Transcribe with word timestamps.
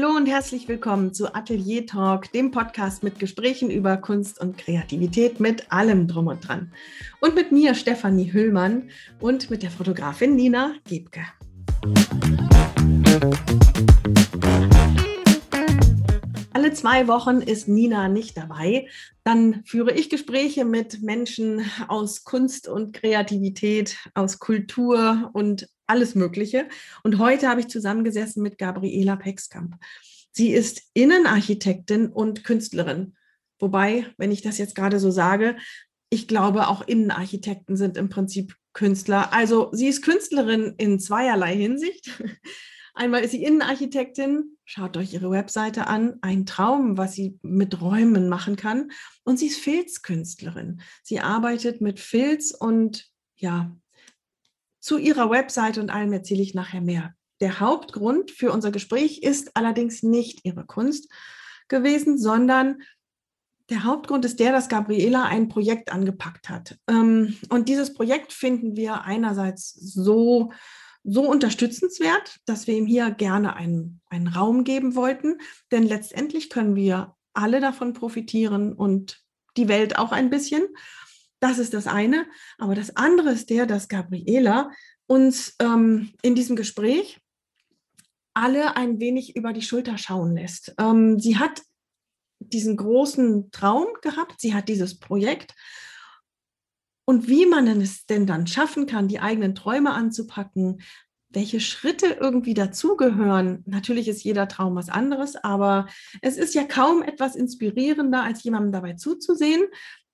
Hallo 0.00 0.16
und 0.16 0.26
herzlich 0.26 0.68
willkommen 0.68 1.12
zu 1.12 1.34
Atelier 1.34 1.84
Talk, 1.84 2.30
dem 2.30 2.52
Podcast 2.52 3.02
mit 3.02 3.18
Gesprächen 3.18 3.68
über 3.68 3.96
Kunst 3.96 4.40
und 4.40 4.56
Kreativität 4.56 5.40
mit 5.40 5.72
allem 5.72 6.06
drum 6.06 6.28
und 6.28 6.46
dran. 6.46 6.72
Und 7.20 7.34
mit 7.34 7.50
mir 7.50 7.74
Stefanie 7.74 8.32
Hüllmann 8.32 8.90
und 9.18 9.50
mit 9.50 9.64
der 9.64 9.72
Fotografin 9.72 10.36
Nina 10.36 10.74
Gebke. 10.88 11.22
Alle 16.52 16.72
zwei 16.74 17.08
Wochen 17.08 17.40
ist 17.40 17.66
Nina 17.66 18.06
nicht 18.06 18.36
dabei. 18.36 18.86
Dann 19.24 19.64
führe 19.64 19.90
ich 19.90 20.10
Gespräche 20.10 20.64
mit 20.64 21.02
Menschen 21.02 21.68
aus 21.88 22.22
Kunst 22.22 22.68
und 22.68 22.92
Kreativität, 22.92 23.96
aus 24.14 24.38
Kultur 24.38 25.30
und 25.32 25.68
alles 25.88 26.14
Mögliche. 26.14 26.68
Und 27.02 27.18
heute 27.18 27.48
habe 27.48 27.60
ich 27.60 27.68
zusammengesessen 27.68 28.42
mit 28.42 28.58
Gabriela 28.58 29.16
Pexkamp. 29.16 29.76
Sie 30.32 30.52
ist 30.52 30.82
Innenarchitektin 30.94 32.08
und 32.08 32.44
Künstlerin. 32.44 33.16
Wobei, 33.58 34.06
wenn 34.18 34.30
ich 34.30 34.42
das 34.42 34.58
jetzt 34.58 34.74
gerade 34.74 35.00
so 35.00 35.10
sage, 35.10 35.56
ich 36.10 36.28
glaube, 36.28 36.68
auch 36.68 36.86
Innenarchitekten 36.86 37.76
sind 37.76 37.96
im 37.96 38.08
Prinzip 38.08 38.54
Künstler. 38.72 39.32
Also 39.32 39.70
sie 39.72 39.88
ist 39.88 40.02
Künstlerin 40.02 40.74
in 40.78 41.00
zweierlei 41.00 41.56
Hinsicht. 41.56 42.22
Einmal 42.94 43.22
ist 43.22 43.30
sie 43.30 43.44
Innenarchitektin, 43.44 44.56
schaut 44.64 44.96
euch 44.96 45.12
ihre 45.12 45.30
Webseite 45.30 45.86
an, 45.86 46.18
ein 46.20 46.46
Traum, 46.46 46.96
was 46.96 47.14
sie 47.14 47.38
mit 47.42 47.80
Räumen 47.80 48.28
machen 48.28 48.56
kann. 48.56 48.90
Und 49.24 49.38
sie 49.38 49.46
ist 49.46 49.60
Filzkünstlerin. 49.60 50.80
Sie 51.04 51.20
arbeitet 51.20 51.80
mit 51.80 52.00
Filz 52.00 52.50
und 52.50 53.06
ja, 53.36 53.76
zu 54.88 54.96
ihrer 54.96 55.28
Webseite 55.28 55.82
und 55.82 55.90
allem 55.90 56.14
erzähle 56.14 56.40
ich 56.40 56.54
nachher 56.54 56.80
mehr. 56.80 57.12
Der 57.42 57.60
Hauptgrund 57.60 58.30
für 58.30 58.50
unser 58.50 58.70
Gespräch 58.70 59.18
ist 59.22 59.54
allerdings 59.54 60.02
nicht 60.02 60.46
ihre 60.46 60.64
Kunst 60.64 61.12
gewesen, 61.68 62.16
sondern 62.16 62.78
der 63.68 63.84
Hauptgrund 63.84 64.24
ist 64.24 64.40
der, 64.40 64.50
dass 64.50 64.70
Gabriela 64.70 65.24
ein 65.24 65.50
Projekt 65.50 65.92
angepackt 65.92 66.48
hat. 66.48 66.78
Ähm, 66.88 67.36
und 67.50 67.68
dieses 67.68 67.92
Projekt 67.92 68.32
finden 68.32 68.76
wir 68.76 69.02
einerseits 69.02 69.74
so, 69.74 70.52
so 71.04 71.28
unterstützenswert, 71.28 72.38
dass 72.46 72.66
wir 72.66 72.74
ihm 72.74 72.86
hier 72.86 73.10
gerne 73.10 73.56
einen, 73.56 74.00
einen 74.06 74.28
Raum 74.28 74.64
geben 74.64 74.94
wollten. 74.94 75.36
Denn 75.70 75.82
letztendlich 75.82 76.48
können 76.48 76.76
wir 76.76 77.14
alle 77.34 77.60
davon 77.60 77.92
profitieren 77.92 78.72
und 78.72 79.22
die 79.58 79.68
Welt 79.68 79.98
auch 79.98 80.12
ein 80.12 80.30
bisschen. 80.30 80.62
Das 81.40 81.58
ist 81.58 81.74
das 81.74 81.86
eine. 81.86 82.26
Aber 82.58 82.74
das 82.74 82.96
andere 82.96 83.30
ist 83.30 83.50
der, 83.50 83.66
dass 83.66 83.88
Gabriela 83.88 84.70
uns 85.06 85.54
ähm, 85.60 86.12
in 86.22 86.34
diesem 86.34 86.56
Gespräch 86.56 87.20
alle 88.34 88.76
ein 88.76 89.00
wenig 89.00 89.36
über 89.36 89.52
die 89.52 89.62
Schulter 89.62 89.98
schauen 89.98 90.34
lässt. 90.34 90.74
Ähm, 90.78 91.18
sie 91.18 91.38
hat 91.38 91.62
diesen 92.40 92.76
großen 92.76 93.50
Traum 93.50 93.86
gehabt, 94.02 94.40
sie 94.40 94.54
hat 94.54 94.68
dieses 94.68 94.98
Projekt. 94.98 95.54
Und 97.04 97.26
wie 97.26 97.46
man 97.46 97.66
es 97.80 98.06
denn 98.06 98.26
dann 98.26 98.46
schaffen 98.46 98.86
kann, 98.86 99.08
die 99.08 99.18
eigenen 99.18 99.54
Träume 99.54 99.92
anzupacken, 99.92 100.82
welche 101.30 101.60
Schritte 101.60 102.16
irgendwie 102.20 102.54
dazugehören. 102.54 103.62
Natürlich 103.66 104.08
ist 104.08 104.24
jeder 104.24 104.48
Traum 104.48 104.76
was 104.76 104.88
anderes, 104.88 105.36
aber 105.36 105.86
es 106.22 106.36
ist 106.36 106.54
ja 106.54 106.64
kaum 106.64 107.02
etwas 107.02 107.36
inspirierender, 107.36 108.22
als 108.22 108.42
jemandem 108.44 108.72
dabei 108.72 108.94
zuzusehen, 108.94 109.64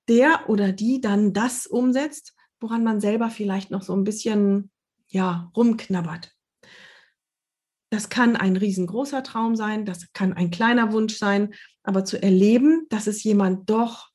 der 0.09 0.49
oder 0.49 0.73
die 0.73 1.01
dann 1.01 1.33
das 1.33 1.67
umsetzt, 1.67 2.35
woran 2.61 2.85
man 2.85 3.01
selber 3.01 3.31
vielleicht 3.31 3.71
noch 3.71 3.83
so 3.83 3.95
ein 3.95 4.05
bisschen 4.05 4.71
ja, 5.09 5.51
rumknabbert. 5.57 6.33
Das 7.91 8.09
kann 8.09 8.37
ein 8.37 8.57
riesengroßer 8.57 9.23
Traum 9.23 9.55
sein, 9.55 9.85
das 9.85 10.13
kann 10.13 10.33
ein 10.33 10.51
kleiner 10.51 10.93
Wunsch 10.93 11.17
sein, 11.17 11.55
aber 11.85 12.05
zu 12.05 12.21
erleben, 12.21 12.87
dass 12.89 13.07
es 13.07 13.23
jemand 13.23 13.71
doch 13.71 14.11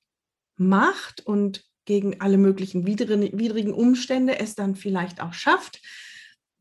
macht 0.57 1.25
und 1.25 1.63
gegen 1.85 2.19
alle 2.21 2.37
möglichen 2.37 2.85
widrigen 2.85 3.73
Umstände 3.73 4.39
es 4.39 4.55
dann 4.55 4.75
vielleicht 4.75 5.21
auch 5.21 5.33
schafft, 5.33 5.81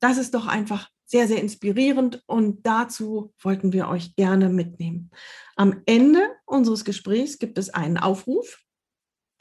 das 0.00 0.16
ist 0.16 0.34
doch 0.34 0.46
einfach 0.46 0.88
sehr, 1.04 1.26
sehr 1.26 1.40
inspirierend 1.40 2.22
und 2.26 2.64
dazu 2.66 3.34
wollten 3.42 3.72
wir 3.72 3.88
euch 3.88 4.14
gerne 4.14 4.48
mitnehmen. 4.48 5.10
Am 5.56 5.82
Ende 5.86 6.20
unseres 6.44 6.84
Gesprächs 6.84 7.38
gibt 7.38 7.58
es 7.58 7.70
einen 7.70 7.96
Aufruf, 7.96 8.60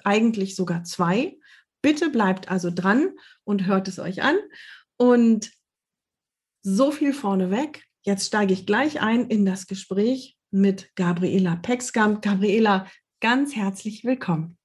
eigentlich 0.07 0.56
sogar 0.56 0.85
zwei. 0.85 1.38
Bitte 1.81 2.09
bleibt 2.09 2.50
also 2.50 2.72
dran 2.72 3.12
und 3.44 3.66
hört 3.68 3.90
es 3.90 4.00
euch 4.00 4.23
an. 4.23 4.38
Und 4.95 5.51
so 6.63 6.91
viel 6.91 7.13
vorneweg. 7.13 7.84
Jetzt 8.03 8.28
steige 8.28 8.53
ich 8.53 8.66
gleich 8.66 9.01
ein 9.01 9.28
in 9.28 9.46
das 9.46 9.67
Gespräch 9.67 10.38
mit 10.50 10.96
Gabriela 10.96 11.57
Pexkamp. 11.57 12.22
Gabriela, 12.22 12.90
ganz 13.19 13.53
herzlich 13.56 14.06
willkommen. 14.06 14.57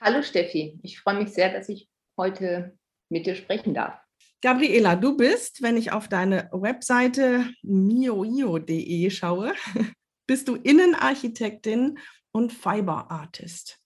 Hallo 0.00 0.22
Steffi, 0.22 0.78
ich 0.82 1.00
freue 1.00 1.22
mich 1.22 1.34
sehr, 1.34 1.52
dass 1.52 1.68
ich 1.68 1.88
heute 2.16 2.76
mit 3.10 3.26
dir 3.26 3.34
sprechen 3.34 3.74
darf. 3.74 4.00
Gabriela, 4.40 4.96
du 4.96 5.16
bist, 5.16 5.60
wenn 5.60 5.76
ich 5.76 5.92
auf 5.92 6.08
deine 6.08 6.48
Webseite 6.52 7.50
mioio.de 7.62 9.10
schaue, 9.10 9.52
bist 10.26 10.48
du 10.48 10.54
Innenarchitektin 10.54 11.98
und 12.32 12.52
Fiber 12.52 13.10
Artist 13.10 13.77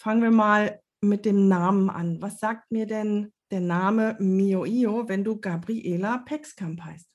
fangen 0.00 0.22
wir 0.22 0.30
mal 0.30 0.80
mit 1.02 1.26
dem 1.26 1.46
Namen 1.46 1.90
an. 1.90 2.22
Was 2.22 2.40
sagt 2.40 2.72
mir 2.72 2.86
denn 2.86 3.32
der 3.50 3.60
Name 3.60 4.16
Mio 4.18 4.64
Io, 4.64 5.08
wenn 5.08 5.24
du 5.24 5.38
Gabriela 5.38 6.18
Pexkamp 6.24 6.80
heißt? 6.82 7.06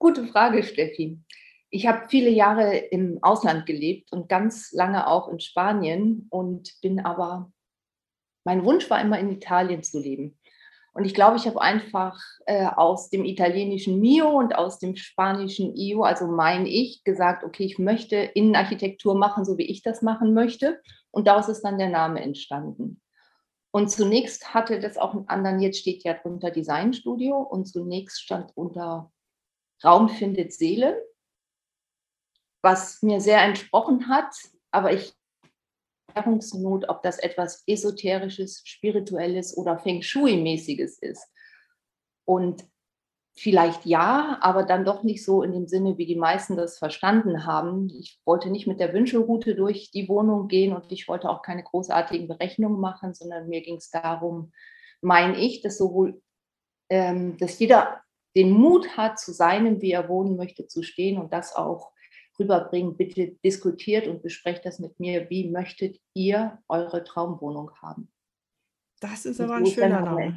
Gute 0.00 0.26
Frage, 0.26 0.64
Steffi. 0.64 1.20
Ich 1.70 1.86
habe 1.86 2.08
viele 2.08 2.30
Jahre 2.30 2.76
im 2.76 3.18
Ausland 3.22 3.66
gelebt 3.66 4.10
und 4.12 4.28
ganz 4.28 4.72
lange 4.72 5.06
auch 5.06 5.28
in 5.28 5.38
Spanien 5.38 6.26
und 6.30 6.72
bin 6.82 6.98
aber, 7.00 7.52
mein 8.44 8.64
Wunsch 8.64 8.90
war 8.90 9.00
immer 9.00 9.18
in 9.18 9.30
Italien 9.30 9.82
zu 9.84 10.00
leben. 10.00 10.36
Und 10.94 11.04
ich 11.04 11.14
glaube, 11.14 11.36
ich 11.36 11.46
habe 11.46 11.60
einfach 11.60 12.20
äh, 12.46 12.66
aus 12.66 13.10
dem 13.10 13.24
italienischen 13.24 14.00
Mio 14.00 14.30
und 14.30 14.54
aus 14.56 14.78
dem 14.78 14.96
spanischen 14.96 15.74
Io, 15.76 16.02
also 16.02 16.26
mein 16.26 16.66
Ich, 16.66 17.02
gesagt, 17.04 17.44
okay, 17.44 17.64
ich 17.64 17.78
möchte 17.78 18.16
Innenarchitektur 18.16 19.16
machen, 19.16 19.44
so 19.44 19.58
wie 19.58 19.66
ich 19.66 19.82
das 19.82 20.02
machen 20.02 20.34
möchte. 20.34 20.80
Und 21.14 21.26
daraus 21.26 21.48
ist 21.48 21.62
dann 21.62 21.78
der 21.78 21.90
Name 21.90 22.20
entstanden. 22.20 23.00
Und 23.70 23.90
zunächst 23.90 24.52
hatte 24.52 24.80
das 24.80 24.98
auch 24.98 25.14
einen 25.14 25.28
anderen, 25.28 25.60
jetzt 25.60 25.78
steht 25.78 26.02
ja 26.04 26.14
drunter 26.14 26.50
Designstudio 26.50 27.36
und 27.38 27.66
zunächst 27.66 28.20
stand 28.20 28.56
unter 28.56 29.12
Raum 29.82 30.08
findet 30.08 30.52
Seele, 30.52 31.02
was 32.62 33.02
mir 33.02 33.20
sehr 33.20 33.42
entsprochen 33.42 34.08
hat, 34.08 34.34
aber 34.70 34.92
ich 34.92 35.14
Erklärungsnot, 36.14 36.88
ob 36.88 37.02
das 37.02 37.18
etwas 37.18 37.62
Esoterisches, 37.66 38.62
Spirituelles 38.64 39.56
oder 39.56 39.78
Feng 39.78 40.02
Shui-mäßiges 40.02 40.98
ist. 40.98 41.26
Und 42.24 42.64
Vielleicht 43.36 43.84
ja, 43.84 44.38
aber 44.42 44.62
dann 44.62 44.84
doch 44.84 45.02
nicht 45.02 45.24
so 45.24 45.42
in 45.42 45.52
dem 45.52 45.66
Sinne, 45.66 45.98
wie 45.98 46.06
die 46.06 46.14
meisten 46.14 46.56
das 46.56 46.78
verstanden 46.78 47.44
haben. 47.44 47.90
Ich 47.90 48.20
wollte 48.24 48.48
nicht 48.48 48.68
mit 48.68 48.78
der 48.78 48.92
Wünschelroute 48.92 49.56
durch 49.56 49.90
die 49.90 50.08
Wohnung 50.08 50.46
gehen 50.46 50.72
und 50.72 50.92
ich 50.92 51.08
wollte 51.08 51.28
auch 51.28 51.42
keine 51.42 51.64
großartigen 51.64 52.28
Berechnungen 52.28 52.78
machen, 52.78 53.12
sondern 53.12 53.48
mir 53.48 53.60
ging 53.62 53.76
es 53.76 53.90
darum, 53.90 54.52
meine 55.00 55.36
ich, 55.36 55.62
dass 55.62 55.78
sowohl, 55.78 56.22
ähm, 56.88 57.36
dass 57.38 57.58
jeder 57.58 58.02
den 58.36 58.50
Mut 58.50 58.96
hat, 58.96 59.18
zu 59.18 59.32
seinem, 59.32 59.80
wie 59.82 59.90
er 59.90 60.08
wohnen 60.08 60.36
möchte, 60.36 60.68
zu 60.68 60.84
stehen 60.84 61.20
und 61.20 61.32
das 61.32 61.56
auch 61.56 61.90
rüberbringen. 62.38 62.96
Bitte 62.96 63.32
diskutiert 63.44 64.06
und 64.06 64.22
besprecht 64.22 64.64
das 64.64 64.78
mit 64.78 65.00
mir. 65.00 65.28
Wie 65.28 65.50
möchtet 65.50 66.00
ihr 66.14 66.58
eure 66.68 67.02
Traumwohnung 67.02 67.72
haben? 67.82 68.13
Das 69.10 69.26
ist 69.26 69.38
aber 69.38 69.56
ein 69.56 69.66
schöner 69.66 70.00
Name. 70.00 70.34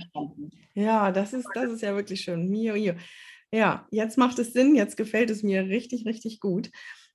Ja, 0.74 1.14
das 1.14 1.32
ist, 1.32 1.48
das 1.54 1.72
ist 1.72 1.82
ja 1.82 1.96
wirklich 1.96 2.20
schön. 2.20 2.50
Mio, 2.50 2.74
Mio. 2.74 2.96
Ja, 3.50 3.88
jetzt 3.92 4.18
macht 4.18 4.40
es 4.40 4.52
Sinn, 4.52 4.76
jetzt 4.76 4.98
gefällt 4.98 5.30
es 5.30 5.42
mir 5.42 5.64
richtig, 5.68 6.06
richtig 6.06 6.42
gut. 6.42 6.70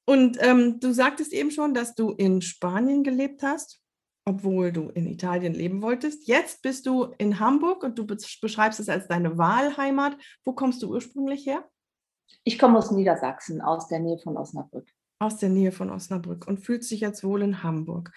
Und 0.06 0.38
ähm, 0.40 0.80
du 0.80 0.92
sagtest 0.92 1.34
eben 1.34 1.50
schon, 1.50 1.74
dass 1.74 1.94
du 1.94 2.12
in 2.12 2.40
Spanien 2.40 3.04
gelebt 3.04 3.42
hast, 3.42 3.82
obwohl 4.24 4.72
du 4.72 4.88
in 4.88 5.06
Italien 5.06 5.52
leben 5.52 5.82
wolltest. 5.82 6.26
Jetzt 6.26 6.62
bist 6.62 6.86
du 6.86 7.12
in 7.18 7.38
Hamburg 7.38 7.84
und 7.84 7.98
du 7.98 8.06
beschreibst 8.06 8.80
es 8.80 8.88
als 8.88 9.06
deine 9.08 9.36
Wahlheimat. 9.36 10.16
Wo 10.44 10.54
kommst 10.54 10.82
du 10.82 10.88
ursprünglich 10.90 11.46
her? 11.46 11.68
Ich 12.44 12.58
komme 12.58 12.78
aus 12.78 12.90
Niedersachsen, 12.90 13.60
aus 13.60 13.88
der 13.88 14.00
Nähe 14.00 14.18
von 14.18 14.38
Osnabrück. 14.38 14.88
Aus 15.18 15.36
der 15.36 15.50
Nähe 15.50 15.70
von 15.70 15.90
Osnabrück 15.90 16.48
und 16.48 16.64
fühlst 16.64 16.90
dich 16.90 17.00
jetzt 17.00 17.22
wohl 17.22 17.42
in 17.42 17.62
Hamburg. 17.62 18.10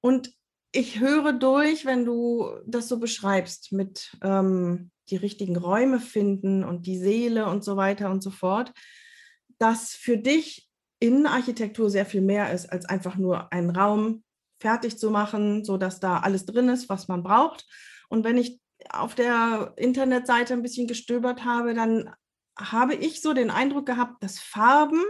Und 0.00 0.37
ich 0.72 1.00
höre 1.00 1.32
durch, 1.32 1.84
wenn 1.84 2.04
du 2.04 2.50
das 2.66 2.88
so 2.88 2.98
beschreibst, 2.98 3.72
mit 3.72 4.16
ähm, 4.22 4.90
die 5.10 5.16
richtigen 5.16 5.56
Räume 5.56 6.00
finden 6.00 6.64
und 6.64 6.86
die 6.86 6.98
Seele 6.98 7.46
und 7.46 7.64
so 7.64 7.76
weiter 7.76 8.10
und 8.10 8.22
so 8.22 8.30
fort, 8.30 8.72
dass 9.58 9.92
für 9.92 10.18
dich 10.18 10.68
Innenarchitektur 11.00 11.90
sehr 11.90 12.06
viel 12.06 12.20
mehr 12.20 12.52
ist, 12.52 12.66
als 12.66 12.84
einfach 12.86 13.16
nur 13.16 13.52
einen 13.52 13.70
Raum 13.70 14.24
fertig 14.60 14.98
zu 14.98 15.10
machen, 15.10 15.64
sodass 15.64 16.00
da 16.00 16.18
alles 16.18 16.44
drin 16.44 16.68
ist, 16.68 16.88
was 16.88 17.08
man 17.08 17.22
braucht. 17.22 17.66
Und 18.08 18.24
wenn 18.24 18.36
ich 18.36 18.60
auf 18.90 19.14
der 19.14 19.74
Internetseite 19.76 20.52
ein 20.52 20.62
bisschen 20.62 20.86
gestöbert 20.86 21.44
habe, 21.44 21.74
dann 21.74 22.12
habe 22.58 22.94
ich 22.94 23.22
so 23.22 23.32
den 23.32 23.50
Eindruck 23.50 23.86
gehabt, 23.86 24.22
dass 24.22 24.38
Farben 24.38 25.02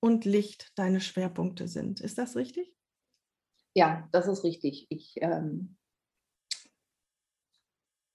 und 0.00 0.24
Licht 0.24 0.72
deine 0.76 1.00
Schwerpunkte 1.00 1.68
sind. 1.68 2.00
Ist 2.00 2.18
das 2.18 2.36
richtig? 2.36 2.74
Ja, 3.74 4.08
das 4.12 4.28
ist 4.28 4.44
richtig. 4.44 4.86
Ich, 4.88 5.14
ähm, 5.20 5.76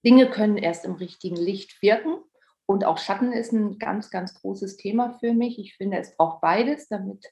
Dinge 0.04 0.30
können 0.30 0.56
erst 0.56 0.84
im 0.84 0.94
richtigen 0.94 1.36
Licht 1.36 1.82
wirken. 1.82 2.16
Und 2.66 2.84
auch 2.84 2.98
Schatten 2.98 3.32
ist 3.32 3.52
ein 3.52 3.78
ganz, 3.78 4.10
ganz 4.10 4.34
großes 4.34 4.76
Thema 4.76 5.18
für 5.18 5.34
mich. 5.34 5.58
Ich 5.58 5.76
finde, 5.76 5.98
es 5.98 6.16
braucht 6.16 6.40
beides, 6.40 6.88
damit, 6.88 7.26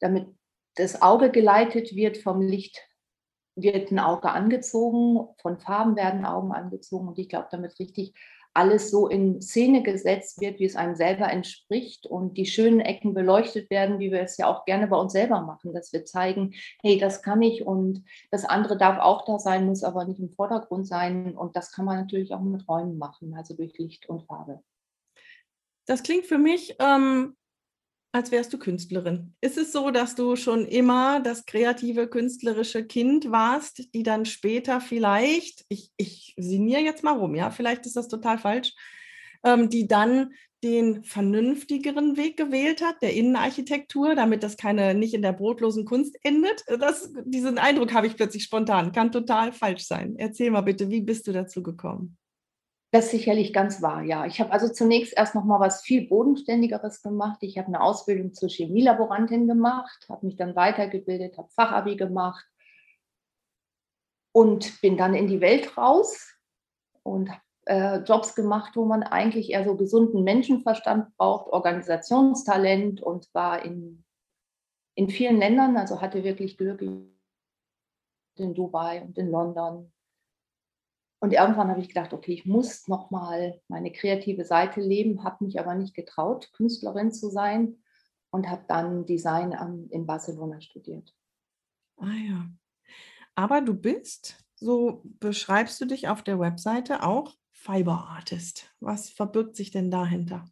damit 0.00 0.28
das 0.76 1.02
Auge 1.02 1.30
geleitet 1.30 1.94
wird 1.94 2.18
vom 2.18 2.40
Licht 2.40 2.80
wird 3.56 3.90
ein 3.90 3.98
Auge 3.98 4.28
angezogen, 4.30 5.34
von 5.40 5.58
Farben 5.58 5.96
werden 5.96 6.26
Augen 6.26 6.52
angezogen 6.52 7.08
und 7.08 7.18
ich 7.18 7.28
glaube, 7.28 7.48
damit 7.50 7.78
richtig 7.78 8.12
alles 8.56 8.90
so 8.90 9.06
in 9.06 9.42
Szene 9.42 9.82
gesetzt 9.82 10.40
wird, 10.40 10.58
wie 10.58 10.64
es 10.64 10.76
einem 10.76 10.96
selber 10.96 11.30
entspricht 11.30 12.06
und 12.06 12.36
die 12.36 12.46
schönen 12.46 12.80
Ecken 12.80 13.14
beleuchtet 13.14 13.70
werden, 13.70 13.98
wie 13.98 14.10
wir 14.10 14.22
es 14.22 14.38
ja 14.38 14.46
auch 14.46 14.64
gerne 14.64 14.86
bei 14.86 14.96
uns 14.96 15.12
selber 15.12 15.42
machen, 15.42 15.74
dass 15.74 15.92
wir 15.92 16.04
zeigen, 16.04 16.54
hey, 16.82 16.98
das 16.98 17.22
kann 17.22 17.42
ich 17.42 17.66
und 17.66 18.04
das 18.30 18.44
andere 18.44 18.78
darf 18.78 18.98
auch 18.98 19.24
da 19.26 19.38
sein, 19.38 19.66
muss 19.66 19.84
aber 19.84 20.06
nicht 20.06 20.20
im 20.20 20.30
Vordergrund 20.30 20.86
sein 20.86 21.36
und 21.36 21.54
das 21.54 21.70
kann 21.70 21.84
man 21.84 21.98
natürlich 21.98 22.32
auch 22.32 22.40
mit 22.40 22.66
Räumen 22.66 22.98
machen, 22.98 23.34
also 23.34 23.54
durch 23.54 23.76
Licht 23.78 24.08
und 24.08 24.22
Farbe. 24.24 24.62
Das 25.86 26.02
klingt 26.02 26.26
für 26.26 26.38
mich 26.38 26.74
ähm, 26.80 27.36
als 28.16 28.32
wärst 28.32 28.52
du 28.52 28.58
Künstlerin. 28.58 29.34
Ist 29.40 29.58
es 29.58 29.72
so, 29.72 29.90
dass 29.90 30.14
du 30.14 30.36
schon 30.36 30.64
immer 30.64 31.20
das 31.20 31.44
kreative, 31.44 32.08
künstlerische 32.08 32.84
Kind 32.84 33.30
warst, 33.30 33.94
die 33.94 34.02
dann 34.02 34.24
später 34.24 34.80
vielleicht, 34.80 35.64
ich, 35.68 35.92
ich 35.96 36.34
sinniere 36.38 36.80
jetzt 36.80 37.04
mal 37.04 37.16
rum, 37.16 37.34
ja, 37.34 37.50
vielleicht 37.50 37.86
ist 37.86 37.96
das 37.96 38.08
total 38.08 38.38
falsch, 38.38 38.72
ähm, 39.44 39.68
die 39.68 39.86
dann 39.86 40.32
den 40.64 41.04
vernünftigeren 41.04 42.16
Weg 42.16 42.38
gewählt 42.38 42.82
hat, 42.82 43.02
der 43.02 43.12
Innenarchitektur, 43.12 44.14
damit 44.14 44.42
das 44.42 44.56
keine 44.56 44.94
nicht 44.94 45.12
in 45.12 45.22
der 45.22 45.34
brotlosen 45.34 45.84
Kunst 45.84 46.16
endet. 46.22 46.64
Das, 46.80 47.12
diesen 47.24 47.58
Eindruck 47.58 47.92
habe 47.92 48.06
ich 48.06 48.16
plötzlich 48.16 48.44
spontan. 48.44 48.92
Kann 48.92 49.12
total 49.12 49.52
falsch 49.52 49.84
sein. 49.84 50.16
Erzähl 50.16 50.50
mal 50.50 50.62
bitte, 50.62 50.90
wie 50.90 51.02
bist 51.02 51.26
du 51.26 51.32
dazu 51.32 51.62
gekommen? 51.62 52.16
Das 52.96 53.04
ist 53.04 53.10
sicherlich 53.10 53.52
ganz 53.52 53.82
wahr, 53.82 54.04
ja. 54.04 54.24
Ich 54.24 54.40
habe 54.40 54.52
also 54.52 54.70
zunächst 54.72 55.12
erst 55.14 55.34
noch 55.34 55.44
mal 55.44 55.60
was 55.60 55.82
viel 55.82 56.08
Bodenständigeres 56.08 57.02
gemacht. 57.02 57.36
Ich 57.42 57.58
habe 57.58 57.68
eine 57.68 57.82
Ausbildung 57.82 58.32
zur 58.32 58.48
Chemielaborantin 58.48 59.46
gemacht, 59.46 60.06
habe 60.08 60.24
mich 60.24 60.36
dann 60.36 60.56
weitergebildet, 60.56 61.36
habe 61.36 61.50
Fachabi 61.50 61.96
gemacht 61.96 62.46
und 64.32 64.80
bin 64.80 64.96
dann 64.96 65.12
in 65.12 65.26
die 65.26 65.42
Welt 65.42 65.76
raus 65.76 66.38
und 67.02 67.28
habe 67.28 67.42
äh, 67.66 67.96
Jobs 67.98 68.34
gemacht, 68.34 68.76
wo 68.76 68.86
man 68.86 69.02
eigentlich 69.02 69.50
eher 69.50 69.66
so 69.66 69.76
gesunden 69.76 70.24
Menschenverstand 70.24 71.14
braucht, 71.18 71.52
Organisationstalent 71.52 73.02
und 73.02 73.28
war 73.34 73.62
in, 73.62 74.06
in 74.94 75.10
vielen 75.10 75.36
Ländern, 75.36 75.76
also 75.76 76.00
hatte 76.00 76.24
wirklich 76.24 76.56
Glück 76.56 76.80
in 76.80 77.14
Dubai 78.54 79.02
und 79.02 79.18
in 79.18 79.30
London 79.30 79.92
und 81.20 81.32
irgendwann 81.32 81.68
habe 81.68 81.80
ich 81.80 81.88
gedacht, 81.88 82.12
okay, 82.12 82.32
ich 82.32 82.44
muss 82.44 82.88
nochmal 82.88 83.60
meine 83.68 83.90
kreative 83.90 84.44
Seite 84.44 84.80
leben, 84.80 85.24
habe 85.24 85.44
mich 85.44 85.58
aber 85.58 85.74
nicht 85.74 85.94
getraut, 85.94 86.52
Künstlerin 86.52 87.10
zu 87.10 87.30
sein 87.30 87.78
und 88.30 88.48
habe 88.48 88.64
dann 88.68 89.06
Design 89.06 89.54
am, 89.54 89.88
in 89.90 90.06
Barcelona 90.06 90.60
studiert. 90.60 91.14
Ah 91.96 92.12
ja. 92.28 92.46
Aber 93.34 93.62
du 93.62 93.74
bist, 93.74 94.44
so 94.56 95.02
beschreibst 95.04 95.80
du 95.80 95.86
dich 95.86 96.08
auf 96.08 96.22
der 96.22 96.38
Webseite 96.38 97.02
auch 97.02 97.34
Fiber 97.50 98.08
Artist. 98.10 98.74
Was 98.80 99.08
verbirgt 99.10 99.56
sich 99.56 99.70
denn 99.70 99.90
dahinter? 99.90 100.44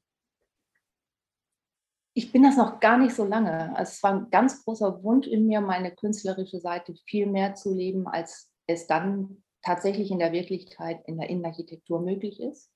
Ich 2.14 2.32
bin 2.32 2.42
das 2.42 2.56
noch 2.56 2.80
gar 2.80 2.96
nicht 2.96 3.14
so 3.14 3.24
lange. 3.24 3.76
Also 3.76 3.90
es 3.92 4.02
war 4.02 4.14
ein 4.14 4.30
ganz 4.30 4.64
großer 4.64 5.02
Wunsch 5.02 5.26
in 5.26 5.46
mir, 5.46 5.60
meine 5.60 5.94
künstlerische 5.94 6.60
Seite 6.60 6.94
viel 7.06 7.26
mehr 7.26 7.54
zu 7.54 7.74
leben, 7.74 8.06
als 8.06 8.50
es 8.66 8.86
dann 8.86 9.43
tatsächlich 9.64 10.10
in 10.10 10.18
der 10.18 10.32
Wirklichkeit 10.32 11.00
in 11.06 11.18
der 11.18 11.30
Innenarchitektur 11.30 12.00
möglich 12.00 12.40
ist. 12.40 12.70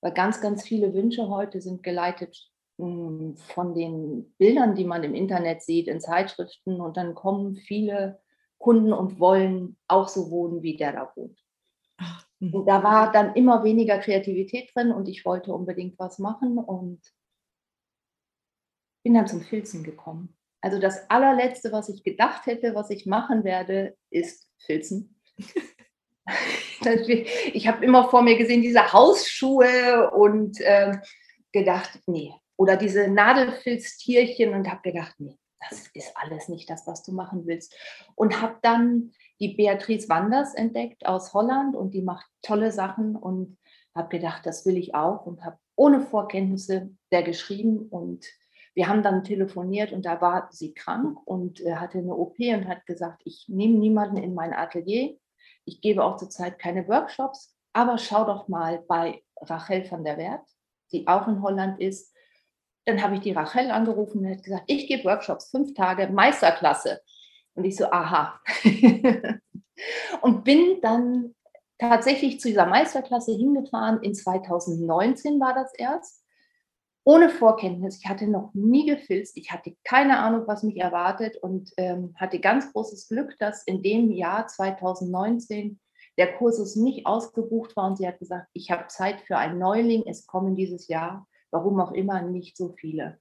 Weil 0.00 0.12
ganz, 0.12 0.40
ganz 0.40 0.62
viele 0.62 0.92
Wünsche 0.94 1.28
heute 1.28 1.60
sind 1.60 1.82
geleitet 1.82 2.50
hm, 2.78 3.36
von 3.36 3.74
den 3.74 4.34
Bildern, 4.38 4.74
die 4.74 4.84
man 4.84 5.04
im 5.04 5.14
Internet 5.14 5.62
sieht, 5.62 5.88
in 5.88 6.00
Zeitschriften. 6.00 6.80
Und 6.80 6.96
dann 6.96 7.14
kommen 7.14 7.56
viele 7.56 8.20
Kunden 8.58 8.92
und 8.92 9.20
wollen 9.20 9.76
auch 9.88 10.08
so 10.08 10.30
wohnen, 10.30 10.62
wie 10.62 10.76
der 10.76 10.92
da 10.92 11.12
wohnt. 11.14 11.38
Hm. 12.40 12.54
Und 12.54 12.66
da 12.66 12.82
war 12.82 13.12
dann 13.12 13.34
immer 13.34 13.62
weniger 13.62 13.98
Kreativität 13.98 14.70
drin 14.74 14.92
und 14.92 15.08
ich 15.08 15.24
wollte 15.24 15.52
unbedingt 15.52 15.98
was 15.98 16.18
machen 16.18 16.58
und 16.58 17.00
bin 19.04 19.14
dann 19.14 19.26
zum 19.26 19.42
Filzen 19.42 19.84
gekommen. 19.84 20.36
Also 20.62 20.80
das 20.80 21.10
allerletzte, 21.10 21.72
was 21.72 21.90
ich 21.90 22.02
gedacht 22.02 22.46
hätte, 22.46 22.74
was 22.74 22.88
ich 22.88 23.04
machen 23.04 23.44
werde, 23.44 23.96
ist 24.08 24.48
Filzen. 24.58 25.20
ich 27.52 27.68
habe 27.68 27.84
immer 27.84 28.08
vor 28.08 28.22
mir 28.22 28.36
gesehen, 28.36 28.62
diese 28.62 28.92
Hausschuhe 28.92 30.10
und 30.10 30.60
äh, 30.60 30.92
gedacht, 31.52 32.00
nee. 32.06 32.32
Oder 32.56 32.76
diese 32.76 33.08
Nadelfilztierchen 33.08 34.54
und 34.54 34.70
habe 34.70 34.82
gedacht, 34.82 35.14
nee, 35.18 35.36
das 35.68 35.88
ist 35.92 36.12
alles 36.14 36.48
nicht 36.48 36.70
das, 36.70 36.86
was 36.86 37.02
du 37.02 37.12
machen 37.12 37.46
willst. 37.46 37.74
Und 38.14 38.40
habe 38.40 38.56
dann 38.62 39.12
die 39.40 39.54
Beatrice 39.54 40.08
Wanders 40.08 40.54
entdeckt 40.54 41.06
aus 41.06 41.34
Holland 41.34 41.74
und 41.74 41.94
die 41.94 42.02
macht 42.02 42.26
tolle 42.42 42.70
Sachen 42.70 43.16
und 43.16 43.58
habe 43.94 44.08
gedacht, 44.08 44.46
das 44.46 44.66
will 44.66 44.76
ich 44.76 44.94
auch 44.94 45.26
und 45.26 45.44
habe 45.44 45.58
ohne 45.76 46.00
Vorkenntnisse 46.00 46.90
der 47.10 47.22
geschrieben 47.22 47.88
und 47.88 48.26
wir 48.74 48.88
haben 48.88 49.02
dann 49.02 49.22
telefoniert 49.22 49.92
und 49.92 50.04
da 50.04 50.20
war 50.20 50.48
sie 50.50 50.74
krank 50.74 51.18
und 51.24 51.60
äh, 51.60 51.76
hatte 51.76 51.98
eine 51.98 52.14
OP 52.14 52.38
und 52.38 52.68
hat 52.68 52.86
gesagt, 52.86 53.22
ich 53.24 53.46
nehme 53.48 53.78
niemanden 53.78 54.16
in 54.16 54.34
mein 54.34 54.52
Atelier, 54.52 55.16
ich 55.64 55.80
gebe 55.80 56.04
auch 56.04 56.16
zurzeit 56.16 56.58
keine 56.58 56.86
Workshops, 56.88 57.54
aber 57.72 57.98
schau 57.98 58.24
doch 58.24 58.48
mal 58.48 58.82
bei 58.88 59.22
Rachel 59.40 59.90
van 59.90 60.04
der 60.04 60.16
Wert, 60.16 60.46
die 60.92 61.06
auch 61.06 61.26
in 61.28 61.42
Holland 61.42 61.80
ist. 61.80 62.14
Dann 62.86 63.02
habe 63.02 63.14
ich 63.14 63.20
die 63.20 63.32
Rachel 63.32 63.70
angerufen 63.70 64.20
und 64.20 64.30
hat 64.30 64.42
gesagt, 64.42 64.64
ich 64.66 64.86
gebe 64.86 65.04
Workshops, 65.04 65.50
fünf 65.50 65.74
Tage, 65.74 66.08
Meisterklasse. 66.08 67.00
Und 67.54 67.64
ich 67.64 67.76
so, 67.76 67.90
aha. 67.90 68.40
und 70.22 70.44
bin 70.44 70.80
dann 70.82 71.34
tatsächlich 71.78 72.40
zu 72.40 72.48
dieser 72.48 72.66
Meisterklasse 72.66 73.32
hingefahren. 73.32 74.02
In 74.02 74.14
2019 74.14 75.40
war 75.40 75.54
das 75.54 75.72
erst 75.74 76.23
ohne 77.04 77.28
Vorkenntnis. 77.28 77.98
Ich 77.98 78.08
hatte 78.08 78.26
noch 78.26 78.52
nie 78.54 78.86
gefilzt. 78.86 79.36
Ich 79.36 79.52
hatte 79.52 79.76
keine 79.84 80.18
Ahnung, 80.18 80.44
was 80.46 80.62
mich 80.62 80.78
erwartet 80.78 81.36
und 81.36 81.70
ähm, 81.76 82.14
hatte 82.16 82.40
ganz 82.40 82.72
großes 82.72 83.08
Glück, 83.08 83.36
dass 83.38 83.62
in 83.64 83.82
dem 83.82 84.10
Jahr 84.10 84.46
2019 84.46 85.78
der 86.16 86.36
Kursus 86.36 86.76
nicht 86.76 87.06
ausgebucht 87.06 87.76
war 87.76 87.88
und 87.88 87.98
sie 87.98 88.06
hat 88.06 88.18
gesagt, 88.18 88.48
ich 88.52 88.70
habe 88.70 88.86
Zeit 88.88 89.20
für 89.20 89.36
einen 89.36 89.58
Neuling. 89.58 90.04
Es 90.06 90.26
kommen 90.26 90.56
dieses 90.56 90.88
Jahr, 90.88 91.26
warum 91.50 91.78
auch 91.80 91.92
immer, 91.92 92.22
nicht 92.22 92.56
so 92.56 92.70
viele. 92.70 93.18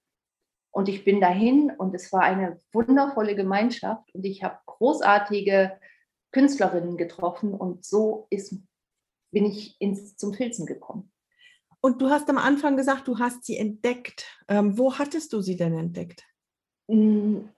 Und 0.72 0.90
ich 0.90 1.04
bin 1.04 1.22
dahin 1.22 1.72
und 1.78 1.94
es 1.94 2.12
war 2.12 2.22
eine 2.22 2.60
wundervolle 2.72 3.36
Gemeinschaft 3.36 4.14
und 4.14 4.26
ich 4.26 4.44
habe 4.44 4.58
großartige 4.66 5.78
Künstlerinnen 6.32 6.98
getroffen 6.98 7.54
und 7.54 7.86
so 7.86 8.26
ist, 8.32 8.58
bin 9.32 9.46
ich 9.46 9.80
ins, 9.80 10.16
zum 10.16 10.34
Filzen 10.34 10.66
gekommen. 10.66 11.13
Und 11.86 12.02
du 12.02 12.10
hast 12.10 12.30
am 12.30 12.38
Anfang 12.38 12.78
gesagt, 12.78 13.10
du 13.10 13.20
hast 13.20 13.44
sie 13.44 13.58
entdeckt. 13.58 14.26
Ähm, 14.48 14.78
wo 14.78 14.98
hattest 14.98 15.34
du 15.34 15.42
sie 15.42 15.58
denn 15.58 15.78
entdeckt? 15.78 16.24
Im 16.88 17.50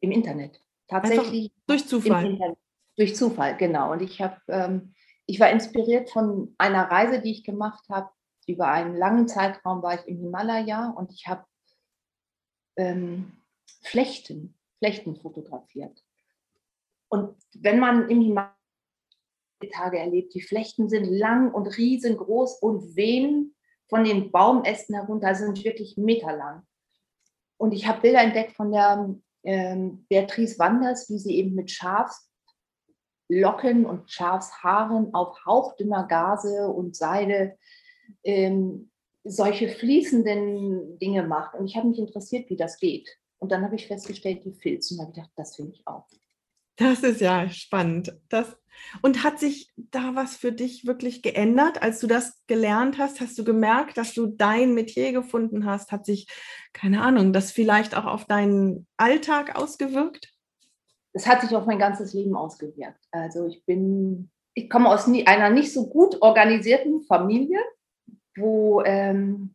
Internet. 0.00 0.62
Tatsächlich. 0.86 1.50
Einfach 1.50 1.66
durch 1.66 1.88
Zufall. 1.88 2.56
Durch 2.96 3.16
Zufall, 3.16 3.56
genau. 3.56 3.90
Und 3.90 4.00
ich 4.00 4.20
habe, 4.20 4.36
ähm, 4.46 4.94
ich 5.26 5.40
war 5.40 5.50
inspiriert 5.50 6.08
von 6.10 6.54
einer 6.56 6.84
Reise, 6.88 7.20
die 7.20 7.32
ich 7.32 7.42
gemacht 7.42 7.84
habe. 7.88 8.10
Über 8.46 8.68
einen 8.68 8.94
langen 8.96 9.26
Zeitraum 9.26 9.82
war 9.82 9.94
ich 9.94 10.06
im 10.06 10.18
Himalaya 10.18 10.90
und 10.90 11.10
ich 11.12 11.26
habe 11.26 11.44
ähm, 12.76 13.32
Flechten, 13.82 14.54
Flechten 14.78 15.16
fotografiert. 15.16 16.04
Und 17.08 17.36
wenn 17.54 17.80
man 17.80 18.08
im 18.08 18.20
Himalaya 18.20 18.54
Tage 19.72 19.98
erlebt, 19.98 20.34
die 20.34 20.42
Flechten 20.42 20.88
sind 20.88 21.06
lang 21.06 21.52
und 21.52 21.66
riesengroß 21.66 22.60
und 22.60 22.94
wehen 22.94 23.54
von 23.88 24.04
den 24.04 24.30
Baumästen 24.30 24.94
herunter, 24.94 25.34
sind 25.34 25.64
wirklich 25.64 25.96
meterlang. 25.96 26.62
Und 27.56 27.72
ich 27.72 27.86
habe 27.86 28.00
Bilder 28.02 28.22
entdeckt 28.22 28.52
von 28.52 28.72
der 28.72 29.14
ähm, 29.44 30.06
Beatrice 30.08 30.58
Wanders, 30.58 31.08
wie 31.10 31.18
sie 31.18 31.36
eben 31.36 31.54
mit 31.54 31.70
Schafslocken 31.70 32.26
und 33.86 34.10
Schafshaaren 34.10 35.14
auf 35.14 35.44
hauchdünner 35.44 36.06
Gase 36.06 36.68
und 36.68 36.96
Seide 36.96 37.56
ähm, 38.22 38.90
solche 39.22 39.68
fließenden 39.68 40.98
Dinge 40.98 41.22
macht. 41.26 41.54
Und 41.54 41.66
ich 41.66 41.76
habe 41.76 41.88
mich 41.88 41.98
interessiert, 41.98 42.50
wie 42.50 42.56
das 42.56 42.78
geht. 42.78 43.08
Und 43.38 43.52
dann 43.52 43.62
habe 43.62 43.74
ich 43.74 43.86
festgestellt, 43.86 44.44
die 44.44 44.52
Filzen. 44.52 44.98
Und 44.98 45.04
habe 45.04 45.14
gedacht, 45.14 45.32
das 45.36 45.56
finde 45.56 45.72
ich 45.72 45.86
auch. 45.86 46.06
Das 46.76 47.02
ist 47.02 47.20
ja 47.20 47.48
spannend. 47.48 48.14
Das, 48.28 48.56
Und 49.02 49.24
hat 49.24 49.38
sich 49.38 49.70
da 49.76 50.14
was 50.14 50.36
für 50.36 50.52
dich 50.52 50.86
wirklich 50.86 51.22
geändert, 51.22 51.82
als 51.82 52.00
du 52.00 52.06
das 52.06 52.42
gelernt 52.46 52.98
hast? 52.98 53.20
Hast 53.20 53.38
du 53.38 53.44
gemerkt, 53.44 53.96
dass 53.96 54.14
du 54.14 54.26
dein 54.26 54.74
Metier 54.74 55.12
gefunden 55.12 55.66
hast? 55.66 55.92
Hat 55.92 56.06
sich, 56.06 56.28
keine 56.72 57.02
Ahnung, 57.02 57.32
das 57.32 57.52
vielleicht 57.52 57.96
auch 57.96 58.06
auf 58.06 58.24
deinen 58.26 58.86
Alltag 58.96 59.56
ausgewirkt? 59.56 60.32
Das 61.12 61.26
hat 61.26 61.40
sich 61.42 61.54
auf 61.54 61.66
mein 61.66 61.78
ganzes 61.78 62.12
Leben 62.12 62.36
ausgewirkt. 62.36 63.04
Also 63.10 63.46
ich 63.46 63.64
bin, 63.64 64.30
ich 64.54 64.68
komme 64.68 64.88
aus 64.88 65.06
einer 65.06 65.50
nicht 65.50 65.72
so 65.72 65.88
gut 65.88 66.20
organisierten 66.22 67.02
Familie, 67.02 67.60
wo, 68.36 68.82
ähm, 68.84 69.54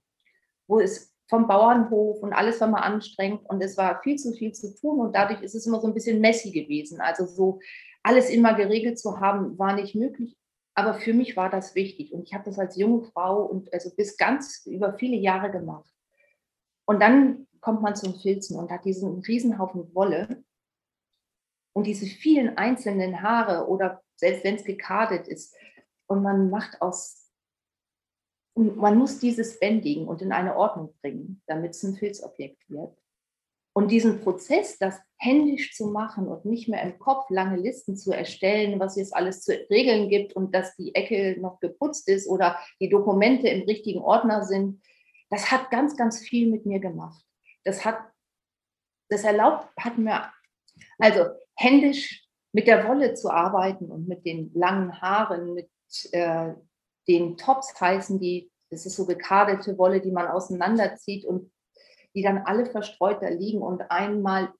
wo 0.67 0.79
es 0.79 1.13
vom 1.29 1.47
Bauernhof 1.47 2.23
und 2.23 2.33
alles 2.33 2.59
war 2.59 2.67
mal 2.69 2.81
anstrengend 2.81 3.41
und 3.47 3.61
es 3.61 3.77
war 3.77 4.01
viel 4.01 4.17
zu 4.17 4.33
viel 4.33 4.51
zu 4.51 4.75
tun 4.75 4.99
und 4.99 5.15
dadurch 5.15 5.43
ist 5.43 5.53
es 5.53 5.67
immer 5.67 5.79
so 5.79 5.87
ein 5.87 5.93
bisschen 5.93 6.19
messy 6.19 6.49
gewesen. 6.51 6.99
Also 7.01 7.25
so 7.25 7.59
alles 8.03 8.29
immer 8.29 8.53
geregelt 8.53 8.99
zu 8.99 9.19
haben, 9.19 9.57
war 9.57 9.73
nicht 9.73 9.95
möglich. 9.95 10.37
Aber 10.73 10.93
für 10.93 11.13
mich 11.13 11.35
war 11.35 11.49
das 11.49 11.75
wichtig 11.75 12.13
und 12.13 12.23
ich 12.23 12.33
habe 12.33 12.45
das 12.45 12.57
als 12.57 12.77
junge 12.77 13.03
Frau 13.03 13.43
und 13.43 13.71
also 13.73 13.93
bis 13.95 14.17
ganz 14.17 14.65
über 14.65 14.93
viele 14.93 15.17
Jahre 15.17 15.51
gemacht. 15.51 15.89
Und 16.85 17.01
dann 17.01 17.47
kommt 17.59 17.81
man 17.81 17.95
zum 17.95 18.15
Filzen 18.19 18.57
und 18.57 18.71
hat 18.71 18.85
diesen 18.85 19.19
Riesenhaufen 19.19 19.93
Wolle 19.93 20.43
und 21.73 21.85
diese 21.85 22.05
vielen 22.05 22.57
einzelnen 22.57 23.21
Haare 23.21 23.67
oder 23.67 24.01
selbst 24.15 24.43
wenn 24.43 24.55
es 24.55 24.63
gekartet 24.63 25.27
ist 25.27 25.55
und 26.07 26.23
man 26.23 26.49
macht 26.49 26.81
aus 26.81 27.19
man 28.55 28.97
muss 28.97 29.19
dieses 29.19 29.59
bändigen 29.59 30.07
und 30.07 30.21
in 30.21 30.31
eine 30.31 30.55
Ordnung 30.55 30.93
bringen, 31.01 31.41
damit 31.47 31.71
es 31.71 31.83
ein 31.83 31.95
Filzobjekt 31.95 32.69
wird. 32.69 32.97
Und 33.73 33.91
diesen 33.91 34.21
Prozess, 34.21 34.77
das 34.77 34.99
händisch 35.17 35.75
zu 35.75 35.87
machen 35.87 36.27
und 36.27 36.45
nicht 36.45 36.67
mehr 36.67 36.81
im 36.81 36.97
Kopf 36.97 37.29
lange 37.29 37.57
Listen 37.57 37.95
zu 37.95 38.11
erstellen, 38.11 38.79
was 38.79 38.97
es 38.97 39.11
alles 39.11 39.41
zu 39.41 39.53
regeln 39.69 40.09
gibt 40.09 40.33
und 40.33 40.55
dass 40.55 40.75
die 40.75 40.95
Ecke 40.95 41.39
noch 41.39 41.59
geputzt 41.59 42.07
ist 42.07 42.27
oder 42.27 42.57
die 42.79 42.89
Dokumente 42.89 43.47
im 43.47 43.63
richtigen 43.63 43.99
Ordner 43.99 44.43
sind, 44.43 44.81
das 45.29 45.51
hat 45.51 45.69
ganz, 45.69 45.95
ganz 45.95 46.19
viel 46.19 46.49
mit 46.49 46.65
mir 46.65 46.79
gemacht. 46.79 47.23
Das 47.63 47.85
hat, 47.85 47.99
das 49.09 49.23
erlaubt, 49.23 49.67
hat 49.77 49.97
mir, 49.97 50.31
also 50.97 51.25
händisch 51.55 52.27
mit 52.51 52.67
der 52.67 52.87
Wolle 52.87 53.13
zu 53.13 53.29
arbeiten 53.29 53.91
und 53.91 54.07
mit 54.07 54.25
den 54.25 54.51
langen 54.53 54.99
Haaren, 55.01 55.53
mit 55.53 55.69
äh, 56.11 56.53
den 57.07 57.37
Tops 57.37 57.79
heißen 57.79 58.19
die, 58.19 58.51
das 58.71 58.85
ist 58.85 58.95
so 58.95 59.05
gekadete 59.05 59.77
Wolle, 59.77 59.99
die 59.99 60.11
man 60.11 60.27
auseinanderzieht 60.27 61.25
und 61.25 61.51
die 62.19 62.23
dann 62.23 62.39
alle 62.39 62.65
verstreut 62.65 63.21
da 63.21 63.29
liegen 63.29 63.61
und 63.61 63.89
einmal 63.89 64.53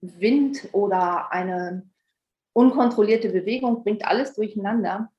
Wind 0.00 0.68
oder 0.70 1.32
eine 1.32 1.90
unkontrollierte 2.52 3.30
Bewegung 3.30 3.82
bringt 3.82 4.06
alles 4.06 4.34
durcheinander. 4.34 5.10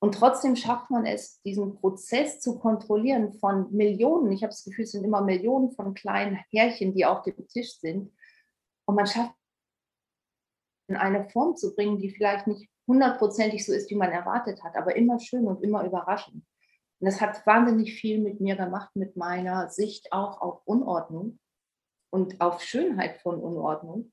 Und 0.00 0.16
trotzdem 0.16 0.56
schafft 0.56 0.90
man 0.90 1.06
es, 1.06 1.40
diesen 1.42 1.76
Prozess 1.76 2.40
zu 2.40 2.58
kontrollieren 2.58 3.34
von 3.34 3.72
Millionen. 3.72 4.32
Ich 4.32 4.42
habe 4.42 4.50
das 4.50 4.64
Gefühl, 4.64 4.82
es 4.82 4.90
sind 4.90 5.04
immer 5.04 5.20
Millionen 5.20 5.70
von 5.70 5.94
kleinen 5.94 6.40
Härchen, 6.50 6.92
die 6.92 7.06
auf 7.06 7.22
dem 7.22 7.46
Tisch 7.46 7.78
sind. 7.78 8.12
Und 8.84 8.96
man 8.96 9.06
schafft 9.06 9.36
in 10.88 10.96
eine 10.96 11.28
Form 11.28 11.54
zu 11.54 11.72
bringen, 11.76 11.98
die 11.98 12.10
vielleicht 12.10 12.48
nicht 12.48 12.68
hundertprozentig 12.88 13.64
so 13.64 13.72
ist, 13.72 13.88
wie 13.90 13.94
man 13.94 14.10
erwartet 14.10 14.64
hat, 14.64 14.74
aber 14.74 14.96
immer 14.96 15.20
schön 15.20 15.46
und 15.46 15.62
immer 15.62 15.84
überraschend. 15.84 16.44
Und 17.00 17.06
das 17.06 17.20
hat 17.20 17.46
wahnsinnig 17.46 17.94
viel 17.94 18.20
mit 18.20 18.40
mir 18.40 18.56
gemacht, 18.56 18.94
mit 18.94 19.16
meiner 19.16 19.70
Sicht 19.70 20.12
auch 20.12 20.40
auf 20.40 20.60
Unordnung 20.66 21.38
und 22.10 22.40
auf 22.40 22.62
Schönheit 22.62 23.20
von 23.22 23.40
Unordnung 23.40 24.12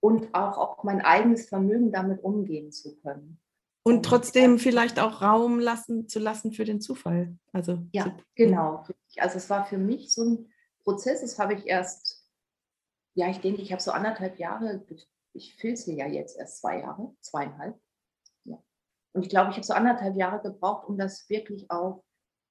und 0.00 0.34
auch 0.34 0.56
auf 0.56 0.84
mein 0.84 1.02
eigenes 1.02 1.48
Vermögen 1.48 1.92
damit 1.92 2.22
umgehen 2.24 2.72
zu 2.72 2.96
können. 3.00 3.40
Und 3.82 4.04
trotzdem 4.04 4.58
vielleicht 4.58 4.98
auch 5.00 5.22
Raum 5.22 5.60
lassen 5.60 6.08
zu 6.08 6.18
lassen 6.18 6.52
für 6.52 6.64
den 6.64 6.80
Zufall. 6.80 7.36
Also 7.52 7.78
ja, 7.92 8.16
genau. 8.34 8.84
Also 9.16 9.36
es 9.36 9.50
war 9.50 9.66
für 9.66 9.78
mich 9.78 10.12
so 10.12 10.24
ein 10.24 10.52
Prozess. 10.84 11.20
Das 11.20 11.38
habe 11.38 11.54
ich 11.54 11.66
erst, 11.66 12.26
ja, 13.14 13.28
ich 13.28 13.40
denke, 13.40 13.62
ich 13.62 13.72
habe 13.72 13.82
so 13.82 13.90
anderthalb 13.90 14.38
Jahre. 14.38 14.84
Ich 15.32 15.54
filze 15.56 15.92
ja 15.92 16.06
jetzt 16.06 16.38
erst 16.38 16.60
zwei 16.60 16.80
Jahre, 16.80 17.14
zweieinhalb. 17.20 17.78
Und 19.12 19.22
ich 19.22 19.30
glaube, 19.30 19.50
ich 19.50 19.56
habe 19.56 19.66
so 19.66 19.72
anderthalb 19.72 20.16
Jahre 20.16 20.42
gebraucht, 20.42 20.86
um 20.88 20.98
das 20.98 21.28
wirklich 21.28 21.70
auch 21.70 22.04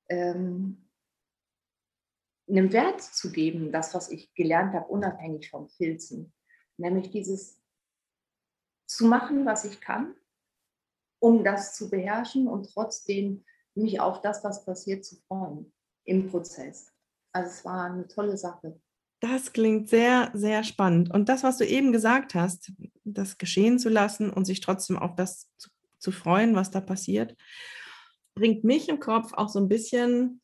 ähm, 0.10 0.90
einen 2.50 2.72
Wert 2.72 3.02
zu 3.02 3.32
geben, 3.32 3.72
das, 3.72 3.94
was 3.94 4.10
ich 4.10 4.34
gelernt 4.34 4.74
habe, 4.74 4.88
unabhängig 4.88 5.50
vom 5.50 5.70
Filzen. 5.70 6.34
Nämlich 6.78 7.10
dieses 7.12 7.62
zu 8.88 9.06
machen, 9.06 9.46
was 9.46 9.66
ich 9.66 9.82
kann, 9.82 10.16
um 11.20 11.44
das 11.44 11.76
zu 11.76 11.90
beherrschen 11.90 12.48
und 12.48 12.72
trotzdem 12.74 13.44
mich 13.76 14.00
auf 14.00 14.22
das, 14.22 14.44
was 14.44 14.66
passiert, 14.66 15.06
zu 15.06 15.18
freuen 15.28 15.74
im 16.06 16.30
Prozess. 16.30 16.94
Also 17.34 17.50
es 17.50 17.66
war 17.66 17.86
eine 17.86 18.08
tolle 18.08 18.38
Sache. 18.38 18.80
Das 19.20 19.52
klingt 19.52 19.90
sehr, 19.90 20.32
sehr 20.34 20.64
spannend. 20.64 21.12
Und 21.12 21.28
das, 21.28 21.44
was 21.44 21.58
du 21.58 21.66
eben 21.66 21.92
gesagt 21.92 22.36
hast, 22.36 22.72
das 23.04 23.38
geschehen 23.38 23.80
zu 23.80 23.90
lassen 23.90 24.30
und 24.30 24.46
sich 24.46 24.62
trotzdem 24.62 24.98
auf 24.98 25.16
das 25.16 25.50
zu 25.58 25.70
zu 26.00 26.12
freuen, 26.12 26.56
was 26.56 26.72
da 26.72 26.82
passiert, 26.82 27.36
bringt 28.36 28.64
mich 28.64 28.90
im 28.90 29.00
Kopf 29.00 29.34
auch 29.34 29.50
so 29.50 29.60
ein 29.60 29.70
bisschen 29.70 30.42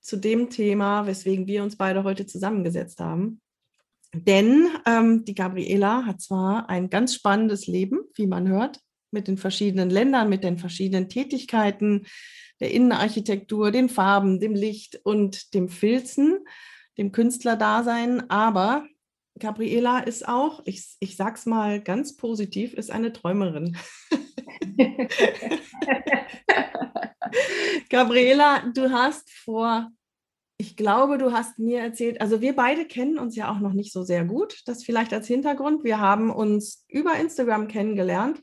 zu 0.00 0.16
dem 0.16 0.50
Thema, 0.50 1.06
weswegen 1.06 1.46
wir 1.46 1.62
uns 1.62 1.76
beide 1.76 2.04
heute 2.04 2.26
zusammengesetzt 2.26 3.00
haben. 3.00 3.40
Denn 4.14 4.68
ähm, 4.86 5.24
die 5.24 5.34
Gabriela 5.34 6.06
hat 6.06 6.20
zwar 6.20 6.68
ein 6.70 6.88
ganz 6.88 7.14
spannendes 7.14 7.66
Leben, 7.66 8.00
wie 8.14 8.26
man 8.26 8.48
hört, 8.48 8.80
mit 9.10 9.28
den 9.28 9.36
verschiedenen 9.36 9.90
Ländern, 9.90 10.28
mit 10.28 10.44
den 10.44 10.58
verschiedenen 10.58 11.08
Tätigkeiten, 11.08 12.06
der 12.60 12.72
Innenarchitektur, 12.72 13.70
den 13.70 13.88
Farben, 13.88 14.40
dem 14.40 14.54
Licht 14.54 15.00
und 15.04 15.54
dem 15.54 15.68
Filzen, 15.68 16.38
dem 16.96 17.12
Künstlerdasein. 17.12 18.28
Aber 18.30 18.86
Gabriela 19.38 20.00
ist 20.00 20.26
auch, 20.26 20.62
ich, 20.64 20.96
ich 21.00 21.16
sag's 21.16 21.46
mal 21.46 21.80
ganz 21.80 22.16
positiv, 22.16 22.74
ist 22.74 22.90
eine 22.90 23.12
Träumerin. 23.12 23.76
Gabriela, 27.90 28.64
du 28.74 28.90
hast 28.90 29.30
vor, 29.30 29.90
ich 30.56 30.76
glaube, 30.76 31.18
du 31.18 31.32
hast 31.32 31.58
mir 31.58 31.80
erzählt, 31.80 32.20
also 32.20 32.40
wir 32.40 32.56
beide 32.56 32.84
kennen 32.84 33.18
uns 33.18 33.36
ja 33.36 33.50
auch 33.50 33.60
noch 33.60 33.72
nicht 33.72 33.92
so 33.92 34.02
sehr 34.02 34.24
gut. 34.24 34.62
Das 34.66 34.84
vielleicht 34.84 35.12
als 35.12 35.26
Hintergrund. 35.26 35.84
Wir 35.84 36.00
haben 36.00 36.30
uns 36.30 36.84
über 36.88 37.14
Instagram 37.14 37.68
kennengelernt 37.68 38.42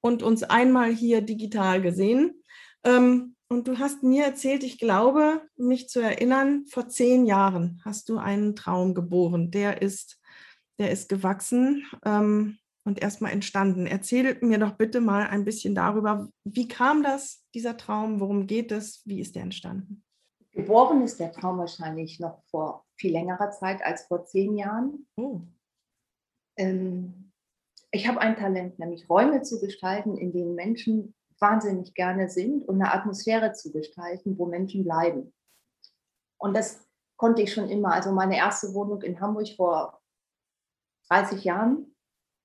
und 0.00 0.22
uns 0.22 0.42
einmal 0.42 0.94
hier 0.94 1.20
digital 1.20 1.82
gesehen. 1.82 2.42
Ähm, 2.84 3.36
und 3.48 3.68
du 3.68 3.78
hast 3.78 4.02
mir 4.02 4.24
erzählt, 4.24 4.64
ich 4.64 4.78
glaube, 4.78 5.42
mich 5.56 5.88
zu 5.88 6.00
erinnern, 6.00 6.64
vor 6.70 6.88
zehn 6.88 7.26
Jahren 7.26 7.82
hast 7.84 8.08
du 8.08 8.16
einen 8.16 8.56
Traum 8.56 8.94
geboren. 8.94 9.50
Der 9.50 9.82
ist, 9.82 10.18
der 10.78 10.90
ist 10.90 11.10
gewachsen. 11.10 11.84
Und 12.84 13.00
erstmal 13.00 13.32
entstanden. 13.32 13.86
Erzähl 13.86 14.38
mir 14.40 14.58
doch 14.58 14.72
bitte 14.72 15.00
mal 15.00 15.28
ein 15.28 15.44
bisschen 15.44 15.74
darüber, 15.74 16.28
wie 16.44 16.66
kam 16.66 17.02
das, 17.02 17.44
dieser 17.54 17.76
Traum, 17.76 18.18
worum 18.18 18.46
geht 18.46 18.72
es, 18.72 19.02
wie 19.06 19.20
ist 19.20 19.36
der 19.36 19.42
entstanden? 19.42 20.04
Geboren 20.50 21.02
ist 21.02 21.20
der 21.20 21.32
Traum 21.32 21.58
wahrscheinlich 21.58 22.20
noch 22.20 22.42
vor 22.50 22.84
viel 22.96 23.12
längerer 23.12 23.50
Zeit 23.52 23.82
als 23.82 24.06
vor 24.06 24.24
zehn 24.26 24.56
Jahren. 24.56 25.06
Oh. 25.16 25.40
Ähm, 26.56 27.32
ich 27.90 28.08
habe 28.08 28.20
ein 28.20 28.36
Talent, 28.36 28.78
nämlich 28.78 29.08
Räume 29.08 29.42
zu 29.42 29.60
gestalten, 29.60 30.16
in 30.16 30.32
denen 30.32 30.54
Menschen 30.54 31.14
wahnsinnig 31.38 31.94
gerne 31.94 32.28
sind 32.28 32.66
und 32.68 32.80
eine 32.80 32.92
Atmosphäre 32.92 33.52
zu 33.52 33.72
gestalten, 33.72 34.38
wo 34.38 34.46
Menschen 34.46 34.84
bleiben. 34.84 35.32
Und 36.38 36.54
das 36.54 36.86
konnte 37.16 37.42
ich 37.42 37.52
schon 37.52 37.68
immer. 37.68 37.92
Also 37.92 38.12
meine 38.12 38.36
erste 38.36 38.74
Wohnung 38.74 39.02
in 39.02 39.20
Hamburg 39.20 39.48
vor 39.56 40.00
30 41.08 41.44
Jahren 41.44 41.91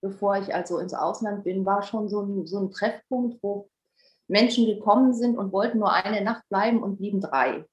bevor 0.01 0.38
ich 0.38 0.54
also 0.54 0.77
ins 0.80 0.94
Ausland 0.94 1.44
bin, 1.44 1.66
war 1.66 1.84
schon 1.84 2.10
so 2.10 2.22
ein, 2.22 2.46
so 2.46 2.60
ein 2.60 2.72
Treffpunkt, 2.72 3.42
wo 3.42 3.70
Menschen 4.27 4.66
gekommen 4.66 5.13
sind 5.13 5.38
und 5.38 5.51
wollten 5.51 5.80
nur 5.80 5.94
eine 5.94 6.22
Nacht 6.22 6.48
bleiben 6.50 6.84
und 6.84 6.98
blieben 6.98 7.22
drei. 7.22 7.66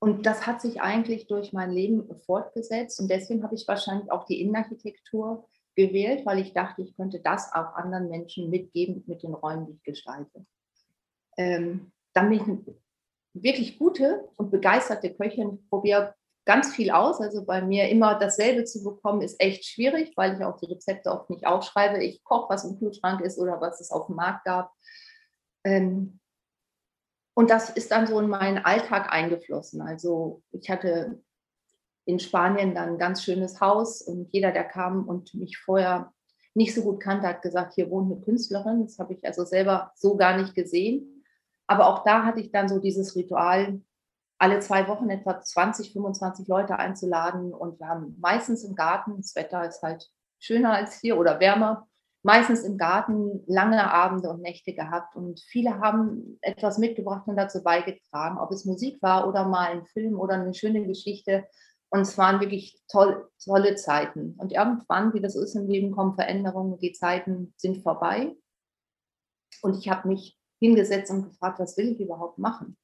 Und 0.00 0.26
das 0.26 0.46
hat 0.46 0.60
sich 0.60 0.80
eigentlich 0.80 1.28
durch 1.28 1.52
mein 1.52 1.70
Leben 1.70 2.08
fortgesetzt 2.26 2.98
und 3.00 3.08
deswegen 3.08 3.44
habe 3.44 3.54
ich 3.54 3.68
wahrscheinlich 3.68 4.10
auch 4.10 4.24
die 4.24 4.40
Innenarchitektur 4.40 5.48
gewählt, 5.76 6.26
weil 6.26 6.40
ich 6.40 6.52
dachte, 6.52 6.82
ich 6.82 6.96
könnte 6.96 7.20
das 7.20 7.52
auch 7.52 7.74
anderen 7.74 8.08
Menschen 8.08 8.50
mitgeben 8.50 9.04
mit 9.06 9.22
den 9.22 9.34
Räumen, 9.34 9.66
die 9.66 9.74
ich 9.74 9.82
gestalte. 9.84 10.44
Ähm, 11.36 11.92
bin 12.14 12.32
ich 12.32 12.42
eine 12.42 12.64
wirklich 13.34 13.78
gute 13.78 14.28
und 14.36 14.50
begeisterte 14.50 15.14
Köchin. 15.14 15.66
Probiere 15.68 16.14
ganz 16.44 16.74
viel 16.74 16.90
aus. 16.90 17.20
Also 17.20 17.44
bei 17.44 17.62
mir 17.62 17.88
immer 17.88 18.18
dasselbe 18.18 18.64
zu 18.64 18.82
bekommen, 18.82 19.22
ist 19.22 19.40
echt 19.40 19.64
schwierig, 19.64 20.12
weil 20.16 20.36
ich 20.36 20.44
auch 20.44 20.56
die 20.56 20.66
Rezepte 20.72 21.10
oft 21.10 21.30
nicht 21.30 21.46
aufschreibe. 21.46 22.02
Ich 22.02 22.22
koche, 22.24 22.48
was 22.48 22.64
im 22.64 22.78
Kühlschrank 22.78 23.20
ist 23.20 23.38
oder 23.38 23.60
was 23.60 23.80
es 23.80 23.90
auf 23.90 24.06
dem 24.06 24.16
Markt 24.16 24.44
gab. 24.44 24.72
Ähm, 25.64 26.18
und 27.34 27.50
das 27.50 27.70
ist 27.70 27.90
dann 27.90 28.06
so 28.06 28.18
in 28.20 28.28
meinen 28.28 28.58
Alltag 28.58 29.10
eingeflossen. 29.10 29.80
Also 29.80 30.42
ich 30.50 30.68
hatte 30.68 31.22
in 32.04 32.18
Spanien 32.18 32.74
dann 32.74 32.90
ein 32.90 32.98
ganz 32.98 33.22
schönes 33.22 33.60
Haus 33.60 34.02
und 34.02 34.28
jeder, 34.32 34.52
der 34.52 34.64
kam 34.64 35.08
und 35.08 35.34
mich 35.34 35.56
vorher 35.58 36.12
nicht 36.54 36.74
so 36.74 36.82
gut 36.82 37.00
kannte, 37.00 37.28
hat 37.28 37.42
gesagt, 37.42 37.74
hier 37.74 37.90
wohnt 37.90 38.12
eine 38.12 38.20
Künstlerin. 38.20 38.82
Das 38.84 38.98
habe 38.98 39.14
ich 39.14 39.24
also 39.24 39.44
selber 39.44 39.92
so 39.94 40.16
gar 40.16 40.36
nicht 40.36 40.54
gesehen. 40.54 41.24
Aber 41.66 41.86
auch 41.86 42.04
da 42.04 42.24
hatte 42.24 42.40
ich 42.40 42.50
dann 42.50 42.68
so 42.68 42.78
dieses 42.78 43.16
Ritual, 43.16 43.80
alle 44.42 44.58
zwei 44.58 44.88
Wochen 44.88 45.08
etwa 45.08 45.40
20, 45.40 45.92
25 45.92 46.48
Leute 46.48 46.76
einzuladen. 46.76 47.54
Und 47.54 47.78
wir 47.78 47.86
haben 47.86 48.16
meistens 48.20 48.64
im 48.64 48.74
Garten, 48.74 49.18
das 49.18 49.36
Wetter 49.36 49.64
ist 49.68 49.80
halt 49.82 50.10
schöner 50.40 50.72
als 50.72 50.98
hier 50.98 51.16
oder 51.16 51.38
wärmer, 51.38 51.86
meistens 52.24 52.64
im 52.64 52.76
Garten 52.76 53.44
lange 53.46 53.88
Abende 53.88 54.30
und 54.30 54.42
Nächte 54.42 54.74
gehabt. 54.74 55.14
Und 55.14 55.38
viele 55.46 55.78
haben 55.78 56.40
etwas 56.40 56.78
mitgebracht 56.78 57.28
und 57.28 57.36
dazu 57.36 57.62
beigetragen, 57.62 58.38
ob 58.38 58.50
es 58.50 58.64
Musik 58.64 59.00
war 59.00 59.28
oder 59.28 59.46
mal 59.46 59.70
ein 59.70 59.86
Film 59.86 60.18
oder 60.18 60.34
eine 60.34 60.54
schöne 60.54 60.84
Geschichte. 60.88 61.46
Und 61.90 62.00
es 62.00 62.18
waren 62.18 62.40
wirklich 62.40 62.82
toll, 62.90 63.28
tolle 63.44 63.76
Zeiten. 63.76 64.34
Und 64.38 64.50
irgendwann, 64.50 65.14
wie 65.14 65.20
das 65.20 65.36
ist 65.36 65.54
im 65.54 65.68
Leben, 65.68 65.92
kommen 65.92 66.16
Veränderungen, 66.16 66.80
die 66.80 66.92
Zeiten 66.92 67.54
sind 67.56 67.84
vorbei. 67.84 68.34
Und 69.62 69.78
ich 69.78 69.88
habe 69.88 70.08
mich 70.08 70.36
hingesetzt 70.58 71.12
und 71.12 71.26
gefragt, 71.28 71.60
was 71.60 71.76
will 71.76 71.92
ich 71.92 72.00
überhaupt 72.00 72.38
machen? 72.38 72.76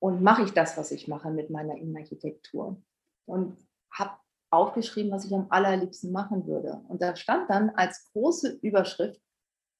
Und 0.00 0.22
mache 0.22 0.42
ich 0.42 0.52
das, 0.52 0.76
was 0.76 0.90
ich 0.90 1.08
mache 1.08 1.30
mit 1.30 1.50
meiner 1.50 1.76
Innenarchitektur? 1.76 2.82
Und 3.26 3.56
habe 3.92 4.16
aufgeschrieben, 4.50 5.12
was 5.12 5.24
ich 5.24 5.34
am 5.34 5.46
allerliebsten 5.50 6.10
machen 6.10 6.46
würde. 6.46 6.82
Und 6.88 7.02
da 7.02 7.14
stand 7.14 7.48
dann 7.50 7.70
als 7.70 8.10
große 8.12 8.58
Überschrift 8.62 9.20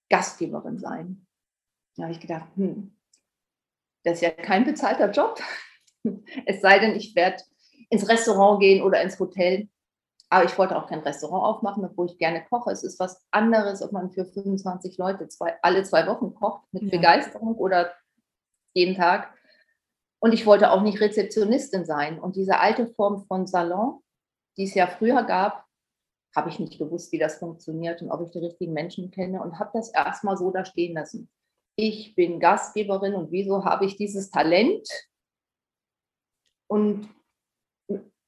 Gastgeberin 0.09 0.79
sein. 0.79 1.27
Da 1.97 2.05
habe 2.05 2.13
ich 2.13 2.21
gedacht, 2.21 2.49
hm, 2.57 2.95
das 4.05 4.15
ist 4.15 4.23
ja 4.23 4.31
kein 4.31 4.65
bezahlter 4.65 5.11
Job. 5.11 5.41
Es 6.47 6.63
sei 6.63 6.79
denn, 6.79 6.97
ich 6.97 7.15
werde 7.15 7.43
ins 7.91 8.09
Restaurant 8.09 8.59
gehen 8.59 8.83
oder 8.83 9.03
ins 9.03 9.21
Hotel. 9.21 9.69
Aber 10.31 10.47
ich 10.47 10.57
wollte 10.57 10.75
auch 10.75 10.89
kein 10.89 11.01
Restaurant 11.01 11.45
aufmachen, 11.45 11.85
obwohl 11.85 12.07
ich 12.07 12.17
gerne 12.17 12.43
koche. 12.43 12.71
Es 12.71 12.83
ist 12.83 12.99
was 12.99 13.23
anderes, 13.31 13.83
ob 13.83 13.93
man 13.93 14.11
für 14.11 14.25
25 14.25 14.97
Leute 14.97 15.29
zwei, 15.29 15.59
alle 15.61 15.83
zwei 15.83 16.07
Wochen 16.07 16.35
kocht 16.35 16.63
mit 16.73 16.85
ja. 16.85 16.89
Begeisterung 16.89 17.55
oder 17.55 17.93
jeden 18.73 18.95
Tag. 18.95 19.35
Und 20.23 20.33
ich 20.33 20.47
wollte 20.47 20.71
auch 20.71 20.83
nicht 20.83 21.01
Rezeptionistin 21.01 21.85
sein. 21.85 22.21
Und 22.21 22.37
diese 22.37 22.59
alte 22.61 22.87
Form 22.95 23.25
von 23.27 23.47
Salon, 23.47 24.03
die 24.57 24.65
es 24.65 24.75
ja 24.75 24.87
früher 24.87 25.23
gab, 25.25 25.65
habe 26.37 26.51
ich 26.51 26.59
nicht 26.59 26.79
gewusst, 26.79 27.11
wie 27.13 27.19
das 27.19 27.39
funktioniert 27.39 28.03
und 28.03 28.11
ob 28.11 28.23
ich 28.23 28.31
die 28.31 28.39
richtigen 28.39 28.73
Menschen 28.73 29.11
kenne 29.11 29.43
und 29.43 29.59
habe 29.59 29.71
das 29.75 29.91
erstmal 29.93 30.37
so 30.37 30.51
da 30.51 30.65
stehen 30.65 30.95
lassen. 30.95 31.29
Ich 31.77 32.15
bin 32.15 32.39
Gastgeberin 32.39 33.15
und 33.15 33.33
wieso 33.33 33.65
habe 33.65 33.87
ich 33.87 33.97
dieses 33.97 34.31
Talent? 34.31 34.87
Und 36.69 37.09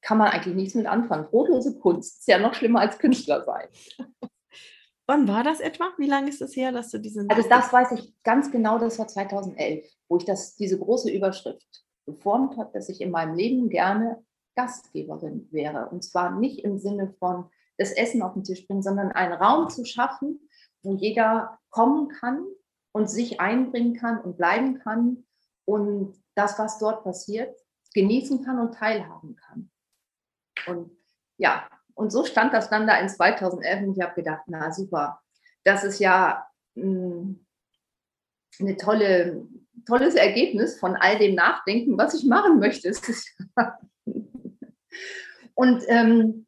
kann 0.01 0.17
man 0.17 0.29
eigentlich 0.31 0.55
nichts 0.55 0.75
mit 0.75 0.85
anfangen. 0.85 1.29
Brotlose 1.29 1.79
Kunst 1.79 2.19
ist 2.19 2.27
ja 2.27 2.39
noch 2.39 2.55
schlimmer 2.55 2.81
als 2.81 2.97
Künstler 2.97 3.43
sein. 3.45 3.69
Wann 5.05 5.27
war 5.27 5.43
das 5.43 5.59
etwa? 5.59 5.91
Wie 5.97 6.07
lange 6.07 6.29
ist 6.29 6.41
es 6.41 6.55
her, 6.55 6.71
dass 6.71 6.89
du 6.89 6.97
diesen. 6.97 7.29
Also, 7.29 7.47
das 7.47 7.71
weiß 7.71 7.91
ich 7.93 8.13
ganz 8.23 8.51
genau, 8.51 8.79
das 8.79 8.99
war 8.99 9.07
2011, 9.07 9.85
wo 10.09 10.17
ich 10.17 10.25
das, 10.25 10.55
diese 10.55 10.79
große 10.79 11.09
Überschrift 11.09 11.82
geformt 12.05 12.57
habe, 12.57 12.71
dass 12.73 12.89
ich 12.89 13.01
in 13.01 13.11
meinem 13.11 13.35
Leben 13.35 13.69
gerne 13.69 14.23
Gastgeberin 14.55 15.47
wäre. 15.51 15.89
Und 15.89 16.03
zwar 16.03 16.31
nicht 16.31 16.63
im 16.63 16.77
Sinne 16.77 17.13
von 17.19 17.49
das 17.77 17.91
Essen 17.91 18.21
auf 18.21 18.33
den 18.33 18.43
Tisch 18.43 18.67
bringen, 18.67 18.83
sondern 18.83 19.11
einen 19.11 19.33
Raum 19.33 19.69
zu 19.69 19.85
schaffen, 19.85 20.47
wo 20.83 20.95
jeder 20.95 21.57
kommen 21.69 22.09
kann 22.09 22.45
und 22.91 23.09
sich 23.09 23.39
einbringen 23.39 23.95
kann 23.95 24.21
und 24.21 24.37
bleiben 24.37 24.79
kann 24.79 25.25
und 25.65 26.15
das, 26.35 26.59
was 26.59 26.77
dort 26.77 27.03
passiert, 27.03 27.55
genießen 27.93 28.43
kann 28.43 28.59
und 28.59 28.75
teilhaben 28.75 29.35
kann. 29.35 29.71
Und 30.67 30.91
ja, 31.37 31.67
und 31.95 32.11
so 32.11 32.25
stand 32.25 32.53
das 32.53 32.69
dann 32.69 32.87
da 32.87 32.97
in 32.97 33.09
2011 33.09 33.83
und 33.83 33.97
ich 33.97 34.03
habe 34.03 34.15
gedacht, 34.15 34.43
na 34.47 34.71
super, 34.71 35.21
das 35.63 35.83
ist 35.83 35.99
ja 35.99 36.45
mh, 36.75 36.83
hm, 36.83 37.45
eine 38.59 38.77
tolle, 38.77 39.45
tolles 39.85 40.15
Ergebnis 40.15 40.79
von 40.79 40.95
all 40.95 41.17
dem 41.17 41.35
Nachdenken, 41.35 41.97
was 41.97 42.13
ich 42.13 42.25
machen 42.25 42.59
möchte. 42.59 42.91
und 45.55 45.83
ähm, 45.87 46.45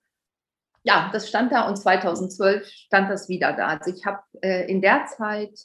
ja, 0.84 1.10
das 1.12 1.28
stand 1.28 1.52
da 1.52 1.68
und 1.68 1.78
2012 1.78 2.68
stand 2.68 3.10
das 3.10 3.28
wieder 3.28 3.54
da. 3.54 3.68
Also 3.68 3.92
ich 3.92 4.06
habe 4.06 4.22
äh, 4.42 4.70
in 4.70 4.82
der 4.82 5.06
Zeit 5.06 5.60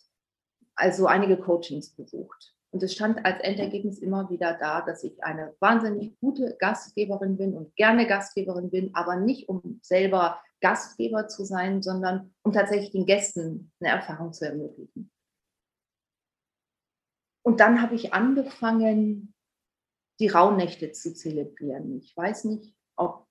also 0.74 1.06
einige 1.06 1.36
Coachings 1.36 1.90
besucht 1.94 2.54
und 2.70 2.82
es 2.82 2.94
stand 2.94 3.24
als 3.24 3.40
Endergebnis 3.40 3.98
immer 3.98 4.30
wieder 4.30 4.56
da, 4.58 4.80
dass 4.80 5.02
ich 5.02 5.22
eine 5.24 5.54
wahnsinnig 5.60 6.18
gute 6.20 6.56
Gastgeberin 6.58 7.36
bin 7.36 7.54
und 7.54 7.74
gerne 7.76 8.06
Gastgeberin 8.06 8.70
bin, 8.70 8.94
aber 8.94 9.16
nicht 9.16 9.48
um 9.48 9.80
selber 9.82 10.40
Gastgeber 10.60 11.26
zu 11.26 11.44
sein, 11.44 11.82
sondern 11.82 12.32
um 12.42 12.52
tatsächlich 12.52 12.92
den 12.92 13.06
Gästen 13.06 13.72
eine 13.80 13.90
Erfahrung 13.90 14.32
zu 14.32 14.46
ermöglichen. 14.46 15.10
Und 17.42 17.60
dann 17.60 17.82
habe 17.82 17.94
ich 17.94 18.12
angefangen, 18.12 19.34
die 20.18 20.28
Rauhnächte 20.28 20.92
zu 20.92 21.14
zelebrieren. 21.14 21.96
Ich 21.98 22.14
weiß 22.16 22.44
nicht, 22.44 22.74
ob 22.96 23.26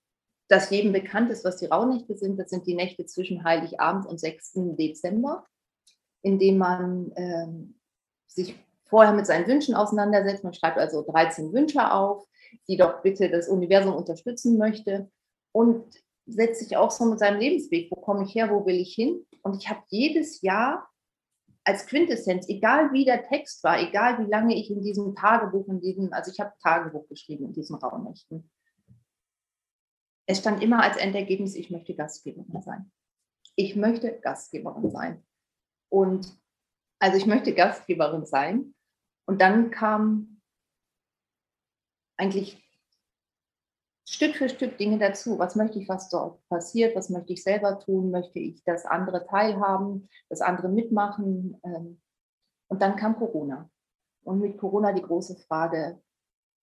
das 0.47 0.71
jedem 0.71 0.91
bekannt 0.91 1.29
ist, 1.29 1.45
was 1.45 1.57
die 1.57 1.67
Rauhnächte 1.67 2.17
sind. 2.17 2.37
Das 2.39 2.49
sind 2.49 2.65
die 2.65 2.73
Nächte 2.73 3.05
zwischen 3.05 3.43
Heiligabend 3.43 4.07
und 4.07 4.19
6. 4.19 4.53
Dezember, 4.77 5.45
in 6.23 6.39
dem 6.39 6.57
man 6.57 7.11
ähm, 7.15 7.79
sich 8.27 8.55
vorher 8.85 9.13
mit 9.13 9.27
seinen 9.27 9.47
Wünschen 9.47 9.75
auseinandersetzt. 9.75 10.43
Man 10.43 10.55
schreibt 10.55 10.79
also 10.79 11.03
13 11.03 11.53
Wünsche 11.53 11.91
auf, 11.91 12.27
die 12.67 12.77
doch 12.77 13.03
bitte 13.03 13.29
das 13.29 13.47
Universum 13.47 13.93
unterstützen 13.93 14.57
möchte 14.57 15.11
und 15.51 15.85
setzt 16.25 16.61
sich 16.61 16.75
auch 16.75 16.89
so 16.89 17.05
mit 17.05 17.19
seinem 17.19 17.39
Lebensweg, 17.39 17.91
wo 17.91 17.95
komme 18.01 18.23
ich 18.23 18.33
her, 18.33 18.49
wo 18.49 18.65
will 18.65 18.75
ich 18.75 18.93
hin? 18.93 19.25
Und 19.43 19.55
ich 19.57 19.69
habe 19.69 19.81
jedes 19.89 20.41
Jahr 20.41 20.88
als 21.69 21.85
Quintessenz, 21.85 22.49
egal 22.49 22.91
wie 22.93 23.05
der 23.05 23.21
Text 23.27 23.63
war, 23.63 23.79
egal 23.79 24.17
wie 24.17 24.27
lange 24.27 24.55
ich 24.55 24.71
in 24.71 24.81
diesem 24.81 25.13
Tagebuch, 25.13 25.67
in 25.67 25.79
diesem, 25.79 26.11
also 26.13 26.31
ich 26.31 26.39
habe 26.39 26.51
Tagebuch 26.63 27.07
geschrieben 27.07 27.45
in 27.45 27.53
diesen 27.53 27.75
Rauhnächten. 27.75 28.49
Es 30.25 30.39
stand 30.39 30.63
immer 30.63 30.81
als 30.81 30.97
Endergebnis, 30.97 31.53
ich 31.53 31.69
möchte 31.69 31.93
Gastgeberin 31.93 32.63
sein. 32.63 32.91
Ich 33.55 33.75
möchte 33.75 34.19
Gastgeberin 34.19 34.89
sein. 34.89 35.23
Und 35.89 36.35
also 36.97 37.17
ich 37.17 37.27
möchte 37.27 37.53
Gastgeberin 37.53 38.25
sein. 38.25 38.73
Und 39.27 39.39
dann 39.39 39.69
kam 39.69 40.41
eigentlich 42.17 42.67
Stück 44.11 44.37
für 44.37 44.49
Stück 44.49 44.79
Dinge 44.79 44.97
dazu. 44.97 45.37
Was 45.37 45.55
möchte 45.55 45.77
ich, 45.77 45.87
was 45.87 46.09
dort 46.09 46.41
passiert? 46.49 46.95
Was 46.95 47.11
möchte 47.11 47.33
ich 47.33 47.43
selber 47.43 47.79
tun? 47.79 48.09
Möchte 48.09 48.39
ich, 48.39 48.63
dass 48.63 48.87
andere 48.87 49.27
teilhaben, 49.27 50.09
dass 50.29 50.41
andere 50.41 50.67
mitmachen? 50.67 51.61
Ähm, 51.63 52.01
und 52.69 52.81
dann 52.81 52.95
kam 52.95 53.17
Corona. 53.17 53.69
Und 54.23 54.39
mit 54.39 54.57
Corona 54.57 54.93
die 54.93 55.03
große 55.03 55.35
Frage, 55.47 56.01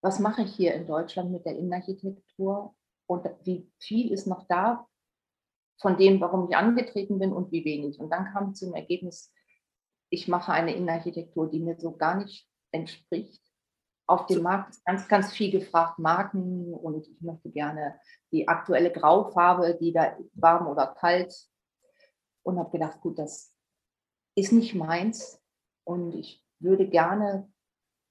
was 0.00 0.20
mache 0.20 0.42
ich 0.42 0.54
hier 0.54 0.72
in 0.72 0.86
Deutschland 0.86 1.32
mit 1.32 1.44
der 1.44 1.56
Innenarchitektur? 1.58 2.74
Und 3.06 3.28
wie 3.44 3.70
viel 3.78 4.10
ist 4.10 4.26
noch 4.26 4.46
da 4.48 4.86
von 5.82 5.98
dem, 5.98 6.22
warum 6.22 6.48
ich 6.48 6.56
angetreten 6.56 7.18
bin 7.18 7.34
und 7.34 7.52
wie 7.52 7.66
wenig? 7.66 8.00
Und 8.00 8.08
dann 8.08 8.24
kam 8.32 8.54
zum 8.54 8.74
Ergebnis, 8.74 9.30
ich 10.08 10.28
mache 10.28 10.52
eine 10.52 10.74
Innenarchitektur, 10.74 11.50
die 11.50 11.60
mir 11.60 11.78
so 11.78 11.94
gar 11.94 12.16
nicht 12.16 12.48
entspricht. 12.70 13.43
Auf 14.06 14.26
dem 14.26 14.42
Markt 14.42 14.70
ist 14.70 14.84
ganz, 14.84 15.08
ganz 15.08 15.32
viel 15.32 15.50
gefragt, 15.50 15.98
Marken 15.98 16.74
und 16.74 17.06
ich 17.06 17.20
möchte 17.20 17.50
gerne 17.50 17.98
die 18.32 18.46
aktuelle 18.46 18.92
Graufarbe, 18.92 19.78
die 19.80 19.92
da 19.92 20.16
warm 20.34 20.66
oder 20.66 20.88
kalt. 20.88 21.34
Und 22.42 22.58
habe 22.58 22.70
gedacht, 22.70 23.00
gut, 23.00 23.18
das 23.18 23.54
ist 24.34 24.52
nicht 24.52 24.74
meins 24.74 25.40
und 25.84 26.14
ich 26.14 26.44
würde 26.58 26.86
gerne 26.86 27.50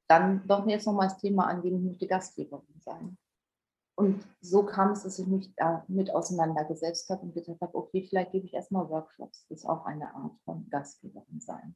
dann 0.08 0.48
doch 0.48 0.66
jetzt 0.68 0.88
nochmal 0.88 1.10
das 1.10 1.20
Thema 1.20 1.48
angehen, 1.48 1.78
ich 1.78 1.84
möchte 1.84 2.08
Gastgeberin 2.08 2.80
sein. 2.80 3.18
Und 3.96 4.28
so 4.42 4.64
kam 4.64 4.92
es, 4.92 5.04
dass 5.04 5.20
ich 5.20 5.28
mich 5.28 5.54
damit 5.56 6.12
auseinandergesetzt 6.12 7.10
habe 7.10 7.22
und 7.22 7.36
gesagt 7.36 7.62
habe, 7.62 7.76
okay, 7.76 8.06
vielleicht 8.10 8.32
gebe 8.32 8.46
ich 8.48 8.54
erstmal 8.54 8.90
Workshops. 8.90 9.46
Das 9.50 9.60
ist 9.60 9.66
auch 9.66 9.86
eine 9.86 10.14
Art 10.16 10.36
von 10.46 10.68
Gastgeberin 10.70 11.40
sein. 11.40 11.76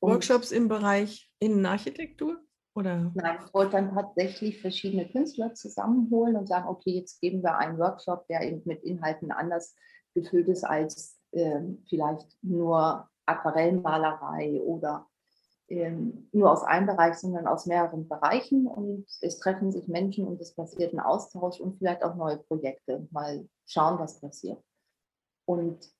Workshops 0.00 0.50
im 0.52 0.68
Bereich 0.68 1.30
Innenarchitektur? 1.38 2.42
Oder? 2.74 3.10
Nein, 3.14 3.38
ich 3.44 3.52
wollte 3.52 3.72
dann 3.72 3.94
tatsächlich 3.94 4.60
verschiedene 4.60 5.08
Künstler 5.08 5.54
zusammenholen 5.54 6.36
und 6.36 6.46
sagen, 6.46 6.68
okay, 6.68 6.92
jetzt 6.92 7.20
geben 7.20 7.42
wir 7.42 7.58
einen 7.58 7.78
Workshop, 7.78 8.26
der 8.28 8.42
eben 8.42 8.62
mit 8.64 8.84
Inhalten 8.84 9.32
anders 9.32 9.74
gefüllt 10.14 10.48
ist 10.48 10.64
als 10.64 11.18
äh, 11.32 11.60
vielleicht 11.88 12.26
nur 12.42 13.08
Aquarellmalerei 13.26 14.60
oder 14.60 15.06
ähm, 15.68 16.28
nur 16.32 16.50
aus 16.50 16.64
einem 16.64 16.86
Bereich, 16.86 17.14
sondern 17.14 17.46
aus 17.46 17.66
mehreren 17.66 18.08
Bereichen. 18.08 18.66
Und 18.66 19.06
es 19.20 19.38
treffen 19.38 19.70
sich 19.72 19.88
Menschen 19.88 20.26
und 20.26 20.40
es 20.40 20.54
passiert 20.54 20.92
ein 20.92 21.00
Austausch 21.00 21.60
und 21.60 21.78
vielleicht 21.78 22.02
auch 22.02 22.16
neue 22.16 22.38
Projekte. 22.38 23.06
Mal 23.10 23.48
schauen, 23.66 23.98
was 23.98 24.20
passiert. 24.20 24.62
Und 25.44 25.90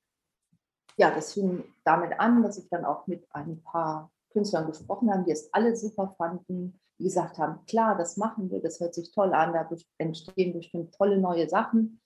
ja, 0.96 1.10
das 1.12 1.34
fing 1.34 1.64
damit 1.84 2.18
an, 2.18 2.42
dass 2.42 2.58
ich 2.58 2.68
dann 2.68 2.84
auch 2.84 3.06
mit 3.06 3.26
ein 3.30 3.62
paar 3.62 4.10
Künstlern 4.30 4.66
gesprochen 4.66 5.12
habe, 5.12 5.24
die 5.24 5.32
es 5.32 5.52
alle 5.52 5.76
super 5.76 6.14
fanden, 6.16 6.80
die 6.98 7.04
gesagt 7.04 7.38
haben, 7.38 7.64
klar, 7.66 7.96
das 7.96 8.16
machen 8.16 8.50
wir, 8.50 8.60
das 8.60 8.80
hört 8.80 8.94
sich 8.94 9.10
toll 9.12 9.32
an, 9.34 9.52
da 9.52 9.68
entstehen 9.98 10.52
bestimmt 10.52 10.94
tolle 10.94 11.18
neue 11.18 11.48
Sachen. 11.48 12.00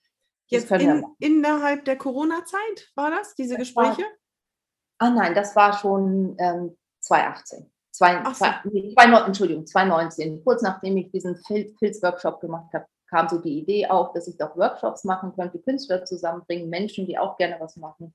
Jetzt 0.46 0.70
in, 0.70 1.04
innerhalb 1.18 1.84
der 1.84 1.96
Corona-Zeit 1.96 2.92
war 2.94 3.10
das, 3.10 3.34
diese 3.34 3.54
das 3.54 3.60
Gespräche? 3.60 4.02
War, 4.02 4.08
ah 4.98 5.10
nein, 5.10 5.34
das 5.34 5.56
war 5.56 5.72
schon 5.72 6.36
ähm, 6.38 6.76
2018. 7.00 7.70
Zwei, 7.90 8.24
so. 8.24 8.32
zwei, 8.32 8.60
zwei, 8.94 9.24
Entschuldigung, 9.26 9.66
2019. 9.66 10.42
Kurz 10.44 10.62
nachdem 10.62 10.96
ich 10.96 11.10
diesen 11.12 11.36
Filz-Workshop 11.36 12.40
gemacht 12.40 12.72
habe, 12.74 12.86
kam 13.08 13.28
so 13.28 13.38
die 13.38 13.60
Idee 13.60 13.86
auf, 13.86 14.12
dass 14.12 14.26
ich 14.26 14.36
doch 14.36 14.56
Workshops 14.56 15.04
machen 15.04 15.32
könnte, 15.34 15.60
Künstler 15.60 16.04
zusammenbringen, 16.04 16.68
Menschen, 16.68 17.06
die 17.06 17.16
auch 17.16 17.36
gerne 17.36 17.56
was 17.60 17.76
machen. 17.76 18.12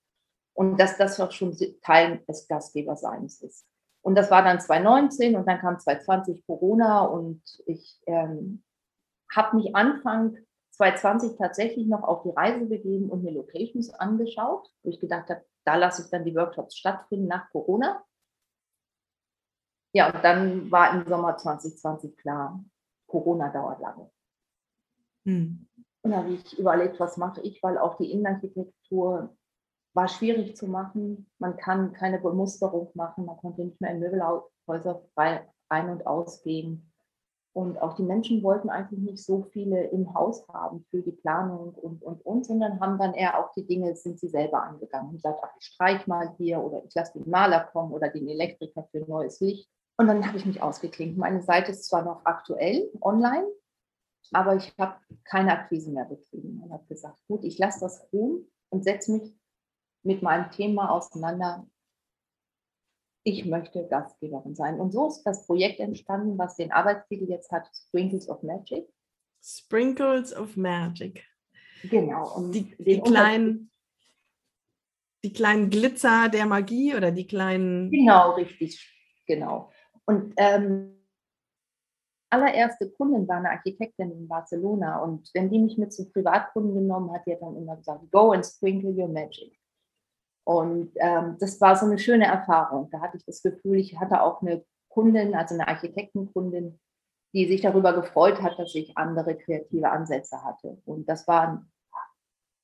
Und 0.53 0.77
dass 0.77 0.97
das 0.97 1.19
auch 1.19 1.31
schon 1.31 1.55
Teil 1.81 2.21
des 2.27 2.47
Gastgeberseins 2.47 3.41
ist. 3.41 3.65
Und 4.01 4.15
das 4.15 4.31
war 4.31 4.43
dann 4.43 4.59
2019 4.59 5.35
und 5.35 5.47
dann 5.47 5.59
kam 5.59 5.79
2020 5.79 6.45
Corona 6.45 7.01
und 7.01 7.41
ich 7.65 7.99
ähm, 8.05 8.63
habe 9.33 9.57
mich 9.57 9.75
Anfang 9.75 10.37
2020 10.71 11.37
tatsächlich 11.37 11.87
noch 11.87 12.03
auf 12.03 12.23
die 12.23 12.29
Reise 12.29 12.65
begeben 12.65 13.09
und 13.09 13.23
mir 13.23 13.31
Locations 13.31 13.93
angeschaut, 13.93 14.71
wo 14.83 14.89
ich 14.89 14.99
gedacht 14.99 15.29
habe, 15.29 15.43
da 15.65 15.75
lasse 15.75 16.03
ich 16.03 16.09
dann 16.09 16.23
die 16.23 16.35
Workshops 16.35 16.77
stattfinden 16.77 17.27
nach 17.27 17.49
Corona. 17.51 18.03
Ja, 19.93 20.13
und 20.13 20.23
dann 20.23 20.71
war 20.71 20.93
im 20.93 21.07
Sommer 21.07 21.35
2020 21.35 22.15
klar, 22.17 22.63
Corona 23.07 23.49
dauert 23.49 23.81
lange. 23.81 24.09
Hm. 25.25 25.67
Und 26.01 26.11
da 26.11 26.17
habe 26.17 26.31
ich 26.31 26.57
überlegt, 26.57 26.99
was 26.99 27.17
mache 27.17 27.41
ich, 27.41 27.61
weil 27.61 27.77
auch 27.77 27.97
die 27.97 28.11
Innenarchitektur 28.11 29.35
war 29.93 30.07
schwierig 30.07 30.55
zu 30.55 30.67
machen. 30.67 31.29
Man 31.39 31.57
kann 31.57 31.93
keine 31.93 32.19
Bemusterung 32.19 32.89
machen, 32.93 33.25
man 33.25 33.37
konnte 33.37 33.63
nicht 33.63 33.81
mehr 33.81 33.91
in 33.91 33.99
Möbelhäuser 33.99 35.01
frei 35.13 35.47
ein- 35.69 35.89
und 35.89 36.05
ausgehen. 36.05 36.91
Und 37.53 37.81
auch 37.81 37.95
die 37.95 38.03
Menschen 38.03 38.43
wollten 38.43 38.69
eigentlich 38.69 38.99
nicht 38.99 39.23
so 39.23 39.43
viele 39.51 39.85
im 39.85 40.13
Haus 40.13 40.47
haben 40.47 40.85
für 40.91 41.01
die 41.01 41.11
Planung 41.11 41.73
und, 41.73 42.01
und, 42.03 42.25
und, 42.25 42.45
sondern 42.45 42.79
haben 42.79 42.99
dann 42.99 43.15
eher 43.15 43.39
auch 43.39 43.51
die 43.53 43.65
Dinge, 43.65 43.95
sind 43.95 44.19
sie 44.19 44.29
selber 44.29 44.63
angegangen 44.63 45.09
und 45.09 45.15
gesagt, 45.15 45.39
ach, 45.43 45.51
ich 45.59 45.65
streich 45.65 46.05
mal 46.05 46.33
hier 46.37 46.61
oder 46.61 46.83
ich 46.85 46.93
lasse 46.93 47.19
den 47.19 47.29
Maler 47.29 47.61
kommen 47.71 47.91
oder 47.91 48.09
den 48.09 48.27
Elektriker 48.27 48.87
für 48.91 48.99
neues 48.99 49.39
Licht. 49.39 49.69
Und 49.97 50.07
dann 50.07 50.25
habe 50.25 50.37
ich 50.37 50.45
mich 50.45 50.61
ausgeklinkt. 50.61 51.17
Meine 51.17 51.41
Seite 51.41 51.71
ist 51.71 51.85
zwar 51.85 52.03
noch 52.03 52.23
aktuell 52.23 52.89
online, 53.01 53.47
aber 54.31 54.55
ich 54.55 54.73
habe 54.77 54.95
keine 55.25 55.51
Akquise 55.51 55.91
mehr 55.91 56.05
betrieben 56.05 56.61
und 56.63 56.71
habe 56.71 56.85
gesagt, 56.85 57.17
gut, 57.27 57.43
ich 57.43 57.57
lasse 57.57 57.81
das 57.81 58.07
ruhen 58.13 58.47
und 58.69 58.83
setze 58.83 59.11
mich 59.11 59.38
mit 60.03 60.21
meinem 60.21 60.49
Thema 60.51 60.91
auseinander. 60.91 61.67
Ich 63.23 63.45
möchte 63.45 63.87
Gastgeberin 63.87 64.55
sein. 64.55 64.79
Und 64.79 64.91
so 64.91 65.07
ist 65.07 65.23
das 65.23 65.45
Projekt 65.45 65.79
entstanden, 65.79 66.37
was 66.37 66.55
den 66.55 66.71
Arbeitstitel 66.71 67.29
jetzt 67.29 67.51
hat, 67.51 67.69
Sprinkles 67.75 68.29
of 68.29 68.41
Magic. 68.43 68.87
Sprinkles 69.41 70.35
of 70.35 70.55
Magic. 70.55 71.25
Genau. 71.83 72.35
Und 72.35 72.53
die, 72.53 72.75
die 72.77 73.01
kleinen, 73.01 73.71
die 75.23 75.33
kleinen 75.33 75.69
Glitzer 75.69 76.29
der 76.29 76.45
Magie 76.45 76.95
oder 76.95 77.11
die 77.11 77.27
kleinen. 77.27 77.91
Genau, 77.91 78.31
richtig. 78.31 78.95
Genau. 79.27 79.71
Und 80.05 80.33
ähm, 80.37 80.99
allererste 82.29 82.89
Kundin 82.91 83.27
war 83.27 83.37
eine 83.37 83.51
Architektin 83.51 84.11
in 84.11 84.27
Barcelona 84.27 85.01
und 85.03 85.29
wenn 85.33 85.49
die 85.49 85.59
mich 85.59 85.77
mit 85.77 85.93
zum 85.93 86.11
Privatkunden 86.11 86.75
genommen 86.75 87.11
hat, 87.11 87.25
die 87.25 87.33
hat 87.33 87.41
dann 87.41 87.55
immer 87.55 87.75
gesagt, 87.75 88.09
go 88.11 88.31
and 88.31 88.45
sprinkle 88.45 88.91
your 88.91 89.07
magic. 89.07 89.58
Und 90.43 90.91
ähm, 90.95 91.37
das 91.39 91.61
war 91.61 91.75
so 91.75 91.85
eine 91.85 91.99
schöne 91.99 92.25
Erfahrung. 92.25 92.89
Da 92.91 93.01
hatte 93.01 93.17
ich 93.17 93.25
das 93.25 93.41
Gefühl, 93.41 93.77
ich 93.77 93.99
hatte 93.99 94.21
auch 94.21 94.41
eine 94.41 94.63
Kundin, 94.89 95.35
also 95.35 95.53
eine 95.53 95.67
Architektenkundin, 95.67 96.79
die 97.33 97.47
sich 97.47 97.61
darüber 97.61 97.93
gefreut 97.93 98.41
hat, 98.41 98.57
dass 98.57 98.73
ich 98.73 98.97
andere 98.97 99.37
kreative 99.37 99.89
Ansätze 99.89 100.43
hatte. 100.43 100.81
Und 100.85 101.07
das 101.07 101.27
war, 101.27 101.67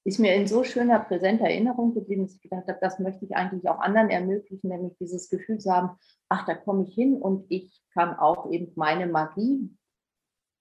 ist 0.04 0.20
mir 0.20 0.34
in 0.36 0.48
so 0.48 0.64
schöner, 0.64 1.00
präsenter 1.00 1.46
Erinnerung 1.46 1.94
geblieben, 1.94 2.24
dass 2.24 2.36
ich 2.36 2.42
gedacht 2.42 2.68
habe, 2.68 2.80
das 2.82 3.00
möchte 3.00 3.26
ich 3.26 3.36
eigentlich 3.36 3.70
auch 3.70 3.80
anderen 3.80 4.10
ermöglichen, 4.10 4.70
nämlich 4.70 4.98
dieses 4.98 5.30
Gefühl 5.30 5.60
zu 5.60 5.72
haben, 5.72 5.98
ach, 6.30 6.46
da 6.46 6.56
komme 6.56 6.84
ich 6.84 6.96
hin 6.96 7.16
und 7.16 7.46
ich 7.50 7.84
kann 7.94 8.18
auch 8.18 8.52
eben 8.52 8.72
meine 8.76 9.08
Magie, 9.08 9.70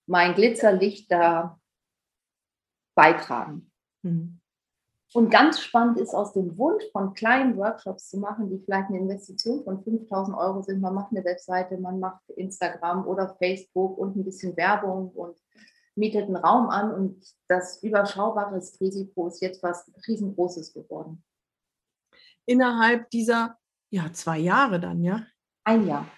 mein 0.07 0.35
Glitzerlicht 0.35 1.11
da 1.11 1.59
beitragen. 2.95 3.73
Mhm. 4.03 4.41
Und 5.15 5.31
ganz 5.31 5.61
spannend 5.61 6.01
ist 6.01 6.13
aus 6.13 6.33
dem 6.33 6.59
Wunsch 6.59 6.83
von 6.91 7.15
kleinen 7.15 7.57
Workshops 7.57 8.11
zu 8.11 8.19
machen, 8.19 8.51
die 8.51 8.59
vielleicht 8.59 8.89
eine 8.89 8.99
Investition 8.99 9.63
von 9.63 9.81
5000 9.81 10.37
Euro 10.37 10.61
sind. 10.61 10.81
Man 10.81 10.93
macht 10.93 11.13
eine 11.13 11.25
Webseite, 11.25 11.79
man 11.79 12.01
macht 12.01 12.29
Instagram 12.31 13.07
oder 13.07 13.37
Facebook 13.39 13.97
und 13.97 14.17
ein 14.17 14.25
bisschen 14.25 14.57
Werbung 14.57 15.11
und 15.11 15.39
mietet 15.95 16.25
einen 16.25 16.35
Raum 16.35 16.69
an. 16.69 16.93
Und 16.93 17.25
das 17.47 17.81
überschaubare 17.85 18.61
Risiko 18.81 19.29
ist 19.29 19.41
jetzt 19.41 19.63
was 19.63 19.89
riesengroßes 20.09 20.75
geworden. 20.75 21.23
Innerhalb 22.45 23.09
dieser 23.11 23.57
ja, 23.91 24.13
zwei 24.13 24.39
Jahre 24.39 24.81
dann, 24.81 25.05
ja? 25.05 25.25
Ein 25.63 25.87
Jahr. 25.87 26.09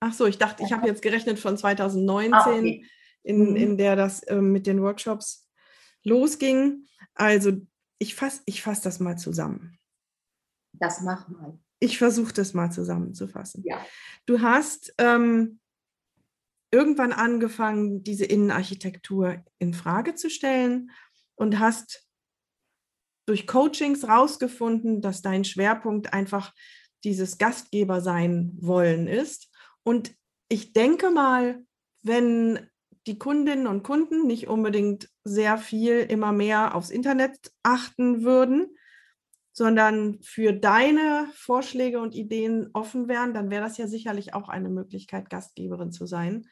Ach 0.00 0.14
so, 0.14 0.24
ich 0.24 0.38
dachte, 0.38 0.62
ich 0.62 0.72
habe 0.72 0.86
jetzt 0.86 1.02
gerechnet 1.02 1.38
von 1.38 1.58
2019, 1.58 2.32
ah, 2.32 2.46
okay. 2.48 2.86
in, 3.24 3.50
mhm. 3.50 3.56
in 3.56 3.76
der 3.76 3.94
das 3.94 4.22
äh, 4.22 4.40
mit 4.40 4.66
den 4.66 4.80
Workshops 4.80 5.50
losging. 6.02 6.86
Also 7.14 7.52
ich 8.02 8.16
fasse 8.16 8.42
ich 8.46 8.62
fass 8.62 8.80
das 8.80 8.98
mal 8.98 9.16
zusammen. 9.16 9.78
Das 10.72 11.02
mach 11.02 11.28
mal. 11.28 11.56
Ich 11.78 11.98
versuche 11.98 12.32
das 12.32 12.52
mal 12.52 12.70
zusammenzufassen. 12.70 13.62
Ja. 13.64 13.84
Du 14.26 14.40
hast 14.40 14.92
ähm, 14.98 15.60
irgendwann 16.72 17.12
angefangen, 17.12 18.02
diese 18.02 18.24
Innenarchitektur 18.24 19.44
in 19.60 19.72
Frage 19.72 20.16
zu 20.16 20.30
stellen 20.30 20.90
und 21.36 21.60
hast 21.60 22.04
durch 23.26 23.46
Coachings 23.46 24.08
rausgefunden, 24.08 25.00
dass 25.00 25.22
dein 25.22 25.44
Schwerpunkt 25.44 26.12
einfach 26.12 26.52
dieses 27.04 27.38
Gastgeber 27.38 28.00
sein 28.00 28.52
wollen 28.60 29.06
ist. 29.06 29.48
Und 29.84 30.12
ich 30.48 30.72
denke 30.72 31.10
mal, 31.10 31.64
wenn 32.02 32.68
die 33.06 33.18
Kundinnen 33.18 33.66
und 33.66 33.82
Kunden 33.82 34.26
nicht 34.26 34.48
unbedingt 34.48 35.10
sehr 35.24 35.58
viel 35.58 35.98
immer 35.98 36.32
mehr 36.32 36.74
aufs 36.74 36.90
Internet 36.90 37.52
achten 37.62 38.22
würden, 38.22 38.76
sondern 39.52 40.18
für 40.22 40.52
deine 40.52 41.28
Vorschläge 41.34 42.00
und 42.00 42.14
Ideen 42.14 42.70
offen 42.72 43.08
wären, 43.08 43.34
dann 43.34 43.50
wäre 43.50 43.64
das 43.64 43.76
ja 43.76 43.86
sicherlich 43.86 44.34
auch 44.34 44.48
eine 44.48 44.70
Möglichkeit, 44.70 45.28
Gastgeberin 45.28 45.92
zu 45.92 46.06
sein. 46.06 46.46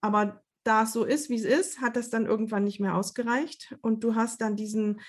Aber 0.00 0.42
da 0.62 0.82
es 0.82 0.92
so 0.92 1.04
ist, 1.04 1.30
wie 1.30 1.36
es 1.36 1.44
ist, 1.44 1.80
hat 1.80 1.96
das 1.96 2.10
dann 2.10 2.26
irgendwann 2.26 2.64
nicht 2.64 2.80
mehr 2.80 2.96
ausgereicht 2.96 3.76
und 3.80 4.04
du 4.04 4.14
hast 4.14 4.40
dann 4.40 4.56
diesen 4.56 5.00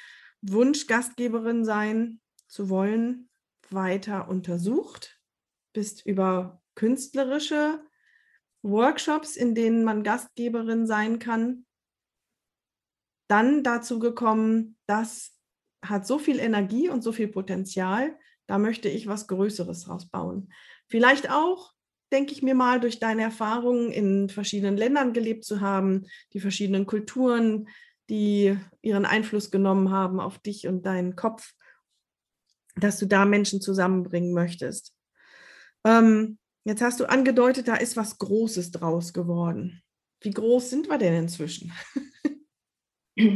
Wunsch, 0.41 0.87
Gastgeberin 0.87 1.65
sein 1.65 2.21
zu 2.47 2.69
wollen, 2.69 3.29
weiter 3.69 4.29
untersucht, 4.29 5.19
bist 5.73 6.05
über 6.05 6.61
künstlerische 6.75 7.79
Workshops, 8.65 9.35
in 9.35 9.53
denen 9.53 9.83
man 9.83 10.03
Gastgeberin 10.03 10.87
sein 10.87 11.19
kann, 11.19 11.65
dann 13.27 13.63
dazu 13.63 13.99
gekommen, 13.99 14.77
das 14.87 15.33
hat 15.83 16.07
so 16.07 16.17
viel 16.17 16.39
Energie 16.39 16.89
und 16.89 17.03
so 17.03 17.11
viel 17.11 17.27
Potenzial, 17.27 18.17
da 18.47 18.57
möchte 18.57 18.89
ich 18.89 19.07
was 19.07 19.27
Größeres 19.27 19.87
rausbauen. 19.87 20.51
Vielleicht 20.87 21.29
auch, 21.29 21.73
denke 22.11 22.33
ich 22.33 22.41
mir 22.41 22.55
mal, 22.55 22.79
durch 22.79 22.99
deine 22.99 23.23
Erfahrungen 23.23 23.91
in 23.91 24.29
verschiedenen 24.29 24.77
Ländern 24.77 25.13
gelebt 25.13 25.45
zu 25.45 25.61
haben, 25.61 26.07
die 26.33 26.39
verschiedenen 26.39 26.85
Kulturen, 26.85 27.67
die 28.09 28.57
ihren 28.81 29.05
Einfluss 29.05 29.51
genommen 29.51 29.91
haben 29.91 30.19
auf 30.19 30.39
dich 30.39 30.67
und 30.67 30.85
deinen 30.85 31.15
Kopf, 31.15 31.53
dass 32.75 32.99
du 32.99 33.05
da 33.05 33.25
Menschen 33.25 33.61
zusammenbringen 33.61 34.33
möchtest. 34.33 34.93
Ähm, 35.83 36.37
Jetzt 36.67 36.81
hast 36.81 36.99
du 36.99 37.05
angedeutet, 37.05 37.67
da 37.67 37.75
ist 37.75 37.95
was 37.95 38.17
Großes 38.17 38.71
draus 38.71 39.13
geworden. 39.13 39.83
Wie 40.21 40.31
groß 40.31 40.71
sind 40.71 40.89
wir 40.89 40.97
denn 40.97 41.13
inzwischen? 41.13 41.71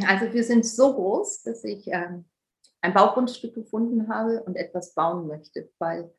Also 0.05 0.33
wir 0.33 0.43
sind 0.43 0.65
so 0.65 0.93
groß, 0.93 1.43
dass 1.43 1.63
ich 1.63 1.87
ähm, 1.87 2.25
ein 2.81 2.93
Baugrundstück 2.93 3.55
gefunden 3.55 4.09
habe 4.09 4.43
und 4.43 4.57
etwas 4.57 4.93
bauen 4.93 5.25
möchte, 5.25 5.71
weil 5.79 6.13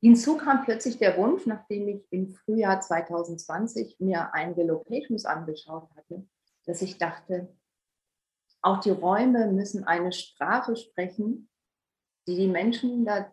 hinzu 0.00 0.36
kam 0.36 0.62
plötzlich 0.62 0.98
der 0.98 1.16
Wunsch, 1.16 1.46
nachdem 1.46 1.88
ich 1.88 2.06
im 2.12 2.32
Frühjahr 2.32 2.80
2020 2.80 3.98
mir 3.98 4.32
einige 4.34 4.62
Locations 4.62 5.24
angeschaut 5.24 5.90
hatte, 5.96 6.28
dass 6.64 6.80
ich 6.80 6.98
dachte, 6.98 7.52
auch 8.62 8.78
die 8.78 8.90
Räume 8.90 9.50
müssen 9.50 9.82
eine 9.82 10.12
Sprache 10.12 10.76
sprechen, 10.76 11.50
die 12.28 12.36
die 12.36 12.46
Menschen 12.46 13.04
da 13.04 13.32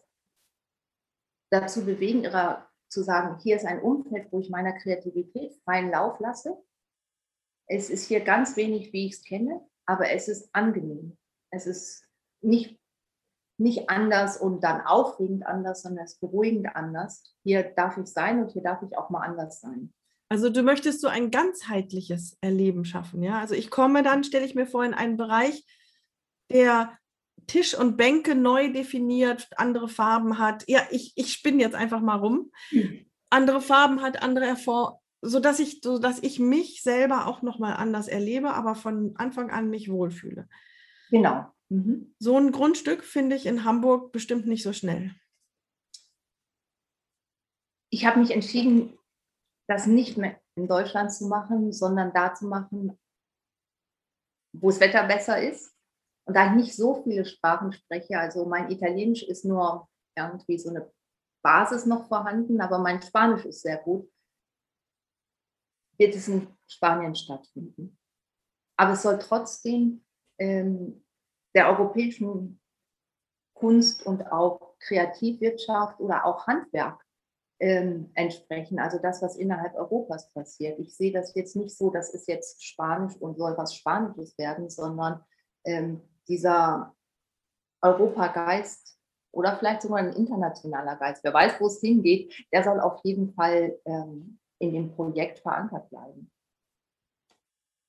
dazu 1.49 1.86
bewegen, 1.86 2.23
ihrer, 2.23 2.69
zu 2.89 3.03
sagen, 3.03 3.39
hier 3.41 3.55
ist 3.55 3.65
ein 3.65 3.81
Umfeld, 3.81 4.31
wo 4.31 4.39
ich 4.39 4.49
meiner 4.49 4.73
Kreativität 4.73 5.55
freien 5.63 5.91
Lauf 5.91 6.19
lasse. 6.19 6.58
Es 7.67 7.89
ist 7.89 8.08
hier 8.08 8.21
ganz 8.21 8.55
wenig, 8.58 8.93
wie 8.93 9.08
ich 9.08 9.13
es 9.13 9.23
kenne, 9.23 9.62
aber 9.86 10.12
es 10.12 10.27
ist 10.27 10.49
angenehm. 10.53 11.17
Es 11.51 11.65
ist 11.65 12.03
nicht, 12.41 12.79
nicht 13.58 13.89
anders 13.89 14.38
und 14.38 14.63
dann 14.63 14.81
aufregend 14.81 15.45
anders, 15.45 15.81
sondern 15.81 16.05
es 16.05 16.13
ist 16.13 16.19
beruhigend 16.19 16.75
anders. 16.75 17.36
Hier 17.43 17.63
darf 17.63 17.97
ich 17.97 18.08
sein 18.08 18.43
und 18.43 18.51
hier 18.51 18.62
darf 18.62 18.81
ich 18.84 18.97
auch 18.97 19.10
mal 19.10 19.21
anders 19.21 19.62
sein. 19.62 19.93
Also 20.29 20.49
du 20.49 20.63
möchtest 20.63 21.01
so 21.01 21.08
ein 21.08 21.31
ganzheitliches 21.31 22.38
Erleben 22.41 22.84
schaffen, 22.84 23.21
ja? 23.21 23.39
Also 23.39 23.53
ich 23.53 23.69
komme 23.69 24.01
dann, 24.03 24.23
stelle 24.23 24.45
ich 24.45 24.55
mir 24.55 24.65
vor, 24.65 24.84
in 24.84 24.93
einen 24.93 25.17
Bereich, 25.17 25.63
der 26.51 26.97
Tisch 27.47 27.77
und 27.77 27.97
Bänke 27.97 28.36
neu 28.36 28.71
definiert, 28.71 29.47
andere 29.58 29.88
Farben 29.88 30.39
hat. 30.39 30.63
Ja, 30.67 30.81
ich, 30.91 31.13
ich 31.15 31.34
spinne 31.34 31.62
jetzt 31.62 31.75
einfach 31.75 32.01
mal 32.01 32.17
rum. 32.17 32.51
Mhm. 32.71 33.05
Andere 33.29 33.62
Farben 33.62 34.01
hat, 34.01 34.21
andere 34.21 34.45
hervor, 34.45 35.01
sodass 35.21 35.60
ich, 35.60 35.81
sodass 35.84 36.21
ich 36.21 36.39
mich 36.39 36.84
selber 36.84 37.27
auch 37.27 37.41
nochmal 37.41 37.73
anders 37.75 38.08
erlebe, 38.08 38.53
aber 38.53 38.75
von 38.75 39.15
Anfang 39.17 39.49
an 39.49 39.69
mich 39.69 39.89
wohlfühle. 39.89 40.47
Genau. 41.10 41.45
Mhm. 41.69 42.15
So 42.19 42.38
ein 42.38 42.51
Grundstück 42.51 43.03
finde 43.03 43.36
ich 43.36 43.45
in 43.45 43.63
Hamburg 43.63 44.12
bestimmt 44.12 44.47
nicht 44.47 44.63
so 44.63 44.73
schnell. 44.73 45.15
Ich 47.89 48.05
habe 48.05 48.19
mich 48.19 48.31
entschieden, 48.31 48.97
das 49.67 49.88
nicht 49.88 50.17
mehr 50.17 50.39
in 50.55 50.67
Deutschland 50.67 51.12
zu 51.12 51.27
machen, 51.27 51.71
sondern 51.71 52.13
da 52.13 52.34
zu 52.34 52.47
machen, 52.47 52.97
wo 54.53 54.69
das 54.69 54.79
Wetter 54.79 55.08
besser 55.08 55.41
ist. 55.41 55.75
Und 56.26 56.36
da 56.36 56.48
ich 56.48 56.56
nicht 56.56 56.76
so 56.76 57.04
viele 57.04 57.26
Sprachen 57.26 57.72
spreche, 57.72 58.20
also 58.20 58.46
mein 58.46 58.72
Italienisch 58.72 59.24
ist 59.24 59.46
nur 59.46 59.88
irgendwie 60.16 60.58
so 60.58 60.70
eine 60.70 60.92
Basis 61.44 61.86
noch 61.86 62.08
vorhanden, 62.08 62.60
aber 62.62 62.80
mein 62.80 63.02
Spanisch 63.02 63.46
ist 63.46 63.62
sehr 63.62 63.78
gut, 63.78 64.12
wird 65.98 66.16
es 66.16 66.28
in 66.28 66.48
Spanien 66.68 67.16
stattfinden. 67.16 67.98
Aber 68.78 68.94
es 68.94 69.04
soll 69.04 69.20
trotzdem 69.20 70.04
ähm, 70.40 71.06
der 71.54 71.70
europäischen 71.70 72.60
Kunst 73.54 74.06
und 74.06 74.32
auch 74.32 74.78
Kreativwirtschaft 74.80 76.00
oder 76.00 76.26
auch 76.26 76.46
Handwerk 76.48 77.06
ähm, 77.60 78.12
entsprechen, 78.16 78.80
also 78.80 79.00
das, 79.00 79.22
was 79.22 79.38
innerhalb 79.38 79.76
Europas 79.76 80.32
passiert. 80.34 80.78
Ich 80.80 80.98
sehe 80.98 81.14
das 81.14 81.34
jetzt 81.36 81.56
nicht 81.56 81.78
so, 81.78 81.90
das 81.90 82.14
ist 82.14 82.28
jetzt 82.28 82.64
Spanisch 82.64 83.16
und 83.18 83.38
soll 83.38 83.58
was 83.58 83.74
Spanisches 83.76 84.38
werden, 84.38 84.70
sondern 84.70 85.24
ähm, 85.64 86.02
dieser 86.28 86.96
Europageist 87.82 88.98
oder 89.32 89.58
vielleicht 89.58 89.82
sogar 89.82 90.00
ein 90.00 90.14
internationaler 90.14 90.96
Geist, 90.96 91.24
wer 91.24 91.34
weiß, 91.34 91.60
wo 91.60 91.68
es 91.68 91.80
hingeht, 91.80 92.34
der 92.52 92.64
soll 92.64 92.80
auf 92.80 93.02
jeden 93.04 93.34
Fall 93.34 93.78
ähm, 93.86 94.40
in 94.60 94.74
dem 94.74 94.92
Projekt 94.92 95.40
verankert 95.40 95.90
bleiben. 95.90 96.32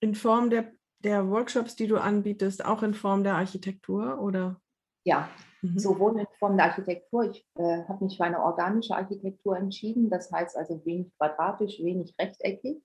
In 0.01 0.15
Form 0.15 0.51
der, 0.51 0.73
der 0.99 1.29
Workshops, 1.31 1.77
die 1.77 1.87
du 1.87 1.99
anbietest, 1.99 2.65
auch 2.65 2.83
in 2.83 2.95
Form 2.95 3.23
der 3.23 3.37
Architektur 3.37 4.21
oder? 4.21 4.61
Ja, 5.05 5.29
mhm. 5.63 5.79
sowohl 5.79 6.19
in 6.19 6.27
Form 6.39 6.57
der 6.57 6.67
Architektur. 6.67 7.31
Ich 7.31 7.47
äh, 7.55 7.85
habe 7.85 8.05
mich 8.05 8.17
für 8.17 8.25
eine 8.25 8.43
organische 8.43 8.97
Architektur 8.97 9.57
entschieden, 9.57 10.11
das 10.11 10.31
heißt 10.33 10.57
also 10.57 10.85
wenig 10.85 11.17
quadratisch, 11.17 11.79
wenig 11.79 12.15
rechteckig. 12.21 12.83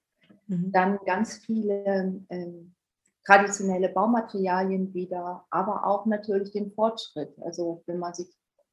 Mhm. 0.48 0.72
Dann 0.72 1.00
ganz 1.06 1.38
viele 1.38 2.24
ähm, 2.30 2.76
traditionelle 3.26 3.90
Baumaterialien 3.90 4.94
wieder, 4.94 5.46
aber 5.50 5.86
auch 5.86 6.06
natürlich 6.06 6.52
den 6.52 6.72
Fortschritt. 6.72 7.34
Also 7.42 7.84
wenn 7.86 8.00
man 8.00 8.14
sich 8.14 8.28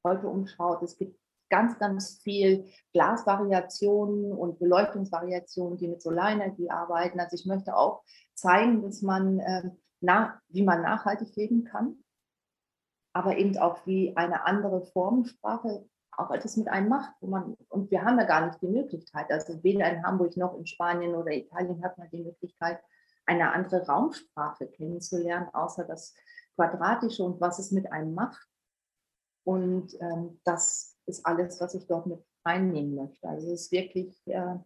heute 0.05 0.27
umschaut, 0.27 0.83
es 0.83 0.97
gibt 0.97 1.19
ganz, 1.51 1.79
ganz 1.79 2.21
viel 2.23 2.67
Glasvariationen 2.93 4.33
und 4.33 4.59
Beleuchtungsvariationen, 4.59 5.79
die 5.79 5.89
mit 5.89 6.03
Solarenergie 6.03 6.71
arbeiten. 6.71 7.21
Also 7.21 7.35
ich 7.35 7.47
möchte 7.47 7.77
auch 7.77 8.03
zeigen, 8.35 8.83
dass 8.83 9.03
man, 9.03 9.41
äh, 9.41 9.71
na, 10.01 10.41
wie 10.49 10.63
man 10.63 10.83
nachhaltig 10.83 11.35
leben 11.37 11.65
kann, 11.65 11.97
aber 13.13 13.37
eben 13.39 13.57
auch 13.59 13.87
wie 13.87 14.17
eine 14.17 14.45
andere 14.45 14.87
Formensprache 14.87 15.87
auch 16.13 16.31
etwas 16.31 16.57
mit 16.57 16.69
einem 16.69 16.89
macht. 16.89 17.13
Wo 17.21 17.29
man, 17.29 17.55
und 17.69 17.91
wir 17.91 18.05
haben 18.05 18.19
ja 18.19 18.25
gar 18.25 18.47
nicht 18.47 18.61
die 18.61 18.69
Möglichkeit, 18.69 19.31
also 19.31 19.63
weder 19.63 19.91
in 19.91 20.05
Hamburg 20.05 20.37
noch 20.37 20.57
in 20.57 20.67
Spanien 20.67 21.15
oder 21.15 21.33
Italien 21.33 21.83
hat 21.83 21.97
man 21.97 22.11
die 22.11 22.23
Möglichkeit, 22.23 22.81
eine 23.29 23.53
andere 23.53 23.87
Raumsprache 23.87 24.67
kennenzulernen, 24.69 25.49
außer 25.53 25.85
das 25.85 26.15
Quadratische 26.57 27.23
und 27.23 27.41
was 27.41 27.59
es 27.59 27.71
mit 27.71 27.93
einem 27.93 28.15
macht. 28.15 28.49
Und 29.45 29.95
ähm, 30.01 30.41
das 30.45 30.97
ist 31.07 31.25
alles, 31.25 31.61
was 31.61 31.75
ich 31.75 31.87
dort 31.87 32.07
mit 32.07 32.25
reinnehmen 32.45 32.95
möchte. 32.95 33.29
Also 33.29 33.53
es 33.53 33.63
ist 33.63 33.73
wirklich 33.73 34.27
äh, 34.27 34.57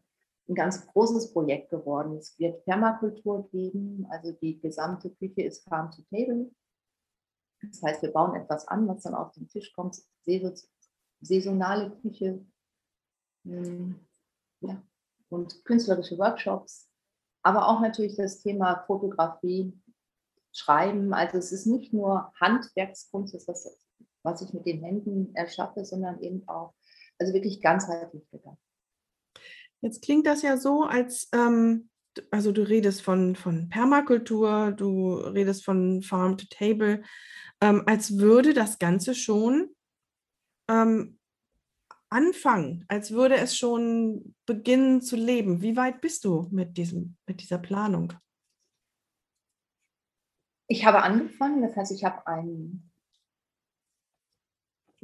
ein 0.49 0.55
ganz 0.55 0.87
großes 0.87 1.33
Projekt 1.33 1.71
geworden. 1.71 2.17
Es 2.17 2.39
wird 2.39 2.65
Permakultur 2.65 3.49
geben, 3.51 4.07
also 4.11 4.33
die 4.33 4.61
gesamte 4.61 5.11
Küche 5.11 5.43
ist 5.43 5.65
Farm 5.69 5.91
to 5.91 6.03
Table. 6.11 6.51
Das 7.63 7.83
heißt, 7.83 8.03
wir 8.03 8.13
bauen 8.13 8.35
etwas 8.35 8.67
an, 8.67 8.89
was 8.89 9.03
dann 9.03 9.15
auf 9.15 9.33
den 9.33 9.49
Tisch 9.49 9.73
kommt. 9.73 10.01
Saisonale 11.21 11.91
Küche 12.01 12.45
hm, 13.45 14.01
ja, 14.61 14.83
und 15.29 15.65
künstlerische 15.65 16.19
Workshops 16.19 16.92
aber 17.43 17.69
auch 17.69 17.81
natürlich 17.81 18.17
das 18.17 18.41
Thema 18.41 18.85
Fotografie, 18.87 19.73
Schreiben. 20.53 21.15
Also 21.15 21.39
es 21.39 21.51
ist 21.51 21.67
nicht 21.67 21.93
nur 21.93 22.33
Handwerkskunst, 22.41 23.35
das 23.35 23.79
was, 24.23 24.43
ich 24.43 24.53
mit 24.53 24.67
den 24.67 24.83
Händen 24.85 25.35
erschaffe, 25.35 25.85
sondern 25.85 26.21
eben 26.21 26.47
auch, 26.47 26.75
also 27.19 27.33
wirklich 27.33 27.61
ganzheitlich 27.61 28.29
gedacht. 28.31 28.59
Jetzt 29.81 30.03
klingt 30.03 30.27
das 30.27 30.43
ja 30.43 30.57
so, 30.57 30.85
als, 30.85 31.29
ähm, 31.33 31.91
also 32.31 32.53
du 32.53 32.63
redest 32.63 33.03
von, 33.03 33.35
von 33.35 33.69
Permakultur, 33.69 34.73
du 34.73 35.15
redest 35.15 35.65
von 35.65 36.03
Farm 36.03 36.37
to 36.37 36.47
Table, 36.51 37.03
ähm, 37.61 37.83
als 37.87 38.19
würde 38.19 38.55
das 38.55 38.79
Ganze 38.79 39.15
schon 39.15 39.75
ähm, 40.69 41.19
anfangen, 42.13 42.85
als 42.89 43.11
würde 43.11 43.37
es 43.37 43.57
schon 43.57 44.35
beginnen 44.47 45.01
zu 45.01 45.17
leben. 45.17 45.63
Wie 45.63 45.77
weit 45.77 46.01
bist 46.01 46.25
du 46.25 46.47
mit, 46.51 46.77
diesem, 46.77 47.17
mit 47.27 47.41
dieser 47.41 47.59
Planung? 47.59 48.13
Ich 50.69 50.87
habe 50.87 51.03
angefangen, 51.03 51.63
das 51.63 51.77
heißt, 51.77 51.93
ich 51.93 52.05
habe 52.05 52.27
einen. 52.27 52.91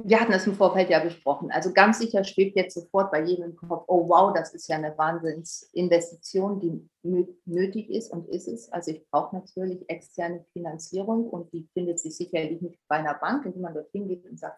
Wir 0.01 0.21
hatten 0.21 0.31
das 0.31 0.47
im 0.47 0.55
Vorfeld 0.55 0.89
ja 0.89 1.03
besprochen. 1.03 1.51
Also 1.51 1.73
ganz 1.73 1.99
sicher 1.99 2.23
schwebt 2.23 2.55
jetzt 2.55 2.73
sofort 2.73 3.11
bei 3.11 3.21
jedem 3.21 3.51
im 3.51 3.55
Kopf, 3.57 3.83
oh 3.87 4.07
wow, 4.07 4.33
das 4.33 4.53
ist 4.53 4.69
ja 4.69 4.77
eine 4.77 4.97
Wahnsinnsinvestition, 4.97 6.61
die 6.61 7.29
nötig 7.45 7.89
ist 7.89 8.09
und 8.09 8.29
ist 8.29 8.47
es. 8.47 8.71
Also 8.71 8.91
ich 8.91 9.05
brauche 9.11 9.35
natürlich 9.35 9.87
externe 9.89 10.45
Finanzierung 10.53 11.29
und 11.29 11.51
die 11.51 11.67
findet 11.73 11.99
sich 11.99 12.15
sicherlich 12.15 12.61
nicht 12.61 12.79
bei 12.87 12.95
einer 12.95 13.15
Bank, 13.15 13.45
in 13.45 13.51
die 13.51 13.59
man 13.59 13.73
dorthin 13.73 14.07
geht 14.07 14.25
und 14.25 14.39
sagt, 14.39 14.57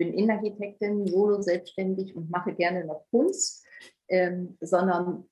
bin 0.00 0.14
Innenarchitektin, 0.14 1.06
solo 1.06 1.42
selbstständig 1.42 2.16
und 2.16 2.30
mache 2.30 2.54
gerne 2.54 2.86
noch 2.86 3.04
Kunst, 3.10 3.66
ähm, 4.08 4.56
sondern 4.62 5.28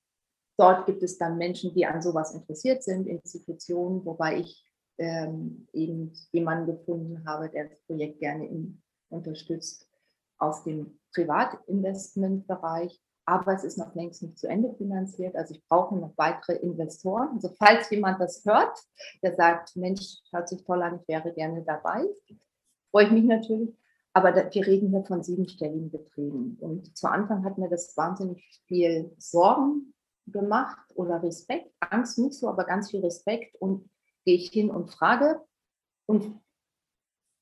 dort 0.59 0.85
gibt 0.85 1.03
es 1.03 1.17
dann 1.17 1.39
Menschen, 1.39 1.73
die 1.73 1.87
an 1.87 2.03
sowas 2.03 2.35
interessiert 2.35 2.83
sind, 2.83 3.07
Institutionen, 3.07 4.05
wobei 4.05 4.41
ich 4.41 4.63
ähm, 4.99 5.67
eben 5.73 6.13
jemanden 6.33 6.67
gefunden 6.67 7.27
habe, 7.27 7.49
der 7.49 7.71
das 7.71 7.81
Projekt 7.87 8.21
gerne 8.21 8.47
in, 8.47 8.83
unterstützt 9.09 9.89
aus 10.37 10.65
dem 10.65 10.99
Privatinvestmentbereich. 11.15 13.01
Aber 13.25 13.55
es 13.55 13.65
ist 13.65 13.79
noch 13.79 13.95
längst 13.95 14.23
nicht 14.23 14.39
zu 14.39 14.49
Ende 14.49 14.75
finanziert. 14.75 15.35
Also 15.35 15.55
ich 15.55 15.65
brauche 15.67 15.97
noch 15.97 16.13
weitere 16.17 16.57
Investoren. 16.57 17.31
Also 17.35 17.49
falls 17.59 17.89
jemand 17.91 18.21
das 18.21 18.45
hört, 18.45 18.79
der 19.23 19.35
sagt, 19.35 19.77
Mensch, 19.77 20.19
hört 20.31 20.49
sich 20.49 20.63
toll 20.63 20.83
an, 20.83 21.01
ich 21.01 21.09
wäre 21.09 21.33
gerne 21.33 21.63
dabei, 21.63 22.05
freue 22.91 23.07
ich 23.07 23.13
mich 23.13 23.25
natürlich. 23.25 23.75
Aber 24.19 24.35
wir 24.35 24.67
reden 24.67 24.91
hier 24.91 25.05
von 25.05 25.23
siebenstelligen 25.23 25.93
Beträgen. 25.93 26.57
Und 26.59 26.99
zu 26.99 27.09
Anfang 27.09 27.45
hat 27.45 27.57
mir 27.57 27.69
das 27.69 27.97
wahnsinnig 27.97 28.61
viel 28.67 29.15
Sorgen 29.17 29.95
gemacht 30.27 30.91
oder 30.97 31.23
Respekt, 31.23 31.73
Angst 31.79 32.19
nicht 32.19 32.35
so, 32.35 32.49
aber 32.49 32.65
ganz 32.65 32.91
viel 32.91 32.99
Respekt. 32.99 33.55
Und 33.61 33.89
gehe 34.25 34.35
ich 34.35 34.51
hin 34.51 34.71
und 34.71 34.91
frage, 34.91 35.41
und 36.07 36.37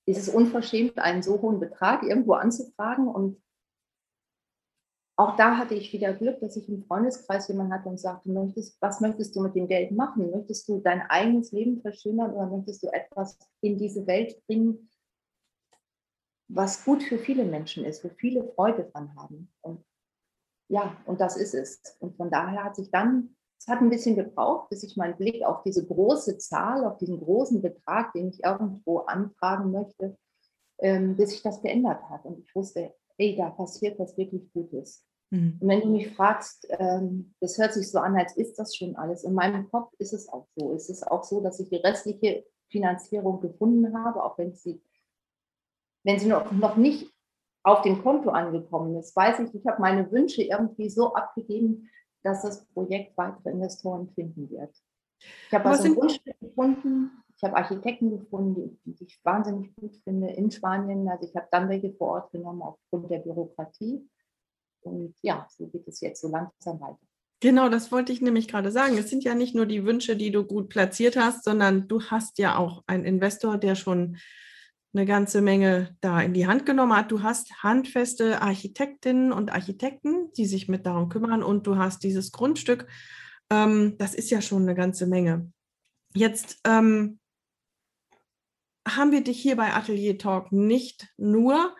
ist 0.05 0.19
es 0.19 0.29
unverschämt, 0.29 0.99
einen 0.99 1.23
so 1.23 1.41
hohen 1.41 1.61
Betrag 1.61 2.03
irgendwo 2.03 2.35
anzufragen? 2.35 3.09
Und 3.09 3.43
auch 5.17 5.35
da 5.37 5.57
hatte 5.57 5.77
ich 5.77 5.95
wieder 5.95 6.13
Glück, 6.13 6.41
dass 6.41 6.59
ich 6.59 6.69
im 6.69 6.85
Freundeskreis 6.85 7.49
jemanden 7.49 7.73
hatte 7.73 7.89
und 7.89 7.99
sagte, 7.99 8.31
möchtest, 8.31 8.77
was 8.83 9.01
möchtest 9.01 9.35
du 9.35 9.41
mit 9.41 9.55
dem 9.55 9.67
Geld 9.67 9.93
machen? 9.93 10.31
Möchtest 10.31 10.69
du 10.69 10.81
dein 10.81 11.01
eigenes 11.09 11.53
Leben 11.53 11.81
verschönern 11.81 12.35
oder 12.35 12.49
möchtest 12.49 12.83
du 12.83 12.89
etwas 12.89 13.39
in 13.63 13.79
diese 13.79 14.07
Welt 14.07 14.47
bringen, 14.47 14.91
was 16.49 16.85
gut 16.85 17.03
für 17.03 17.19
viele 17.19 17.45
Menschen 17.45 17.85
ist, 17.85 18.05
wo 18.05 18.09
viele 18.09 18.45
Freude 18.55 18.85
dran 18.93 19.15
haben. 19.17 19.53
Und 19.63 19.85
ja, 20.69 20.97
und 21.07 21.21
das 21.21 21.37
ist 21.37 21.55
es. 21.55 21.81
Und 22.01 22.17
von 22.17 22.31
daher 22.31 22.65
hat 22.65 22.77
sich 22.77 22.91
dann, 22.91 23.37
es 23.59 23.69
hat 23.69 23.81
ein 23.81 23.91
bisschen 23.91 24.17
gebraucht, 24.17 24.69
bis 24.69 24.83
ich 24.83 24.97
meinen 24.97 25.17
Blick 25.17 25.45
auf 25.45 25.63
diese 25.63 25.87
große 25.87 26.39
Zahl, 26.39 26.85
auf 26.85 26.99
diesen 26.99 27.21
großen 27.21 27.63
Betrag, 27.63 28.13
den 28.13 28.29
ich 28.29 28.45
irgendwo 28.45 28.99
anfragen 28.99 29.71
möchte, 29.71 30.17
ähm, 30.79 31.17
bis 31.17 31.31
sich 31.31 31.43
das 31.43 31.63
geändert 31.63 32.03
hat. 32.11 32.25
Und 32.25 32.41
ich 32.41 32.55
wusste, 32.55 32.95
ey, 33.19 33.37
da 33.37 33.51
passiert 33.51 33.99
was 33.99 34.17
wirklich 34.17 34.53
Gutes. 34.53 35.05
Mhm. 35.31 35.59
Und 35.61 35.69
wenn 35.69 35.81
du 35.81 35.89
mich 35.89 36.15
fragst, 36.15 36.67
ähm, 36.71 37.35
das 37.41 37.59
hört 37.59 37.73
sich 37.73 37.91
so 37.91 37.99
an, 37.99 38.17
als 38.17 38.37
ist 38.37 38.59
das 38.59 38.77
schon 38.77 38.97
alles. 38.97 39.25
In 39.25 39.35
meinem 39.35 39.71
Kopf 39.71 39.93
ist 39.99 40.13
es 40.13 40.29
auch 40.29 40.47
so. 40.57 40.75
Es 40.75 40.89
ist 40.89 41.07
auch 41.07 41.25
so, 41.25 41.41
dass 41.41 41.61
ich 41.61 41.69
die 41.69 41.77
restliche 41.77 42.45
Finanzierung 42.71 43.41
gefunden 43.41 43.97
habe, 43.97 44.23
auch 44.23 44.37
wenn 44.39 44.55
sie 44.55 44.83
wenn 46.07 46.21
sie 46.21 46.29
noch, 46.29 46.51
noch 46.53 46.77
nicht 46.77 47.13
auf 47.65 47.83
dem 47.83 48.01
Konto 48.03 48.31
angekommen 48.31 48.97
ist, 48.97 49.15
weiß 49.17 49.41
ich, 49.41 49.55
ich 49.55 49.67
habe 49.67 49.83
meine 49.83 50.11
Wünsche 50.13 50.43
irgendwie 50.43 50.89
so 50.89 51.13
abgegeben, 51.15 51.91
dass 52.23 52.43
das 52.43 52.65
Projekt 52.69 53.19
weitere 53.19 53.51
Investoren 53.51 54.09
finden 54.15 54.49
wird. 54.51 54.75
Ich 55.49 55.53
habe 55.53 55.69
also 55.69 55.95
Wunsch 55.97 56.21
gefunden, 56.41 57.11
Ich 57.37 57.43
habe 57.43 57.57
Architekten 57.57 58.11
gefunden, 58.11 58.79
die, 58.85 58.93
die, 58.93 59.05
ich 59.05 59.19
wahnsinnig 59.25 59.75
gut 59.75 59.97
finde 60.05 60.29
in 60.31 60.51
Spanien. 60.51 61.09
Also 61.09 61.27
ich 61.27 61.35
habe 61.35 61.49
dann 61.51 61.69
welche 61.69 61.93
vor 61.93 62.09
Ort 62.09 62.31
genommen 62.31 62.63
aufgrund 62.63 63.11
der 63.11 63.19
Bürokratie. 63.19 64.09
Und 64.83 65.17
ja, 65.23 65.47
so 65.51 65.67
geht 65.67 65.89
es 65.89 66.01
jetzt 66.01 66.21
so 66.21 66.29
langsam 66.29 66.81
weiter. 66.81 67.01
Genau, 67.41 67.69
das 67.69 67.91
wollte 67.91 68.13
ich 68.13 68.23
nämlich 68.23 68.47
gerade 68.47 68.71
sagen. 68.71 68.97
Es 68.97 69.11
sind 69.11 69.25
ja 69.25 69.35
nicht 69.35 69.55
nur 69.55 69.67
die 69.67 69.85
Wünsche, 69.85 70.17
die 70.17 70.31
du 70.31 70.45
gut 70.45 70.69
platziert 70.69 71.17
hast, 71.17 71.45
sondern 71.45 71.89
du 71.89 72.01
hast 72.01 72.39
ja 72.39 72.57
auch 72.57 72.85
einen 72.87 73.05
Investor, 73.05 73.59
der 73.59 73.75
schon 73.75 74.19
eine 74.97 75.07
ganze 75.07 75.43
Menge 75.43 75.95
da 76.01 76.21
in 76.21 76.33
die 76.33 76.47
Hand 76.47 76.65
genommen 76.67 76.97
hat. 76.97 77.11
Du 77.11 77.23
hast 77.23 77.63
handfeste 77.63 78.41
Architektinnen 78.41 79.33
und 79.33 79.53
Architekten, 79.53 80.33
die 80.37 80.47
sich 80.47 80.69
mit 80.69 80.87
darum 80.87 81.09
kümmern 81.09 81.43
und 81.43 81.67
du 81.67 81.77
hast 81.77 82.03
dieses 82.03 82.33
Grundstück. 82.33 82.87
Ähm, 83.51 83.97
das 83.99 84.15
ist 84.15 84.31
ja 84.31 84.41
schon 84.41 84.63
eine 84.63 84.75
ganze 84.75 85.07
Menge. 85.07 85.53
Jetzt 86.15 86.61
ähm, 86.65 87.19
haben 88.89 89.13
wir 89.13 89.23
dich 89.23 89.39
hier 89.39 89.57
bei 89.57 89.75
Atelier 89.75 90.17
Talk 90.17 90.51
nicht 90.53 91.09
nur 91.17 91.75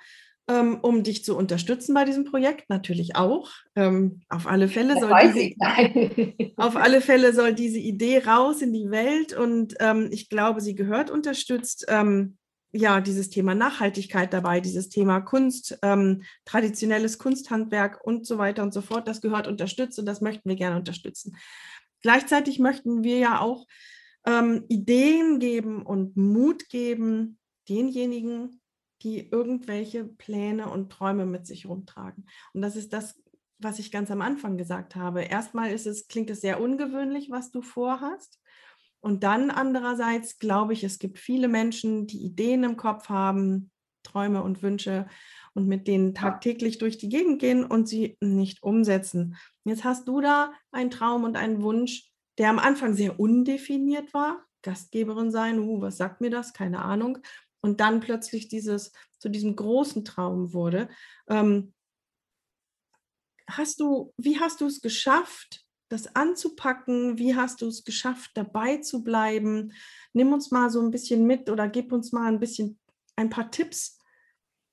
ähm, 0.49 0.79
um 0.83 1.03
dich 1.03 1.25
zu 1.25 1.37
unterstützen 1.37 1.95
bei 1.95 2.05
diesem 2.05 2.25
Projekt, 2.25 2.71
natürlich 2.71 3.17
auch. 3.17 3.51
Ähm, 3.75 4.21
auf, 4.29 4.47
alle 4.47 4.69
Fälle 4.69 4.99
soll 5.01 5.11
diese, 5.23 6.53
auf 6.57 6.77
alle 6.77 7.01
Fälle 7.01 7.33
soll 7.33 7.53
diese 7.53 7.79
Idee 7.79 8.19
raus 8.19 8.63
in 8.63 8.73
die 8.73 8.91
Welt 8.91 9.33
und 9.33 9.75
ähm, 9.81 10.09
ich 10.13 10.29
glaube, 10.29 10.61
sie 10.61 10.75
gehört 10.75 11.11
unterstützt. 11.11 11.87
Ja, 12.77 13.01
dieses 13.01 13.31
Thema 13.31 13.55
Nachhaltigkeit 13.55 14.35
dabei, 14.35 14.61
dieses 14.61 14.91
Thema 14.91 15.21
Kunst, 15.21 15.79
ähm, 15.81 16.25
traditionelles 16.45 17.19
Kunsthandwerk 17.19 18.05
und 18.05 18.27
so 18.27 18.37
weiter 18.37 18.63
und 18.63 18.75
so 18.75 18.83
fort, 18.83 19.09
das 19.09 19.23
gehört 19.23 19.49
unterstützt 19.49 19.99
und 19.99 20.05
das 20.05 20.21
möchten 20.21 20.47
wir 20.47 20.57
gerne 20.57 20.77
unterstützen. 20.77 21.37
Gleichzeitig 22.03 22.59
möchten 22.59 23.03
wir 23.03 23.19
ja 23.19 23.41
auch 23.41 23.67
ähm, 24.27 24.67
Ideen 24.69 25.39
geben 25.39 25.87
und 25.87 26.19
Mut 26.19 26.69
geben 26.69 27.39
denjenigen, 27.67 28.61
die 29.03 29.27
irgendwelche 29.27 30.05
Pläne 30.05 30.69
und 30.69 30.93
Träume 30.93 31.25
mit 31.25 31.47
sich 31.47 31.67
rumtragen. 31.67 32.27
Und 32.53 32.61
das 32.61 32.77
ist 32.77 32.93
das, 32.93 33.23
was 33.59 33.79
ich 33.79 33.91
ganz 33.91 34.11
am 34.11 34.21
Anfang 34.21 34.59
gesagt 34.59 34.97
habe. 34.97 35.23
Erstmal 35.23 35.71
ist 35.71 35.87
es, 35.87 36.09
klingt 36.09 36.29
es 36.29 36.43
sehr 36.43 36.61
ungewöhnlich, 36.61 37.31
was 37.31 37.51
du 37.51 37.63
vorhast. 37.63 38.39
Und 39.07 39.23
dann 39.23 39.53
andererseits 39.53 40.41
glaube 40.41 40.73
ich, 40.73 40.83
es 40.83 40.99
gibt 40.99 41.21
viele 41.21 41.47
Menschen, 41.47 42.09
die 42.09 42.25
Ideen 42.25 42.65
im 42.65 42.77
Kopf 42.77 43.09
haben, 43.09 43.71
Träume 44.03 44.43
und 44.43 44.65
Wünsche 44.65 45.07
und 45.55 45.69
mit 45.69 45.87
denen 45.87 46.13
tagtäglich 46.13 46.79
durch 46.79 46.99
die 46.99 47.09
Gegend 47.09 47.39
gehen 47.39 47.65
und 47.65 47.87
sie 47.87 48.17
nicht 48.21 48.65
umsetzen. 48.65 49.37
Jetzt 49.63 49.85
hast 49.85 50.09
du 50.09 50.21
da 50.21 50.53
einen 50.73 50.91
Traum 50.91 51.23
und 51.23 51.37
einen 51.37 51.63
Wunsch, 51.63 52.11
der 52.39 52.51
am 52.51 52.59
Anfang 52.59 52.95
sehr 52.95 53.21
undefiniert 53.21 54.13
war. 54.13 54.45
Gastgeberin 54.63 55.31
sein, 55.31 55.61
uh, 55.61 55.81
was 55.81 55.99
sagt 55.99 56.21
mir 56.21 56.31
das? 56.31 56.53
Keine 56.53 56.83
Ahnung 56.83 57.19
und 57.61 57.79
dann 57.79 58.01
plötzlich 58.01 58.49
dieses 58.49 58.91
zu 59.21 59.29
diesem 59.29 59.55
großen 59.55 60.05
Traum 60.05 60.53
wurde. 60.53 60.89
Ähm, 61.29 61.75
hast 63.49 63.79
du, 63.79 64.13
wie 64.17 64.41
hast 64.41 64.61
du 64.61 64.67
es 64.67 64.81
geschafft, 64.81 65.66
das 65.89 66.15
anzupacken? 66.15 67.19
Wie 67.19 67.37
hast 67.37 67.63
du 67.63 67.69
es 67.69 67.85
geschafft, 67.85 68.33
dabei 68.35 68.79
zu 68.79 69.03
bleiben? 69.05 69.73
Nimm 70.13 70.33
uns 70.33 70.51
mal 70.51 70.71
so 70.71 70.81
ein 70.81 70.91
bisschen 70.91 71.27
mit 71.27 71.51
oder 71.51 71.69
gib 71.69 71.93
uns 71.93 72.13
mal 72.13 72.27
ein 72.27 72.41
bisschen 72.41 72.79
ein 73.17 73.31
paar 73.31 73.51
Tipps. 73.51 73.99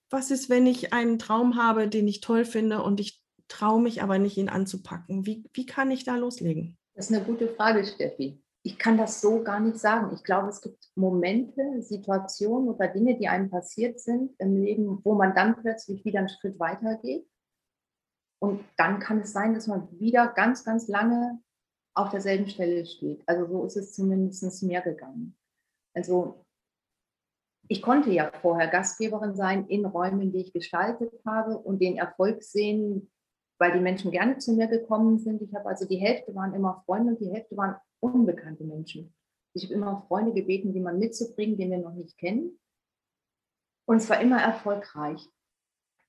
Was 0.10 0.32
ist, 0.32 0.50
wenn 0.50 0.68
ich 0.68 0.94
einen 0.94 1.20
Traum 1.20 1.56
habe, 1.56 1.88
den 1.88 2.08
ich 2.08 2.22
toll 2.22 2.46
finde 2.46 2.84
und 2.84 3.00
ich 3.00 3.22
traue 3.48 3.82
mich 3.82 4.02
aber 4.02 4.20
nicht, 4.20 4.38
ihn 4.38 4.50
anzupacken? 4.50 5.26
Wie, 5.26 5.44
wie 5.54 5.66
kann 5.66 5.92
ich 5.92 6.04
da 6.04 6.16
loslegen? 6.16 6.78
Das 6.96 7.10
ist 7.10 7.16
eine 7.16 7.26
gute 7.26 7.48
Frage, 7.48 7.86
Steffi 7.86 8.44
ich 8.66 8.78
kann 8.80 8.98
das 8.98 9.20
so 9.20 9.44
gar 9.44 9.60
nicht 9.60 9.78
sagen. 9.78 10.14
Ich 10.16 10.24
glaube, 10.24 10.48
es 10.48 10.62
gibt 10.62 10.90
Momente, 10.96 11.82
Situationen 11.82 12.70
oder 12.70 12.88
Dinge, 12.88 13.18
die 13.18 13.28
einem 13.28 13.50
passiert 13.50 14.00
sind 14.00 14.32
im 14.40 14.56
Leben, 14.56 15.02
wo 15.04 15.16
man 15.16 15.36
dann 15.36 15.56
plötzlich 15.58 16.04
wieder 16.06 16.20
einen 16.20 16.30
Schritt 16.30 16.60
weiter 16.60 16.96
geht. 16.96 17.28
Und 18.44 18.62
dann 18.76 19.00
kann 19.00 19.22
es 19.22 19.32
sein, 19.32 19.54
dass 19.54 19.68
man 19.68 19.88
wieder 20.02 20.28
ganz, 20.28 20.66
ganz 20.66 20.90
lange 20.90 21.42
auf 21.96 22.10
derselben 22.10 22.50
Stelle 22.50 22.86
steht. 22.86 23.24
Also 23.26 23.48
so 23.48 23.66
ist 23.66 23.78
es 23.78 23.94
zumindest 23.94 24.64
mir 24.64 24.82
gegangen. 24.82 25.38
Also 25.96 26.46
ich 27.70 27.82
konnte 27.82 28.12
ja 28.12 28.34
vorher 28.42 28.68
Gastgeberin 28.68 29.34
sein 29.38 29.68
in 29.68 29.86
Räumen, 29.86 30.34
die 30.34 30.40
ich 30.40 30.52
gestaltet 30.52 31.14
habe 31.26 31.58
und 31.58 31.82
den 31.82 31.96
Erfolg 31.96 32.44
sehen, 32.44 33.10
weil 33.60 33.72
die 33.72 33.80
Menschen 33.80 34.12
gerne 34.12 34.40
zu 34.40 34.52
mir 34.52 34.68
gekommen 34.68 35.20
sind. 35.20 35.42
Ich 35.42 35.56
habe 35.56 35.70
also 35.70 35.88
die 35.88 35.96
Hälfte 35.96 36.36
waren 36.36 36.54
immer 36.54 36.84
Freunde 36.86 37.14
und 37.14 37.22
die 37.22 37.32
Hälfte 37.32 37.56
waren 37.56 37.78
unbekannte 38.02 38.66
Menschen. 38.66 39.16
Ich 39.54 39.64
habe 39.64 39.76
immer 39.76 40.06
Freunde 40.10 40.34
gebeten, 40.34 40.74
jemanden 40.74 41.00
mitzubringen, 41.00 41.58
den 41.58 41.72
wir 41.72 41.78
noch 41.78 41.94
nicht 41.94 42.18
kennen. 42.18 42.60
Und 43.88 43.98
es 43.98 44.10
war 44.10 44.20
immer 44.20 44.42
erfolgreich. 44.42 45.30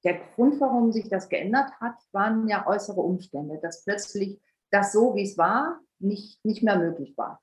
Der 0.04 0.20
Grund, 0.34 0.60
warum 0.60 0.92
sich 0.92 1.08
das 1.08 1.28
geändert 1.28 1.72
hat, 1.80 1.96
waren 2.12 2.46
ja 2.48 2.66
äußere 2.66 3.00
Umstände, 3.00 3.58
dass 3.62 3.84
plötzlich 3.84 4.40
das 4.70 4.92
so, 4.92 5.14
wie 5.14 5.22
es 5.22 5.38
war, 5.38 5.80
nicht, 5.98 6.44
nicht 6.44 6.62
mehr 6.62 6.78
möglich 6.78 7.16
war. 7.16 7.42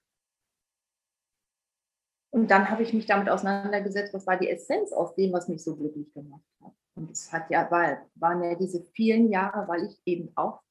Und 2.33 2.49
dann 2.49 2.69
habe 2.69 2.83
ich 2.83 2.93
mich 2.93 3.05
damit 3.05 3.29
auseinandergesetzt, 3.29 4.13
was 4.13 4.25
war 4.25 4.37
die 4.37 4.49
Essenz 4.49 4.93
aus 4.93 5.15
dem, 5.15 5.33
was 5.33 5.49
mich 5.49 5.63
so 5.63 5.75
glücklich 5.75 6.13
gemacht 6.13 6.45
hat. 6.63 6.73
Und 6.95 7.11
es 7.11 7.31
hat 7.31 7.49
ja, 7.49 7.69
war, 7.71 8.05
waren 8.15 8.43
ja 8.43 8.55
diese 8.55 8.83
vielen 8.93 9.29
Jahre, 9.29 9.67
weil 9.67 9.85
ich 9.85 10.01
eben 10.05 10.31
auch 10.35 10.61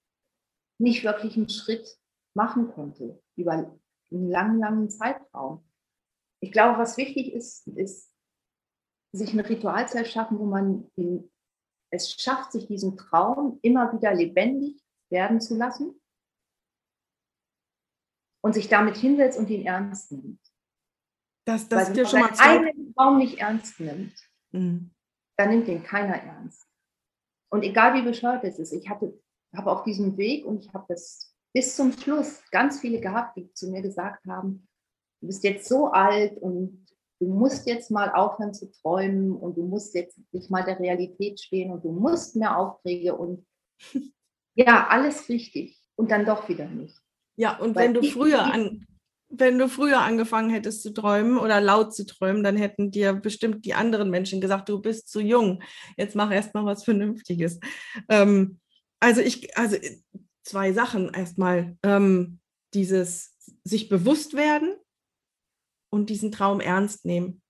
nicht 0.79 1.05
wirklich 1.05 1.37
einen 1.37 1.50
Schritt 1.50 1.98
machen 2.35 2.72
konnte 2.72 3.22
über 3.37 3.53
einen 3.53 4.31
langen, 4.31 4.59
langen 4.59 4.90
Zeitraum. 4.90 5.64
Ich 6.40 6.53
glaube, 6.53 6.79
was 6.79 6.96
wichtig 6.96 7.35
ist, 7.35 7.66
ist, 7.68 8.11
sich 9.12 9.35
ein 9.35 9.40
Ritual 9.40 9.88
zu 9.88 9.98
erschaffen, 9.98 10.38
wo 10.38 10.46
man 10.46 10.90
den, 10.96 11.31
es 11.90 12.12
schafft, 12.12 12.53
sich 12.53 12.66
diesen 12.66 12.96
Traum 12.96 13.59
immer 13.62 13.92
wieder 13.92 14.14
lebendig 14.14 14.81
werden 15.11 15.40
zu 15.40 15.57
lassen 15.57 16.00
und 18.42 18.55
sich 18.55 18.68
damit 18.68 18.96
hinsetzt 18.96 19.38
und 19.38 19.50
ihn 19.50 19.66
ernst 19.66 20.12
nimmt. 20.12 20.40
Das, 21.46 21.68
das 21.68 21.88
Weil, 21.88 21.96
wenn 21.96 22.20
man 22.20 22.37
schon 22.37 22.48
einen 22.48 22.94
Traum 22.94 23.18
nicht 23.18 23.38
ernst 23.38 23.81
nimmt, 23.81 24.14
mhm. 24.53 24.90
dann 25.37 25.50
nimmt 25.50 25.68
den 25.68 25.83
keiner 25.83 26.16
ernst. 26.16 26.66
Und 27.50 27.64
egal 27.64 27.94
wie 27.94 28.03
bescheuert 28.03 28.44
es 28.44 28.59
ist, 28.59 28.72
ich 28.72 28.88
hatte, 28.88 29.20
habe 29.55 29.72
auf 29.72 29.83
diesem 29.83 30.16
Weg 30.16 30.46
und 30.46 30.64
ich 30.64 30.72
habe 30.72 30.85
das 30.88 31.35
bis 31.53 31.74
zum 31.74 31.92
Schluss 31.92 32.42
ganz 32.53 32.81
viele 32.81 33.00
gehabt, 33.00 33.37
die 33.37 33.53
zu 33.53 33.68
mir 33.70 33.83
gesagt 33.83 34.24
haben, 34.26 34.68
du 35.20 35.26
bist 35.26 35.42
jetzt 35.42 35.68
so 35.68 35.88
alt 35.88 36.38
und 36.38 36.87
du 37.20 37.28
musst 37.28 37.66
jetzt 37.66 37.90
mal 37.90 38.11
aufhören 38.11 38.54
zu 38.54 38.70
träumen 38.72 39.33
und 39.33 39.56
du 39.56 39.62
musst 39.62 39.94
jetzt 39.94 40.18
nicht 40.33 40.50
mal 40.50 40.64
der 40.64 40.80
Realität 40.80 41.38
stehen 41.38 41.70
und 41.70 41.85
du 41.85 41.92
musst 41.92 42.35
mehr 42.35 42.56
Aufträge 42.56 43.14
und 43.14 43.46
ja, 44.54 44.88
alles 44.88 45.28
richtig 45.28 45.78
und 45.96 46.11
dann 46.11 46.24
doch 46.24 46.48
wieder 46.48 46.66
nicht. 46.66 46.96
Ja, 47.37 47.59
und 47.59 47.76
Weil 47.76 47.87
wenn 47.87 47.94
du 47.94 48.02
früher 48.02 48.42
an, 48.42 48.87
wenn 49.28 49.59
du 49.59 49.68
früher 49.68 50.00
angefangen 50.00 50.50
hättest 50.50 50.83
zu 50.83 50.92
träumen 50.92 51.38
oder 51.38 51.61
laut 51.61 51.94
zu 51.94 52.04
träumen, 52.04 52.42
dann 52.42 52.56
hätten 52.56 52.90
dir 52.90 53.12
bestimmt 53.12 53.64
die 53.64 53.74
anderen 53.74 54.11
Menschen 54.11 54.40
gesagt, 54.40 54.68
du 54.68 54.80
bist 54.80 55.09
zu 55.09 55.20
jung. 55.20 55.62
Jetzt 55.96 56.16
mach 56.16 56.33
erst 56.33 56.54
mal 56.54 56.64
was 56.64 56.85
Vernünftiges. 56.85 57.61
Ähm, 58.09 58.59
also 58.98 59.20
ich, 59.20 59.56
also 59.56 59.76
zwei 60.42 60.72
Sachen. 60.72 61.12
Erstmal 61.14 61.76
ähm, 61.83 62.40
dieses 62.74 63.37
sich 63.62 63.88
bewusst 63.88 64.35
werden 64.35 64.74
und 65.90 66.11
diesen 66.11 66.33
Traum 66.33 66.61
ernst 66.61 67.05
nehmen. 67.05 67.42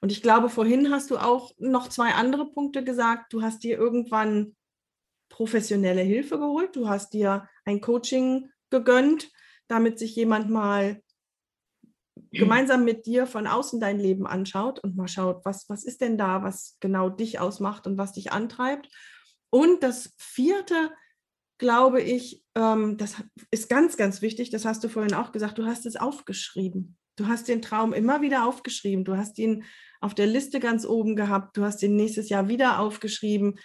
Und 0.00 0.12
ich 0.12 0.22
glaube, 0.22 0.48
vorhin 0.48 0.90
hast 0.90 1.10
du 1.10 1.18
auch 1.18 1.52
noch 1.58 1.88
zwei 1.88 2.12
andere 2.14 2.50
Punkte 2.50 2.84
gesagt. 2.84 3.32
Du 3.32 3.42
hast 3.42 3.64
dir 3.64 3.76
irgendwann 3.76 4.54
professionelle 5.28 6.02
Hilfe 6.02 6.38
geholt. 6.38 6.76
Du 6.76 6.88
hast 6.88 7.12
dir 7.12 7.48
ein 7.64 7.80
Coaching 7.80 8.50
gegönnt, 8.70 9.30
damit 9.66 9.98
sich 9.98 10.14
jemand 10.14 10.50
mal 10.50 11.02
gemeinsam 12.30 12.84
mit 12.84 13.06
dir 13.06 13.26
von 13.26 13.46
außen 13.46 13.80
dein 13.80 13.98
Leben 13.98 14.26
anschaut 14.26 14.78
und 14.80 14.96
mal 14.96 15.08
schaut, 15.08 15.44
was, 15.44 15.68
was 15.68 15.84
ist 15.84 16.00
denn 16.00 16.18
da, 16.18 16.42
was 16.42 16.76
genau 16.80 17.08
dich 17.08 17.38
ausmacht 17.38 17.86
und 17.86 17.96
was 17.96 18.12
dich 18.12 18.32
antreibt. 18.32 18.88
Und 19.50 19.82
das 19.82 20.14
vierte, 20.18 20.90
glaube 21.58 22.02
ich, 22.02 22.44
ähm, 22.54 22.96
das 22.96 23.16
ist 23.50 23.68
ganz, 23.68 23.96
ganz 23.96 24.20
wichtig. 24.20 24.50
Das 24.50 24.64
hast 24.64 24.84
du 24.84 24.88
vorhin 24.88 25.14
auch 25.14 25.32
gesagt. 25.32 25.58
Du 25.58 25.64
hast 25.64 25.86
es 25.86 25.96
aufgeschrieben. 25.96 26.98
Du 27.18 27.26
hast 27.26 27.48
den 27.48 27.62
Traum 27.62 27.92
immer 27.92 28.22
wieder 28.22 28.46
aufgeschrieben. 28.46 29.04
Du 29.04 29.16
hast 29.16 29.38
ihn 29.38 29.64
auf 30.00 30.14
der 30.14 30.26
Liste 30.26 30.60
ganz 30.60 30.86
oben 30.86 31.16
gehabt. 31.16 31.56
Du 31.56 31.64
hast 31.64 31.82
ihn 31.82 31.96
nächstes 31.96 32.28
Jahr 32.28 32.48
wieder 32.48 32.78
aufgeschrieben. 32.78 33.58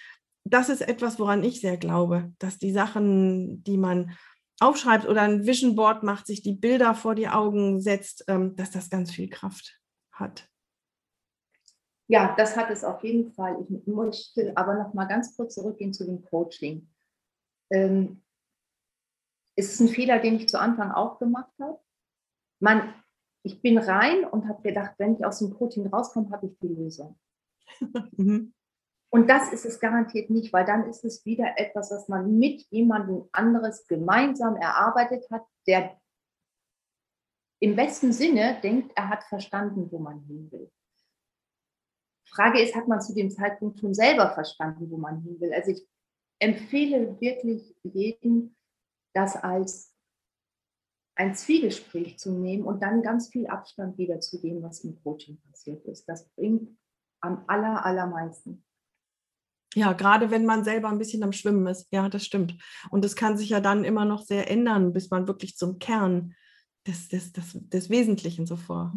Das 0.43 0.69
ist 0.69 0.81
etwas, 0.81 1.19
woran 1.19 1.43
ich 1.43 1.61
sehr 1.61 1.77
glaube, 1.77 2.33
dass 2.39 2.57
die 2.57 2.71
Sachen, 2.71 3.63
die 3.63 3.77
man 3.77 4.17
aufschreibt 4.59 5.07
oder 5.07 5.21
ein 5.21 5.45
Vision 5.45 5.75
Board 5.75 6.03
macht, 6.03 6.27
sich 6.27 6.41
die 6.41 6.53
Bilder 6.53 6.95
vor 6.95 7.15
die 7.15 7.29
Augen 7.29 7.81
setzt, 7.81 8.25
ähm, 8.27 8.55
dass 8.55 8.71
das 8.71 8.89
ganz 8.89 9.11
viel 9.11 9.29
Kraft 9.29 9.79
hat. 10.11 10.49
Ja, 12.07 12.35
das 12.35 12.57
hat 12.57 12.69
es 12.69 12.83
auf 12.83 13.03
jeden 13.03 13.31
Fall. 13.33 13.57
Ich 13.61 13.87
möchte 13.87 14.51
aber 14.55 14.75
noch 14.75 14.93
mal 14.93 15.05
ganz 15.05 15.35
kurz 15.35 15.55
zurückgehen 15.55 15.93
zu 15.93 16.05
dem 16.05 16.23
Coaching 16.25 16.89
ähm, 17.73 18.21
ist 19.55 19.73
es 19.73 19.79
ein 19.79 19.89
Fehler, 19.89 20.19
den 20.19 20.35
ich 20.35 20.49
zu 20.49 20.59
Anfang 20.59 20.91
auch 20.91 21.19
gemacht 21.19 21.51
habe. 21.59 21.79
Man 22.59 22.93
ich 23.43 23.61
bin 23.61 23.77
rein 23.77 24.25
und 24.25 24.47
habe 24.47 24.61
gedacht, 24.61 24.95
wenn 24.97 25.15
ich 25.15 25.25
aus 25.25 25.39
dem 25.39 25.53
Coaching 25.53 25.87
rauskomme, 25.87 26.31
habe 26.31 26.47
ich 26.47 26.57
die 26.59 26.67
Lösung. 26.67 27.19
mhm. 28.17 28.53
Und 29.09 29.29
das 29.29 29.53
ist 29.53 29.65
es 29.65 29.79
garantiert 29.79 30.31
nicht, 30.31 30.51
weil 30.53 30.65
dann 30.65 30.89
ist 30.89 31.05
es 31.05 31.23
wieder 31.23 31.53
etwas, 31.57 31.91
was 31.91 32.07
man 32.07 32.39
mit 32.39 32.65
jemandem 32.71 33.29
anderes 33.31 33.85
gemeinsam 33.85 34.55
erarbeitet 34.55 35.29
hat, 35.29 35.45
der 35.67 35.99
im 37.59 37.75
besten 37.75 38.11
Sinne 38.11 38.59
denkt, 38.63 38.91
er 38.95 39.09
hat 39.09 39.23
verstanden, 39.25 39.91
wo 39.91 39.99
man 39.99 40.21
hin 40.21 40.51
will. 40.51 40.71
Frage 42.27 42.61
ist, 42.61 42.75
hat 42.75 42.87
man 42.87 43.01
zu 43.01 43.13
dem 43.13 43.29
Zeitpunkt 43.29 43.79
schon 43.79 43.93
selber 43.93 44.31
verstanden, 44.31 44.89
wo 44.89 44.97
man 44.97 45.21
hin 45.21 45.39
will? 45.39 45.53
Also 45.53 45.71
ich 45.71 45.87
empfehle 46.39 47.19
wirklich 47.21 47.75
jedem, 47.83 48.55
das 49.13 49.35
als 49.35 49.92
ein 51.15 51.35
Zwiegespräch 51.35 52.17
zu 52.17 52.31
nehmen 52.31 52.63
und 52.63 52.81
dann 52.81 53.03
ganz 53.03 53.29
viel 53.29 53.47
Abstand 53.47 53.97
wieder 53.97 54.19
zu 54.19 54.41
dem, 54.41 54.63
was 54.63 54.83
im 54.83 55.01
Coaching 55.03 55.39
passiert 55.49 55.85
ist. 55.85 56.05
Das 56.09 56.27
bringt 56.29 56.69
am 57.21 57.43
aller, 57.47 57.85
allermeisten. 57.85 58.63
Ja, 59.75 59.93
gerade 59.93 60.29
wenn 60.29 60.45
man 60.45 60.63
selber 60.63 60.89
ein 60.89 60.99
bisschen 60.99 61.23
am 61.23 61.31
Schwimmen 61.31 61.65
ist. 61.67 61.87
Ja, 61.91 62.09
das 62.09 62.25
stimmt. 62.25 62.55
Und 62.91 63.03
das 63.03 63.15
kann 63.15 63.37
sich 63.37 63.49
ja 63.49 63.59
dann 63.59 63.83
immer 63.83 64.05
noch 64.05 64.21
sehr 64.21 64.49
ändern, 64.49 64.93
bis 64.93 65.09
man 65.09 65.27
wirklich 65.27 65.55
zum 65.57 65.79
Kern 65.79 66.35
des, 66.85 67.07
des, 67.07 67.31
des, 67.31 67.53
des 67.53 67.89
Wesentlichen 67.89 68.45
so 68.45 68.55
vor, 68.55 68.93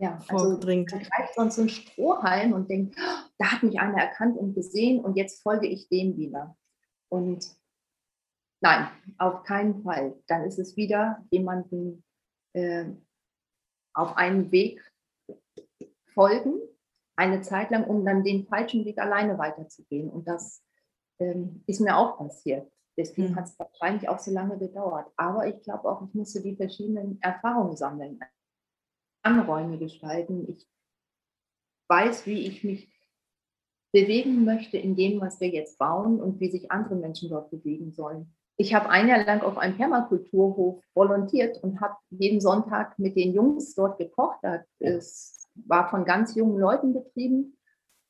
ja, 0.00 0.18
also. 0.28 0.58
Man 0.66 0.86
greift 0.86 1.34
sonst 1.36 1.56
so 1.56 1.62
ein 1.62 1.68
Strohhalm 1.68 2.54
und 2.54 2.70
denkt, 2.70 2.96
oh, 2.98 3.28
da 3.36 3.52
hat 3.52 3.62
mich 3.62 3.78
einer 3.78 3.98
erkannt 3.98 4.38
und 4.38 4.54
gesehen 4.54 5.04
und 5.04 5.14
jetzt 5.16 5.42
folge 5.42 5.66
ich 5.66 5.90
dem 5.90 6.16
wieder. 6.16 6.56
Und 7.10 7.46
nein, 8.60 8.88
auf 9.18 9.42
keinen 9.44 9.82
Fall. 9.82 10.16
Dann 10.26 10.44
ist 10.44 10.58
es 10.58 10.76
wieder 10.76 11.24
jemanden 11.30 12.04
äh, 12.52 12.86
auf 13.94 14.16
einen 14.16 14.50
Weg 14.52 14.80
folgen 16.14 16.60
eine 17.20 17.42
Zeit 17.42 17.70
lang, 17.70 17.84
um 17.84 18.04
dann 18.04 18.24
den 18.24 18.46
falschen 18.46 18.86
Weg 18.86 18.98
alleine 18.98 19.36
weiterzugehen. 19.36 20.08
Und 20.08 20.26
das 20.26 20.62
ähm, 21.18 21.62
ist 21.66 21.80
mir 21.80 21.96
auch 21.96 22.16
passiert. 22.16 22.72
Deswegen 22.96 23.32
mhm. 23.32 23.36
hat 23.36 23.44
es 23.44 23.58
wahrscheinlich 23.58 24.08
auch 24.08 24.18
so 24.18 24.30
lange 24.30 24.58
gedauert. 24.58 25.12
Aber 25.16 25.46
ich 25.46 25.60
glaube 25.62 25.88
auch, 25.88 26.02
ich 26.02 26.14
musste 26.14 26.40
die 26.40 26.56
verschiedenen 26.56 27.20
Erfahrungen 27.20 27.76
sammeln, 27.76 28.20
Anräume 29.22 29.78
gestalten. 29.78 30.48
Ich 30.48 30.66
weiß, 31.88 32.24
wie 32.24 32.46
ich 32.46 32.64
mich 32.64 32.90
bewegen 33.92 34.44
möchte 34.44 34.78
in 34.78 34.96
dem, 34.96 35.20
was 35.20 35.40
wir 35.40 35.48
jetzt 35.48 35.78
bauen 35.78 36.20
und 36.20 36.40
wie 36.40 36.50
sich 36.50 36.70
andere 36.70 36.94
Menschen 36.94 37.28
dort 37.28 37.50
bewegen 37.50 37.92
sollen. 37.92 38.34
Ich 38.60 38.74
habe 38.74 38.90
ein 38.90 39.08
Jahr 39.08 39.24
lang 39.24 39.40
auf 39.40 39.56
einem 39.56 39.78
Permakulturhof 39.78 40.82
volontiert 40.92 41.56
und 41.62 41.80
habe 41.80 41.94
jeden 42.10 42.42
Sonntag 42.42 42.98
mit 42.98 43.16
den 43.16 43.32
Jungs 43.32 43.74
dort 43.74 43.96
gekocht. 43.96 44.36
Da 44.42 44.60
ist 44.78 45.48
war 45.66 45.88
von 45.88 46.04
ganz 46.04 46.34
jungen 46.34 46.58
Leuten 46.58 46.92
betrieben 46.92 47.56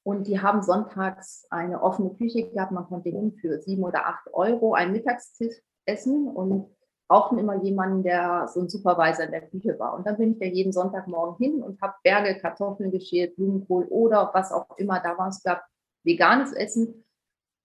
und 0.03 0.26
die 0.26 0.40
haben 0.40 0.64
sonntags 0.64 1.46
eine 1.51 1.80
offene 1.80 2.11
Küche 2.14 2.51
gehabt. 2.51 2.72
Man 2.72 2.86
konnte 2.86 3.11
hin 3.11 3.38
für 3.40 3.61
sieben 3.61 3.84
oder 3.84 4.07
acht 4.07 4.26
Euro 4.32 4.74
ein 4.74 4.90
Mittagstisch 4.90 5.55
essen 5.86 6.26
und 6.26 6.66
brauchten 7.07 7.38
immer 7.38 7.62
jemanden, 7.62 8.03
der 8.03 8.48
so 8.48 8.59
ein 8.59 8.68
Supervisor 8.68 9.26
in 9.26 9.30
der 9.30 9.48
Küche 9.48 9.78
war. 9.78 9.94
Und 9.94 10.05
dann 10.05 10.16
bin 10.16 10.32
ich 10.32 10.40
da 10.40 10.46
jeden 10.46 10.72
Sonntagmorgen 10.72 11.36
hin 11.38 11.62
und 11.62 11.80
habe 11.80 11.94
Berge 12.03 12.40
Kartoffeln 12.40 12.90
geschält, 12.90 13.36
Blumenkohl 13.36 13.84
oder 13.84 14.32
was 14.34 14.51
auch 14.51 14.66
immer 14.78 14.98
da 14.98 15.16
war. 15.16 15.28
Es 15.28 15.44
gab 15.44 15.62
veganes 16.03 16.53
Essen 16.53 17.05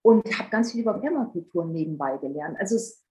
und 0.06 0.24
habe 0.38 0.52
ganz 0.52 0.72
viel 0.72 0.82
über 0.82 1.00
Permakultur 1.00 1.66
nebenbei 1.66 2.18
gelernt. 2.18 2.60
Also 2.60 2.76
es, 2.76 3.04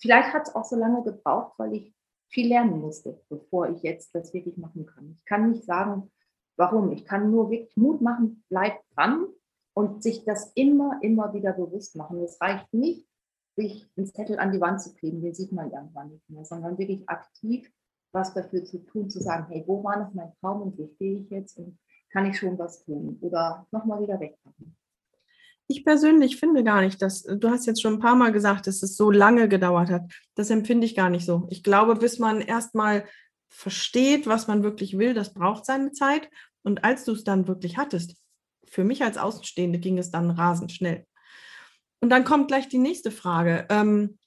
vielleicht 0.00 0.32
hat 0.32 0.48
es 0.48 0.54
auch 0.54 0.64
so 0.64 0.76
lange 0.76 1.04
gebraucht, 1.04 1.52
weil 1.58 1.74
ich 1.74 1.94
viel 2.30 2.48
lernen 2.48 2.80
musste, 2.80 3.22
bevor 3.28 3.68
ich 3.68 3.82
jetzt 3.82 4.14
das 4.14 4.32
wirklich 4.32 4.56
machen 4.56 4.86
kann. 4.86 5.14
Ich 5.18 5.26
kann 5.26 5.50
nicht 5.50 5.64
sagen, 5.64 6.10
warum. 6.56 6.90
Ich 6.90 7.04
kann 7.04 7.30
nur 7.30 7.50
wirklich 7.50 7.76
Mut 7.76 8.00
machen, 8.00 8.44
bleib 8.48 8.80
dran 8.94 9.26
und 9.74 10.02
sich 10.02 10.24
das 10.24 10.50
immer, 10.54 10.98
immer 11.02 11.34
wieder 11.34 11.52
bewusst 11.52 11.96
machen. 11.96 12.22
Es 12.22 12.40
reicht 12.40 12.72
nicht, 12.72 13.06
sich 13.54 13.86
einen 13.98 14.06
Zettel 14.06 14.38
an 14.38 14.52
die 14.52 14.60
Wand 14.60 14.80
zu 14.80 14.94
kleben, 14.94 15.20
den 15.20 15.34
sieht 15.34 15.52
man 15.52 15.70
irgendwann 15.70 16.12
nicht 16.12 16.30
mehr, 16.30 16.46
sondern 16.46 16.78
wirklich 16.78 17.06
aktiv 17.10 17.70
was 18.14 18.32
dafür 18.32 18.64
zu 18.64 18.78
tun, 18.78 19.10
zu 19.10 19.20
sagen, 19.20 19.46
hey, 19.48 19.64
wo 19.66 19.84
war 19.84 19.98
noch 19.98 20.14
mein 20.14 20.32
Traum 20.40 20.62
und 20.62 20.78
wo 20.78 20.86
stehe 20.94 21.20
ich 21.20 21.30
jetzt 21.30 21.58
und 21.58 21.78
kann 22.10 22.24
ich 22.24 22.38
schon 22.38 22.58
was 22.58 22.84
tun 22.84 23.18
oder 23.20 23.66
nochmal 23.70 24.02
wieder 24.02 24.18
wegpacken. 24.18 24.76
Ich 25.72 25.86
persönlich 25.86 26.36
finde 26.36 26.64
gar 26.64 26.82
nicht, 26.82 27.00
dass 27.00 27.22
du 27.22 27.48
hast 27.48 27.64
jetzt 27.64 27.80
schon 27.80 27.94
ein 27.94 27.98
paar 27.98 28.14
Mal 28.14 28.30
gesagt, 28.30 28.66
dass 28.66 28.82
es 28.82 28.94
so 28.94 29.10
lange 29.10 29.48
gedauert 29.48 29.88
hat. 29.88 30.02
Das 30.34 30.50
empfinde 30.50 30.84
ich 30.84 30.94
gar 30.94 31.08
nicht 31.08 31.24
so. 31.24 31.46
Ich 31.48 31.62
glaube, 31.62 31.96
bis 31.96 32.18
man 32.18 32.42
erstmal 32.42 33.06
versteht, 33.48 34.26
was 34.26 34.48
man 34.48 34.62
wirklich 34.64 34.98
will, 34.98 35.14
das 35.14 35.32
braucht 35.32 35.64
seine 35.64 35.92
Zeit. 35.92 36.28
Und 36.62 36.84
als 36.84 37.06
du 37.06 37.12
es 37.12 37.24
dann 37.24 37.48
wirklich 37.48 37.78
hattest, 37.78 38.16
für 38.68 38.84
mich 38.84 39.02
als 39.02 39.16
Außenstehende 39.16 39.78
ging 39.78 39.96
es 39.96 40.10
dann 40.10 40.30
rasend 40.30 40.72
schnell. 40.72 41.06
Und 42.00 42.10
dann 42.10 42.24
kommt 42.24 42.48
gleich 42.48 42.68
die 42.68 42.76
nächste 42.76 43.10
Frage. 43.10 43.66
Ähm, 43.70 44.18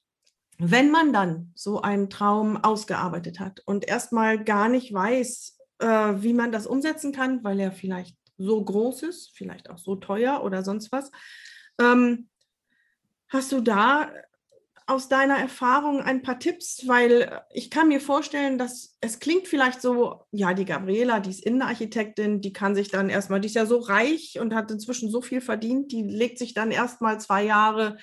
wenn 0.58 0.90
man 0.90 1.12
dann 1.12 1.52
so 1.54 1.80
einen 1.80 2.10
Traum 2.10 2.56
ausgearbeitet 2.56 3.38
hat 3.38 3.60
und 3.66 3.86
erstmal 3.86 4.42
gar 4.42 4.68
nicht 4.68 4.92
weiß, 4.92 5.58
äh, 5.78 5.86
wie 6.16 6.32
man 6.32 6.50
das 6.50 6.66
umsetzen 6.66 7.12
kann, 7.12 7.44
weil 7.44 7.60
er 7.60 7.70
vielleicht 7.70 8.16
so 8.38 8.62
groß 8.62 9.02
ist, 9.04 9.32
vielleicht 9.34 9.70
auch 9.70 9.78
so 9.78 9.96
teuer 9.96 10.42
oder 10.44 10.62
sonst 10.62 10.92
was. 10.92 11.10
Ähm, 11.80 12.28
hast 13.28 13.52
du 13.52 13.60
da 13.60 14.10
aus 14.86 15.08
deiner 15.08 15.36
Erfahrung 15.36 16.00
ein 16.00 16.22
paar 16.22 16.38
Tipps? 16.38 16.86
Weil 16.86 17.42
ich 17.52 17.70
kann 17.70 17.88
mir 17.88 18.00
vorstellen, 18.00 18.56
dass 18.56 18.96
es 19.00 19.18
klingt 19.18 19.48
vielleicht 19.48 19.82
so, 19.82 20.26
ja, 20.30 20.54
die 20.54 20.64
Gabriela, 20.64 21.20
die 21.20 21.30
ist 21.30 21.44
Innenarchitektin, 21.44 22.40
die 22.40 22.52
kann 22.52 22.74
sich 22.74 22.88
dann 22.88 23.08
erstmal, 23.08 23.40
die 23.40 23.48
ist 23.48 23.56
ja 23.56 23.66
so 23.66 23.78
reich 23.78 24.38
und 24.40 24.54
hat 24.54 24.70
inzwischen 24.70 25.10
so 25.10 25.20
viel 25.20 25.40
verdient, 25.40 25.90
die 25.90 26.02
legt 26.02 26.38
sich 26.38 26.54
dann 26.54 26.70
erstmal 26.70 27.20
zwei 27.20 27.44
Jahre 27.44 27.98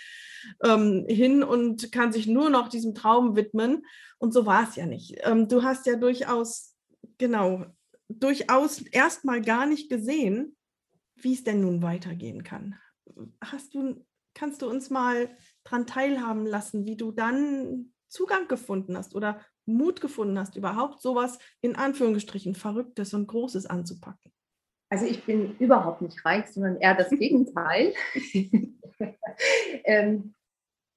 ähm, 0.64 1.06
hin 1.08 1.42
und 1.42 1.92
kann 1.92 2.12
sich 2.12 2.28
nur 2.28 2.50
noch 2.50 2.68
diesem 2.68 2.94
Traum 2.94 3.36
widmen. 3.38 3.86
Und 4.18 4.34
so 4.34 4.46
war 4.46 4.68
es 4.68 4.76
ja 4.76 4.86
nicht. 4.86 5.16
Ähm, 5.24 5.48
du 5.48 5.64
hast 5.64 5.86
ja 5.86 5.96
durchaus, 5.96 6.76
genau, 7.18 7.66
durchaus 8.10 8.82
erstmal 8.82 9.41
gar 9.41 9.66
nicht 9.66 9.89
gesehen, 9.89 10.56
wie 11.16 11.34
es 11.34 11.43
denn 11.43 11.62
nun 11.62 11.82
weitergehen 11.82 12.43
kann. 12.43 12.76
Hast 13.41 13.74
du, 13.74 14.06
kannst 14.34 14.62
du 14.62 14.70
uns 14.70 14.89
mal 14.89 15.30
daran 15.64 15.88
teilhaben 15.88 16.45
lassen, 16.45 16.86
wie 16.86 16.97
du 16.97 17.12
dann 17.12 17.93
Zugang 18.08 18.47
gefunden 18.47 18.97
hast 18.97 19.16
oder 19.16 19.41
Mut 19.66 20.01
gefunden 20.01 20.38
hast, 20.38 20.56
überhaupt 20.56 21.01
sowas 21.01 21.39
in 21.62 21.76
Anführungsstrichen 21.76 22.56
Verrücktes 22.56 23.14
und 23.14 23.28
Großes 23.28 23.66
anzupacken? 23.66 24.32
Also 24.89 25.06
ich 25.06 25.24
bin 25.26 25.58
überhaupt 25.58 26.01
nicht 26.01 26.24
reich, 26.24 26.45
sondern 26.47 26.78
eher 26.78 26.93
das 26.93 27.10
Gegenteil. 27.10 27.93
ähm, 29.86 30.36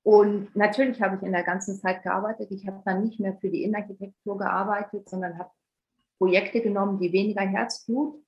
und 0.02 0.54
natürlich 0.54 1.00
habe 1.00 1.16
ich 1.16 1.22
in 1.22 1.32
der 1.32 1.44
ganzen 1.44 1.80
Zeit 1.80 2.02
gearbeitet. 2.02 2.50
Ich 2.50 2.66
habe 2.66 2.82
dann 2.84 3.04
nicht 3.04 3.18
mehr 3.18 3.38
für 3.40 3.48
die 3.48 3.62
Innenarchitektur 3.62 4.36
gearbeitet, 4.36 5.08
sondern 5.08 5.38
habe 5.38 5.50
Projekte 6.18 6.62
genommen, 6.62 6.98
die 6.98 7.12
weniger 7.12 7.42
Herzblut 7.42 8.22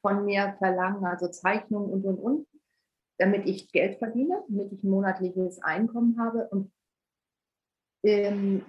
von 0.00 0.24
mir 0.24 0.54
verlangen, 0.58 1.04
also 1.04 1.28
Zeichnungen 1.28 1.90
und, 1.90 2.04
und, 2.04 2.18
und, 2.18 2.46
damit 3.18 3.46
ich 3.46 3.70
Geld 3.72 3.98
verdiene, 3.98 4.42
damit 4.48 4.72
ich 4.72 4.82
ein 4.82 4.90
monatliches 4.90 5.62
Einkommen 5.62 6.18
habe. 6.20 6.48
Und, 6.48 6.72
ähm, 8.04 8.64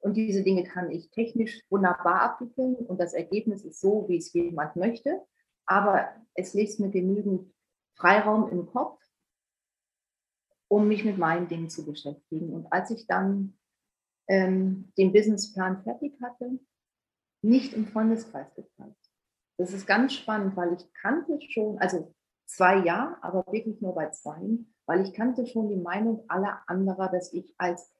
und 0.00 0.16
diese 0.16 0.42
Dinge 0.42 0.64
kann 0.64 0.90
ich 0.90 1.10
technisch 1.10 1.60
wunderbar 1.70 2.22
abwickeln 2.22 2.74
und 2.74 2.98
das 2.98 3.14
Ergebnis 3.14 3.64
ist 3.64 3.80
so, 3.80 4.06
wie 4.08 4.16
es 4.16 4.32
jemand 4.32 4.76
möchte. 4.76 5.22
Aber 5.66 6.08
es 6.34 6.54
lässt 6.54 6.80
mir 6.80 6.90
genügend 6.90 7.52
Freiraum 7.94 8.48
im 8.50 8.66
Kopf, 8.66 9.00
um 10.68 10.88
mich 10.88 11.04
mit 11.04 11.18
meinen 11.18 11.48
Dingen 11.48 11.70
zu 11.70 11.84
beschäftigen. 11.84 12.52
Und 12.52 12.72
als 12.72 12.90
ich 12.90 13.06
dann 13.06 13.56
ähm, 14.28 14.92
den 14.98 15.12
Businessplan 15.12 15.82
fertig 15.82 16.14
hatte, 16.22 16.58
nicht 17.42 17.74
im 17.74 17.86
Freundeskreis 17.86 18.54
gezeigt. 18.54 18.96
Das 19.58 19.72
ist 19.72 19.86
ganz 19.86 20.14
spannend, 20.14 20.56
weil 20.56 20.74
ich 20.74 20.92
kannte 20.94 21.38
schon, 21.40 21.78
also 21.78 22.14
zwei 22.46 22.84
ja, 22.84 23.18
aber 23.20 23.44
wirklich 23.52 23.80
nur 23.80 23.94
bei 23.94 24.10
zwei, 24.10 24.58
weil 24.86 25.02
ich 25.02 25.12
kannte 25.12 25.46
schon 25.46 25.68
die 25.68 25.76
Meinung 25.76 26.24
aller 26.28 26.62
anderer, 26.66 27.08
dass 27.08 27.32
ich 27.32 27.54
als 27.58 27.92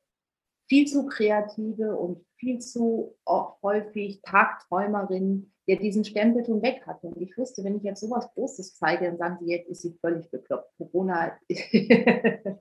viel 0.68 0.86
zu 0.86 1.06
kreative 1.06 1.96
und 1.96 2.24
viel 2.36 2.58
zu 2.58 3.16
häufig 3.62 4.22
Tagträumerin, 4.22 5.52
der 5.68 5.76
diesen 5.76 6.04
Stempel 6.04 6.44
schon 6.44 6.62
weg 6.62 6.86
hatte. 6.86 7.08
Und 7.08 7.20
ich 7.20 7.36
wusste, 7.36 7.62
wenn 7.62 7.76
ich 7.76 7.82
jetzt 7.82 8.00
sowas 8.00 8.32
Großes 8.34 8.76
zeige, 8.76 9.06
dann 9.06 9.18
sagen 9.18 9.38
sie, 9.40 9.50
jetzt 9.50 9.68
ist 9.68 9.82
sie 9.82 9.98
völlig 10.00 10.30
bekloppt. 10.30 10.72
Corona. 10.78 11.38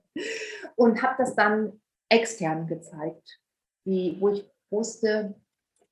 und 0.76 1.02
habe 1.02 1.14
das 1.18 1.34
dann 1.34 1.80
extern 2.08 2.66
gezeigt, 2.66 3.40
wie, 3.84 4.20
wo 4.20 4.28
ich 4.28 4.48
wusste, 4.70 5.34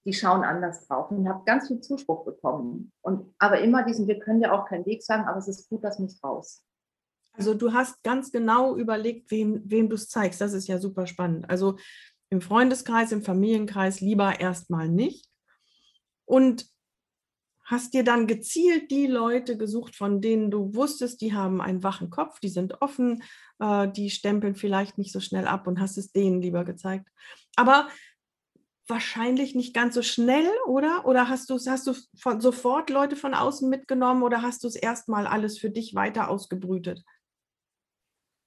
die 0.04 0.14
schauen 0.14 0.44
anders 0.44 0.86
drauf 0.86 1.10
und 1.10 1.28
habe 1.28 1.44
ganz 1.44 1.68
viel 1.68 1.80
Zuspruch 1.80 2.24
bekommen. 2.24 2.92
Und 3.02 3.34
aber 3.38 3.60
immer 3.60 3.84
diesen, 3.84 4.06
wir 4.08 4.18
können 4.18 4.40
ja 4.40 4.52
auch 4.52 4.66
keinen 4.66 4.86
Weg 4.86 5.02
sagen, 5.02 5.24
aber 5.28 5.38
es 5.38 5.48
ist 5.48 5.68
gut, 5.68 5.84
das 5.84 5.98
muss 5.98 6.22
raus. 6.22 6.64
Also 7.32 7.54
du 7.54 7.72
hast 7.72 8.02
ganz 8.02 8.32
genau 8.32 8.76
überlegt, 8.76 9.30
wem, 9.30 9.62
wem 9.64 9.88
du 9.88 9.94
es 9.94 10.08
zeigst. 10.08 10.40
Das 10.40 10.52
ist 10.52 10.68
ja 10.68 10.78
super 10.78 11.06
spannend. 11.06 11.48
Also 11.48 11.76
im 12.28 12.40
Freundeskreis, 12.40 13.12
im 13.12 13.22
Familienkreis 13.22 14.00
lieber 14.00 14.40
erstmal 14.40 14.88
nicht. 14.88 15.26
und 16.24 16.70
hast 17.70 17.94
dir 17.94 18.02
dann 18.02 18.26
gezielt 18.26 18.90
die 18.90 19.06
Leute 19.06 19.56
gesucht, 19.56 19.94
von 19.94 20.20
denen 20.20 20.50
du 20.50 20.74
wusstest, 20.74 21.20
die 21.20 21.34
haben 21.34 21.60
einen 21.60 21.84
wachen 21.84 22.10
Kopf, 22.10 22.40
die 22.40 22.48
sind 22.48 22.82
offen, 22.82 23.22
äh, 23.60 23.88
die 23.88 24.10
stempeln 24.10 24.56
vielleicht 24.56 24.98
nicht 24.98 25.12
so 25.12 25.20
schnell 25.20 25.46
ab 25.46 25.68
und 25.68 25.78
hast 25.78 25.96
es 25.96 26.10
denen 26.10 26.42
lieber 26.42 26.64
gezeigt. 26.64 27.08
Aber 27.54 27.88
wahrscheinlich 28.90 29.54
nicht 29.54 29.74
ganz 29.74 29.94
so 29.94 30.02
schnell, 30.02 30.50
oder? 30.66 31.06
Oder 31.06 31.28
hast 31.28 31.48
du 31.50 31.54
hast 31.54 31.86
du 31.86 31.94
von, 32.18 32.40
sofort 32.40 32.90
Leute 32.90 33.16
von 33.16 33.34
außen 33.34 33.68
mitgenommen 33.68 34.22
oder 34.22 34.42
hast 34.42 34.64
du 34.64 34.68
es 34.68 34.76
erstmal 34.76 35.26
alles 35.26 35.58
für 35.58 35.70
dich 35.70 35.94
weiter 35.94 36.28
ausgebrütet? 36.28 37.04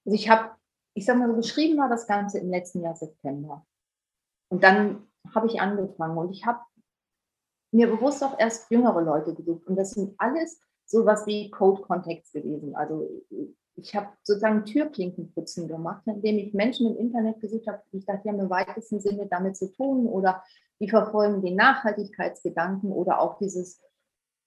Also 0.06 0.16
ich 0.16 0.30
habe, 0.30 0.56
ich 0.94 1.06
sag 1.06 1.18
mal 1.18 1.30
so, 1.30 1.36
geschrieben 1.36 1.78
war 1.78 1.90
das 1.90 2.06
Ganze 2.06 2.40
im 2.40 2.50
letzten 2.50 2.82
Jahr 2.82 2.96
September. 2.96 3.66
Und 4.50 4.64
dann 4.64 5.08
habe 5.34 5.48
ich 5.48 5.60
angefangen 5.62 6.18
und 6.18 6.32
ich 6.32 6.46
habe 6.46 6.60
mir 7.72 7.88
bewusst 7.88 8.24
auch 8.24 8.38
erst 8.38 8.70
jüngere 8.70 9.02
Leute 9.02 9.34
gesucht. 9.34 9.66
Und 9.66 9.76
das 9.76 9.92
sind 9.92 10.14
alles 10.20 10.62
sowas 10.86 11.26
wie 11.26 11.50
Code-Kontext 11.50 12.34
gewesen. 12.34 12.76
Also 12.76 13.10
ich 13.76 13.96
habe 13.96 14.10
sozusagen 14.24 14.66
Türklinkenputzen 14.66 15.68
gemacht, 15.68 16.04
indem 16.06 16.38
ich 16.38 16.54
Menschen 16.54 16.88
im 16.88 16.98
Internet 16.98 17.40
gesucht 17.42 17.68
habe, 17.68 17.82
die 17.92 17.98
ich 17.98 18.06
dachte, 18.06 18.22
die 18.24 18.30
haben 18.30 18.40
im 18.40 18.50
weitesten 18.50 19.00
Sinne 19.00 19.28
damit 19.28 19.58
zu 19.58 19.72
tun 19.72 20.06
oder 20.08 20.44
die 20.80 20.90
verfolgen 20.90 21.42
den 21.42 21.56
Nachhaltigkeitsgedanken 21.56 22.92
oder 22.92 23.20
auch 23.20 23.38
dieses, 23.38 23.82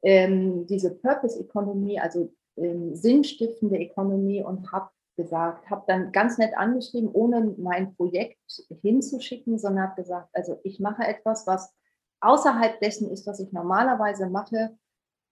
ähm, 0.03 0.66
diese 0.66 0.95
Purpose 0.95 1.39
Economy, 1.41 1.99
also 1.99 2.33
ähm, 2.57 2.95
sinnstiftende 2.95 3.79
Economy 3.79 4.43
und 4.43 4.70
habe 4.72 4.91
gesagt, 5.16 5.68
habe 5.70 5.85
dann 5.87 6.12
ganz 6.12 6.39
nett 6.39 6.57
angeschrieben, 6.57 7.11
ohne 7.11 7.55
mein 7.59 7.97
Projekt 7.97 8.39
hinzuschicken, 8.83 9.59
sondern 9.59 9.89
habe 9.89 10.03
gesagt, 10.03 10.29
also 10.35 10.61
ich 10.62 10.79
mache 10.79 11.05
etwas, 11.05 11.47
was 11.47 11.74
außerhalb 12.20 12.81
dessen 12.81 13.11
ist, 13.11 13.27
was 13.27 13.41
ich 13.41 13.53
normalerweise 13.53 14.29
mache. 14.29 14.77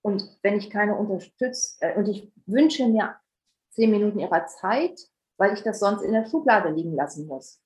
Und 0.02 0.38
wenn 0.42 0.56
ich 0.56 0.70
keine 0.70 0.96
unterstütze, 0.96 1.76
äh, 1.80 1.96
und 1.98 2.08
ich 2.08 2.32
wünsche 2.46 2.86
mir 2.88 3.14
zehn 3.74 3.90
Minuten 3.90 4.20
ihrer 4.20 4.46
Zeit, 4.46 5.00
weil 5.36 5.54
ich 5.54 5.62
das 5.62 5.80
sonst 5.80 6.02
in 6.02 6.12
der 6.12 6.26
Schublade 6.26 6.70
liegen 6.70 6.94
lassen 6.94 7.26
muss. 7.26 7.60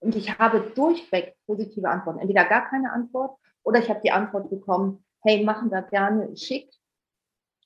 Und 0.00 0.14
ich 0.16 0.38
habe 0.38 0.60
durchweg 0.74 1.34
positive 1.46 1.88
Antworten. 1.88 2.18
Entweder 2.18 2.44
gar 2.44 2.68
keine 2.68 2.92
Antwort 2.92 3.38
oder 3.62 3.78
ich 3.78 3.88
habe 3.88 4.00
die 4.04 4.10
Antwort 4.10 4.50
bekommen, 4.50 5.04
hey, 5.22 5.42
machen 5.42 5.70
wir 5.70 5.82
gerne 5.82 6.36
schick. 6.36 6.70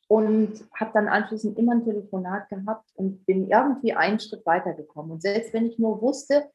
Und 0.07 0.65
habe 0.73 0.93
dann 0.95 1.09
anschließend 1.09 1.59
immer 1.59 1.73
ein 1.73 1.85
Telefonat 1.85 2.49
gehabt 2.49 2.89
und 2.95 3.27
bin 3.27 3.51
irgendwie 3.51 3.93
einen 3.93 4.19
Schritt 4.19 4.47
weitergekommen. 4.47 5.11
Und 5.13 5.21
selbst 5.21 5.53
wenn 5.53 5.67
ich 5.67 5.79
nur 5.79 6.01
wusste, 6.01 6.51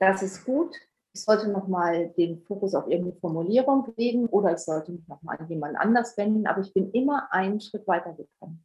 das 0.00 0.22
ist 0.22 0.44
gut, 0.44 0.74
ich 1.12 1.22
sollte 1.22 1.48
nochmal 1.48 2.08
den 2.16 2.42
Fokus 2.42 2.74
auf 2.74 2.88
irgendeine 2.88 3.20
Formulierung 3.20 3.92
legen 3.96 4.26
oder 4.26 4.54
ich 4.54 4.58
sollte 4.58 4.90
mich 4.90 5.06
nochmal 5.06 5.36
an 5.38 5.48
jemanden 5.48 5.76
anders 5.76 6.16
wenden, 6.16 6.48
aber 6.48 6.62
ich 6.62 6.74
bin 6.74 6.90
immer 6.90 7.32
einen 7.32 7.60
Schritt 7.60 7.86
weitergekommen. 7.86 8.64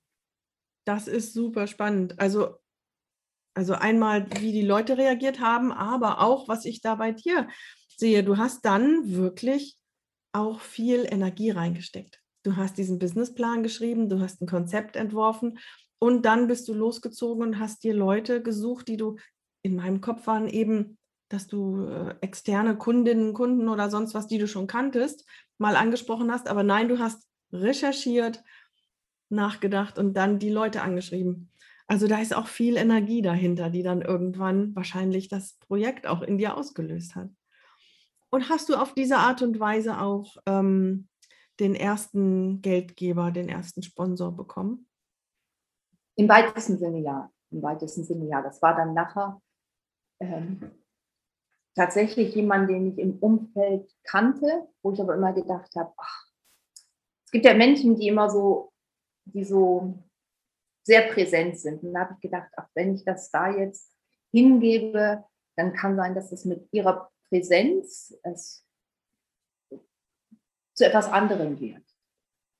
Das 0.89 1.07
ist 1.07 1.35
super 1.35 1.67
spannend. 1.67 2.19
Also, 2.19 2.55
also 3.53 3.75
einmal, 3.75 4.25
wie 4.39 4.51
die 4.51 4.65
Leute 4.65 4.97
reagiert 4.97 5.39
haben, 5.39 5.71
aber 5.71 6.19
auch, 6.19 6.47
was 6.47 6.65
ich 6.65 6.81
da 6.81 6.95
bei 6.95 7.11
dir 7.11 7.47
sehe. 7.95 8.23
Du 8.23 8.37
hast 8.37 8.65
dann 8.65 9.13
wirklich 9.13 9.77
auch 10.33 10.61
viel 10.61 11.05
Energie 11.07 11.51
reingesteckt. 11.51 12.19
Du 12.41 12.55
hast 12.55 12.79
diesen 12.79 12.97
Businessplan 12.97 13.61
geschrieben, 13.61 14.09
du 14.09 14.19
hast 14.19 14.41
ein 14.41 14.47
Konzept 14.47 14.95
entworfen 14.95 15.59
und 15.99 16.25
dann 16.25 16.47
bist 16.47 16.67
du 16.67 16.73
losgezogen 16.73 17.43
und 17.43 17.59
hast 17.59 17.83
dir 17.83 17.93
Leute 17.93 18.41
gesucht, 18.41 18.87
die 18.87 18.97
du 18.97 19.17
in 19.61 19.75
meinem 19.75 20.01
Kopf 20.01 20.25
waren 20.25 20.47
eben, 20.47 20.97
dass 21.29 21.45
du 21.45 21.85
äh, 21.85 22.15
externe 22.21 22.75
Kundinnen, 22.79 23.35
Kunden 23.35 23.69
oder 23.69 23.91
sonst 23.91 24.15
was, 24.15 24.25
die 24.25 24.39
du 24.39 24.47
schon 24.47 24.65
kanntest, 24.65 25.27
mal 25.59 25.75
angesprochen 25.75 26.31
hast. 26.31 26.47
Aber 26.47 26.63
nein, 26.63 26.89
du 26.89 26.97
hast 26.97 27.27
recherchiert, 27.53 28.43
nachgedacht 29.29 29.97
und 29.97 30.13
dann 30.15 30.39
die 30.39 30.49
Leute 30.49 30.81
angeschrieben. 30.81 31.51
Also 31.87 32.07
da 32.07 32.19
ist 32.19 32.35
auch 32.35 32.47
viel 32.47 32.77
Energie 32.77 33.21
dahinter, 33.21 33.69
die 33.69 33.81
dann 33.81 34.01
irgendwann 34.01 34.75
wahrscheinlich 34.75 35.27
das 35.27 35.57
Projekt 35.59 36.05
auch 36.05 36.21
in 36.21 36.37
dir 36.37 36.55
ausgelöst 36.55 37.15
hat. 37.15 37.29
Und 38.29 38.49
hast 38.49 38.69
du 38.69 38.75
auf 38.75 38.93
diese 38.93 39.17
Art 39.17 39.41
und 39.41 39.59
Weise 39.59 39.99
auch 39.99 40.37
ähm, 40.45 41.07
den 41.59 41.73
ersten 41.73 42.61
Geldgeber, 42.61 43.31
den 43.31 43.49
ersten 43.49 43.81
Sponsor 43.81 44.31
bekommen? 44.31 44.87
Im 46.15 46.29
weitesten 46.29 46.77
Sinne 46.77 46.99
ja. 46.99 47.31
Im 47.49 47.63
weitesten 47.63 48.03
Sinne 48.03 48.27
ja. 48.27 48.41
Das 48.41 48.61
war 48.61 48.75
dann 48.75 48.93
nachher 48.93 49.41
ähm, 50.19 50.59
tatsächlich 51.75 52.35
jemand, 52.35 52.69
den 52.69 52.91
ich 52.91 52.99
im 52.99 53.17
Umfeld 53.19 53.91
kannte, 54.03 54.67
wo 54.83 54.91
ich 54.91 55.01
aber 55.01 55.15
immer 55.15 55.33
gedacht 55.33 55.73
habe, 55.75 55.91
ach, 55.97 56.25
es 57.25 57.31
gibt 57.31 57.45
ja 57.45 57.53
Menschen, 57.53 57.95
die 57.95 58.07
immer 58.07 58.29
so 58.29 58.71
die 59.33 59.43
so 59.43 60.03
sehr 60.83 61.03
präsent 61.13 61.59
sind. 61.59 61.83
Und 61.83 61.93
da 61.93 62.01
habe 62.01 62.13
ich 62.15 62.21
gedacht, 62.21 62.49
ach, 62.55 62.67
wenn 62.73 62.95
ich 62.95 63.05
das 63.05 63.29
da 63.31 63.49
jetzt 63.55 63.95
hingebe, 64.31 65.23
dann 65.55 65.73
kann 65.73 65.95
sein, 65.95 66.15
dass 66.15 66.31
es 66.31 66.45
mit 66.45 66.67
ihrer 66.71 67.11
Präsenz 67.29 68.17
es 68.23 68.65
zu 70.73 70.85
etwas 70.85 71.07
anderem 71.07 71.59
wird. 71.59 71.83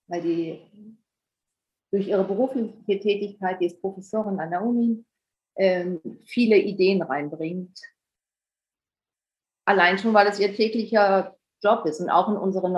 Weil 0.07 0.21
die 0.21 0.99
durch 1.91 2.07
ihre 2.07 2.23
berufliche 2.23 2.99
Tätigkeit, 2.99 3.59
die 3.61 3.65
ist 3.65 3.81
Professorin 3.81 4.39
an 4.39 4.51
der 4.51 4.63
Uni, 4.63 5.03
ähm, 5.55 6.19
viele 6.25 6.57
Ideen 6.57 7.01
reinbringt. 7.01 7.79
Allein 9.65 9.97
schon, 9.97 10.13
weil 10.13 10.27
es 10.27 10.39
ihr 10.39 10.53
täglicher 10.53 11.35
Job 11.61 11.85
ist. 11.85 11.99
Und 11.99 12.09
auch 12.09 12.29
in 12.29 12.37
unseren 12.37 12.73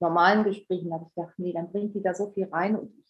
normalen 0.00 0.44
Gesprächen 0.44 0.92
habe 0.92 1.06
ich 1.08 1.14
gedacht, 1.14 1.34
nee, 1.38 1.52
dann 1.52 1.70
bringt 1.70 1.94
die 1.94 2.02
da 2.02 2.14
so 2.14 2.30
viel 2.30 2.46
rein 2.46 2.76
und 2.76 3.01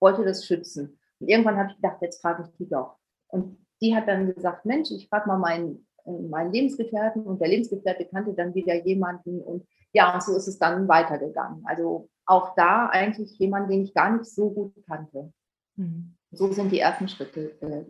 wollte 0.00 0.24
das 0.24 0.46
schützen. 0.46 0.98
Und 1.20 1.28
irgendwann 1.28 1.56
habe 1.56 1.70
ich 1.70 1.76
gedacht, 1.76 1.98
jetzt 2.00 2.20
frage 2.20 2.44
ich 2.44 2.56
die 2.56 2.68
doch. 2.68 2.96
Und 3.28 3.58
die 3.80 3.94
hat 3.94 4.08
dann 4.08 4.32
gesagt, 4.34 4.64
Mensch, 4.64 4.90
ich 4.90 5.08
frage 5.08 5.28
mal 5.28 5.38
meinen, 5.38 5.86
äh, 6.04 6.10
meinen 6.10 6.52
Lebensgefährten 6.52 7.22
und 7.22 7.40
der 7.40 7.48
Lebensgefährte 7.48 8.06
kannte 8.06 8.34
dann 8.34 8.54
wieder 8.54 8.74
jemanden 8.84 9.40
und 9.40 9.66
ja, 9.92 10.14
und 10.14 10.22
so 10.22 10.36
ist 10.36 10.48
es 10.48 10.58
dann 10.58 10.86
weitergegangen. 10.86 11.64
Also 11.64 12.10
auch 12.26 12.54
da 12.54 12.86
eigentlich 12.86 13.38
jemand, 13.38 13.70
den 13.70 13.84
ich 13.84 13.94
gar 13.94 14.16
nicht 14.16 14.26
so 14.26 14.50
gut 14.50 14.74
kannte. 14.86 15.32
Mhm. 15.76 16.14
So 16.30 16.52
sind 16.52 16.70
die 16.70 16.80
ersten 16.80 17.08
Schritte. 17.08 17.58
Äh, 17.62 17.84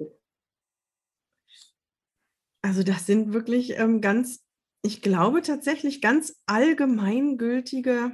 also 2.62 2.82
das 2.82 3.06
sind 3.06 3.32
wirklich 3.32 3.78
ähm, 3.78 4.00
ganz, 4.00 4.44
ich 4.82 5.02
glaube 5.02 5.42
tatsächlich 5.42 6.00
ganz 6.00 6.40
allgemeingültige 6.46 8.12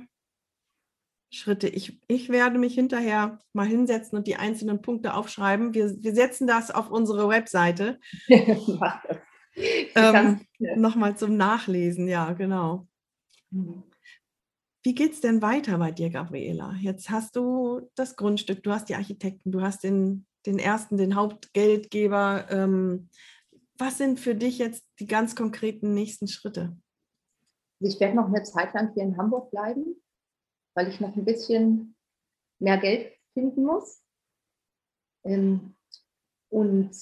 Schritte. 1.35 1.68
Ich, 1.68 2.01
ich 2.07 2.28
werde 2.28 2.59
mich 2.59 2.74
hinterher 2.74 3.41
mal 3.53 3.66
hinsetzen 3.66 4.16
und 4.16 4.26
die 4.26 4.37
einzelnen 4.37 4.82
Punkte 4.82 5.14
aufschreiben. 5.14 5.74
Wir, 5.74 5.91
wir 6.03 6.14
setzen 6.14 6.47
das 6.47 6.70
auf 6.70 6.91
unsere 6.91 7.28
Webseite. 7.28 7.99
ähm, 9.95 10.41
Nochmal 10.76 11.16
zum 11.16 11.37
Nachlesen, 11.37 12.09
ja, 12.09 12.32
genau. 12.32 12.87
Mhm. 13.51 13.82
Wie 14.82 14.95
geht 14.95 15.12
es 15.12 15.20
denn 15.20 15.41
weiter 15.41 15.78
bei 15.78 15.93
dir, 15.93 16.11
Gabriela? 16.11 16.74
Jetzt 16.80 17.09
hast 17.11 17.37
du 17.37 17.91
das 17.95 18.16
Grundstück, 18.16 18.62
du 18.62 18.70
hast 18.70 18.89
die 18.89 18.95
Architekten, 18.95 19.51
du 19.51 19.62
hast 19.62 19.82
den, 19.82 20.26
den 20.45 20.59
ersten, 20.59 20.99
den 20.99 21.14
Hauptgeldgeber. 21.14 22.47
Ähm, 22.51 23.09
was 23.78 23.99
sind 23.99 24.20
für 24.20 24.35
dich 24.35 24.59
jetzt 24.59 24.85
die 25.01 25.07
ganz 25.07 25.35
konkreten 25.35 25.95
nächsten 25.95 26.28
Schritte? 26.28 26.76
Ich 27.80 27.99
werde 27.99 28.16
noch 28.16 28.26
eine 28.26 28.43
Zeit 28.43 28.74
lang 28.74 28.93
hier 28.95 29.03
in 29.05 29.16
Hamburg 29.16 29.51
bleiben 29.51 29.97
weil 30.75 30.89
ich 30.89 31.01
noch 31.01 31.16
ein 31.16 31.25
bisschen 31.25 31.97
mehr 32.59 32.79
Geld 32.79 33.12
finden 33.33 33.64
muss. 33.64 34.03
Ähm, 35.25 35.77
und 36.51 36.93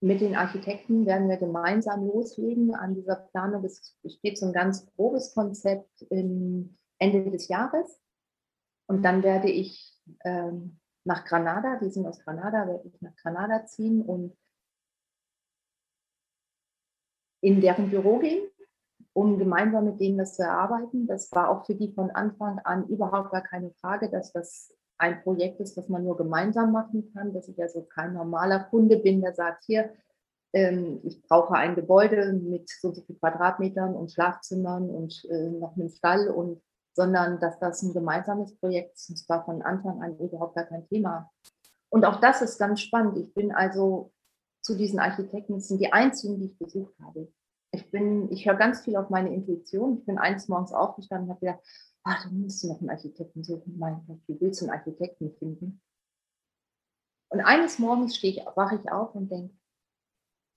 mit 0.00 0.20
den 0.20 0.36
Architekten 0.36 1.06
werden 1.06 1.28
wir 1.28 1.38
gemeinsam 1.38 2.06
loslegen 2.06 2.74
an 2.74 2.94
dieser 2.94 3.16
Planung. 3.16 3.64
Es 3.64 3.96
besteht 4.02 4.38
so 4.38 4.46
ein 4.46 4.52
ganz 4.52 4.86
grobes 4.94 5.34
Konzept 5.34 6.02
Ende 6.10 7.30
des 7.30 7.48
Jahres. 7.48 8.00
Und 8.86 9.02
dann 9.02 9.22
werde 9.22 9.50
ich 9.50 9.98
ähm, 10.24 10.78
nach 11.04 11.24
Granada, 11.24 11.78
die 11.80 11.90
sind 11.90 12.06
aus 12.06 12.20
Granada, 12.20 12.66
werde 12.66 12.88
ich 12.88 13.00
nach 13.00 13.14
Granada 13.16 13.66
ziehen 13.66 14.02
und 14.02 14.36
in 17.40 17.60
deren 17.60 17.90
Büro 17.90 18.18
gehen 18.18 18.48
um 19.18 19.36
gemeinsam 19.36 19.84
mit 19.84 19.98
denen 19.98 20.16
das 20.16 20.36
zu 20.36 20.44
erarbeiten. 20.44 21.08
Das 21.08 21.32
war 21.32 21.50
auch 21.50 21.66
für 21.66 21.74
die 21.74 21.92
von 21.92 22.12
Anfang 22.12 22.60
an 22.60 22.86
überhaupt 22.86 23.32
gar 23.32 23.42
keine 23.42 23.72
Frage, 23.80 24.08
dass 24.10 24.32
das 24.32 24.72
ein 24.96 25.22
Projekt 25.24 25.58
ist, 25.58 25.76
das 25.76 25.88
man 25.88 26.04
nur 26.04 26.16
gemeinsam 26.16 26.70
machen 26.70 27.10
kann, 27.12 27.34
dass 27.34 27.48
ich 27.48 27.60
also 27.60 27.82
kein 27.82 28.12
normaler 28.12 28.60
Kunde 28.70 28.96
bin, 28.98 29.20
der 29.20 29.34
sagt, 29.34 29.64
hier, 29.64 29.92
ähm, 30.52 31.00
ich 31.02 31.20
brauche 31.22 31.54
ein 31.54 31.74
Gebäude 31.74 32.32
mit 32.32 32.70
so 32.70 32.88
und 32.88 32.94
so 32.94 33.02
viel 33.02 33.16
Quadratmetern 33.16 33.96
und 33.96 34.12
Schlafzimmern 34.12 34.88
und 34.88 35.24
äh, 35.28 35.50
noch 35.50 35.74
einem 35.76 35.88
Stall 35.88 36.28
und 36.28 36.62
sondern 36.94 37.40
dass 37.40 37.58
das 37.58 37.82
ein 37.82 37.94
gemeinsames 37.94 38.56
Projekt 38.60 38.94
ist. 38.94 39.10
Und 39.10 39.16
zwar 39.16 39.44
von 39.44 39.62
Anfang 39.62 40.00
an 40.00 40.16
überhaupt 40.18 40.54
gar 40.54 40.64
kein 40.64 40.86
Thema. 40.88 41.28
Und 41.90 42.04
auch 42.04 42.20
das 42.20 42.40
ist 42.40 42.56
ganz 42.58 42.80
spannend. 42.80 43.18
Ich 43.18 43.34
bin 43.34 43.50
also 43.50 44.12
zu 44.62 44.76
diesen 44.76 45.00
Architekten, 45.00 45.54
das 45.54 45.68
sind 45.68 45.80
die 45.80 45.92
einzigen, 45.92 46.38
die 46.38 46.46
ich 46.46 46.58
besucht 46.58 46.94
habe 47.02 47.28
Ich 47.70 47.90
bin, 47.90 48.30
ich 48.32 48.46
höre 48.46 48.54
ganz 48.54 48.80
viel 48.80 48.96
auf 48.96 49.10
meine 49.10 49.32
Intuition. 49.32 49.98
Ich 49.98 50.06
bin 50.06 50.18
eines 50.18 50.48
Morgens 50.48 50.72
aufgestanden 50.72 51.28
und 51.28 51.34
habe 51.34 51.46
gedacht, 51.46 51.64
ach, 52.02 52.24
du 52.24 52.34
musst 52.34 52.64
noch 52.64 52.80
einen 52.80 52.90
Architekten 52.90 53.44
suchen. 53.44 53.78
Mein 53.78 54.02
Gott, 54.06 54.20
wie 54.26 54.40
willst 54.40 54.60
du 54.60 54.66
einen 54.66 54.78
Architekten 54.78 55.32
finden? 55.38 55.80
Und 57.30 57.40
eines 57.40 57.78
Morgens 57.78 58.16
stehe 58.16 58.32
ich, 58.32 58.46
wache 58.56 58.76
ich 58.82 58.90
auf 58.90 59.14
und 59.14 59.30
denke, 59.30 59.54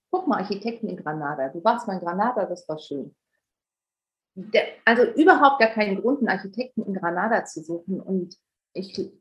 guck 0.10 0.28
mal, 0.28 0.40
Architekten 0.40 0.88
in 0.88 0.98
Granada. 0.98 1.50
Du 1.50 1.64
warst 1.64 1.88
mal 1.88 1.96
in 1.96 2.00
Granada, 2.00 2.46
das 2.46 2.68
war 2.68 2.80
schön. 2.80 3.16
Der, 4.36 4.64
also 4.86 5.04
überhaupt 5.04 5.60
gar 5.60 5.72
keinen 5.72 6.00
Grund, 6.00 6.20
einen 6.20 6.30
Architekten 6.30 6.84
in 6.84 6.94
Granada 6.94 7.44
zu 7.44 7.62
suchen. 7.62 8.00
Und 8.00 8.38
ich 8.74 9.12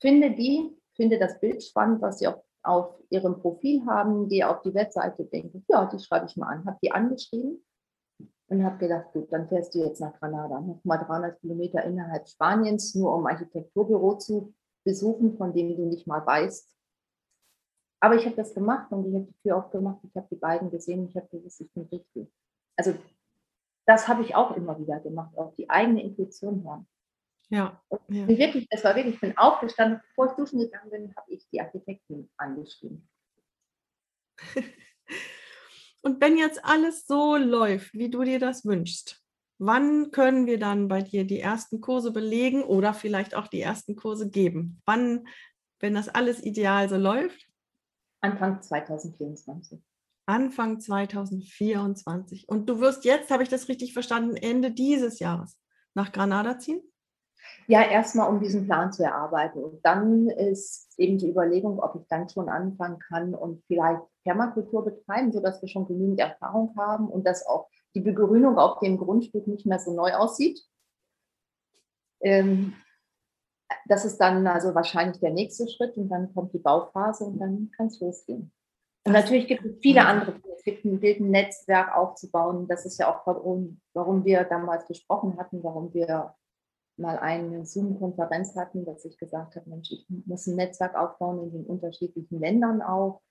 finde 0.00 0.34
die, 0.34 0.76
finde 0.96 1.18
das 1.18 1.38
Bild 1.38 1.62
spannend, 1.62 2.02
was 2.02 2.18
sie 2.18 2.26
auf, 2.26 2.42
auf 2.68 2.94
ihrem 3.10 3.40
Profil 3.40 3.84
haben, 3.86 4.28
gehe 4.28 4.48
auf 4.48 4.62
die 4.62 4.74
Webseite, 4.74 5.24
denke, 5.24 5.62
ja, 5.68 5.86
die 5.86 5.98
schreibe 5.98 6.26
ich 6.26 6.36
mal 6.36 6.48
an, 6.48 6.64
habe 6.66 6.78
die 6.82 6.92
angeschrieben 6.92 7.64
und 8.48 8.64
habe 8.64 8.78
gedacht, 8.78 9.12
gut, 9.12 9.32
dann 9.32 9.48
fährst 9.48 9.74
du 9.74 9.80
jetzt 9.80 10.00
nach 10.00 10.18
Granada, 10.18 10.60
nochmal 10.60 10.98
300 10.98 11.40
Kilometer 11.40 11.82
innerhalb 11.84 12.28
Spaniens, 12.28 12.94
nur 12.94 13.14
um 13.14 13.26
Architekturbüro 13.26 14.16
zu 14.18 14.54
besuchen, 14.84 15.36
von 15.36 15.52
dem 15.52 15.76
du 15.76 15.86
nicht 15.86 16.06
mal 16.06 16.24
weißt. 16.24 16.74
Aber 18.00 18.14
ich 18.14 18.24
habe 18.26 18.36
das 18.36 18.54
gemacht 18.54 18.92
und 18.92 19.06
ich 19.06 19.14
habe 19.14 19.26
die 19.26 19.42
Tür 19.42 19.56
aufgemacht, 19.56 19.98
ich 20.04 20.14
habe 20.14 20.28
die 20.30 20.36
beiden 20.36 20.70
gesehen, 20.70 21.08
ich 21.08 21.16
habe 21.16 21.28
gewusst, 21.28 21.60
ich 21.60 21.72
bin 21.72 21.84
richtig. 21.90 22.32
Also 22.76 22.94
das 23.86 24.06
habe 24.06 24.22
ich 24.22 24.34
auch 24.36 24.56
immer 24.56 24.78
wieder 24.78 25.00
gemacht, 25.00 25.36
auf 25.36 25.54
die 25.56 25.68
eigene 25.68 26.02
Intuition 26.02 26.62
hören. 26.62 26.86
Ja. 27.50 27.82
ja. 28.08 28.28
Wirklich, 28.28 28.68
das 28.68 28.84
war 28.84 28.94
wirklich, 28.94 29.14
ich 29.14 29.20
bin 29.20 29.36
aufgestanden, 29.38 30.00
bevor 30.08 30.26
ich 30.26 30.32
duschen 30.32 30.58
gegangen 30.58 30.90
bin, 30.90 31.16
habe 31.16 31.32
ich 31.32 31.48
die 31.50 31.60
Architektin 31.60 32.30
angeschrieben. 32.36 33.08
Und 36.02 36.20
wenn 36.20 36.36
jetzt 36.36 36.64
alles 36.64 37.06
so 37.06 37.36
läuft, 37.36 37.92
wie 37.94 38.10
du 38.10 38.22
dir 38.22 38.38
das 38.38 38.64
wünschst, 38.64 39.22
wann 39.58 40.10
können 40.10 40.46
wir 40.46 40.58
dann 40.58 40.88
bei 40.88 41.02
dir 41.02 41.24
die 41.24 41.40
ersten 41.40 41.80
Kurse 41.80 42.12
belegen 42.12 42.62
oder 42.62 42.94
vielleicht 42.94 43.34
auch 43.34 43.48
die 43.48 43.60
ersten 43.60 43.96
Kurse 43.96 44.30
geben? 44.30 44.80
Wann, 44.84 45.26
wenn 45.80 45.94
das 45.94 46.08
alles 46.08 46.42
ideal 46.42 46.88
so 46.88 46.96
läuft? 46.96 47.48
Anfang 48.20 48.62
2024. 48.62 49.80
Anfang 50.26 50.78
2024. 50.78 52.48
Und 52.48 52.68
du 52.68 52.80
wirst 52.80 53.04
jetzt, 53.04 53.30
habe 53.30 53.42
ich 53.42 53.48
das 53.48 53.68
richtig 53.68 53.92
verstanden, 53.92 54.36
Ende 54.36 54.70
dieses 54.70 55.18
Jahres 55.18 55.58
nach 55.94 56.12
Granada 56.12 56.58
ziehen? 56.58 56.82
Ja, 57.70 57.82
erstmal 57.82 58.30
um 58.30 58.40
diesen 58.40 58.64
Plan 58.64 58.92
zu 58.92 59.04
erarbeiten. 59.04 59.62
Und 59.62 59.84
dann 59.84 60.30
ist 60.30 60.88
eben 60.96 61.18
die 61.18 61.28
Überlegung, 61.28 61.80
ob 61.80 61.96
ich 61.96 62.06
dann 62.08 62.26
schon 62.30 62.48
anfangen 62.48 62.98
kann 62.98 63.34
und 63.34 63.62
vielleicht 63.66 64.00
Permakultur 64.24 64.86
betreiben, 64.86 65.32
sodass 65.32 65.60
wir 65.60 65.68
schon 65.68 65.86
genügend 65.86 66.18
Erfahrung 66.18 66.74
haben 66.78 67.08
und 67.10 67.26
dass 67.26 67.46
auch 67.46 67.68
die 67.94 68.00
Begrünung 68.00 68.58
auf 68.58 68.80
dem 68.80 68.96
Grundstück 68.96 69.46
nicht 69.46 69.66
mehr 69.66 69.78
so 69.78 69.94
neu 69.94 70.14
aussieht. 70.14 70.58
Ähm, 72.22 72.72
das 73.86 74.06
ist 74.06 74.16
dann 74.16 74.46
also 74.46 74.74
wahrscheinlich 74.74 75.20
der 75.20 75.32
nächste 75.32 75.68
Schritt 75.68 75.94
und 75.98 76.08
dann 76.08 76.32
kommt 76.32 76.54
die 76.54 76.58
Bauphase 76.58 77.24
und 77.24 77.38
dann 77.38 77.70
kann 77.76 77.88
es 77.88 78.00
losgehen. 78.00 78.50
Und 79.04 79.12
natürlich 79.12 79.46
gibt 79.46 79.66
es 79.66 79.78
viele 79.82 80.06
andere 80.06 80.32
Dinge. 80.32 80.54
Es 80.56 80.64
gibt 80.64 80.86
ein 80.86 81.00
Bildnetzwerk 81.00 81.94
aufzubauen. 81.94 82.66
Das 82.66 82.86
ist 82.86 82.98
ja 82.98 83.14
auch 83.14 83.26
warum, 83.26 83.82
warum 83.92 84.24
wir 84.24 84.44
damals 84.44 84.86
gesprochen 84.86 85.36
hatten, 85.38 85.62
warum 85.62 85.92
wir 85.92 86.34
mal 86.98 87.18
eine 87.18 87.64
Zoom-Konferenz 87.64 88.56
hatten, 88.56 88.84
dass 88.84 89.04
ich 89.04 89.18
gesagt 89.18 89.56
habe, 89.56 89.68
Mensch, 89.68 89.90
ich 89.90 90.06
muss 90.26 90.46
ein 90.46 90.56
Netzwerk 90.56 90.94
aufbauen 90.96 91.42
in 91.44 91.52
den 91.52 91.66
unterschiedlichen 91.66 92.40
Ländern 92.40 92.82
auch 92.82 93.22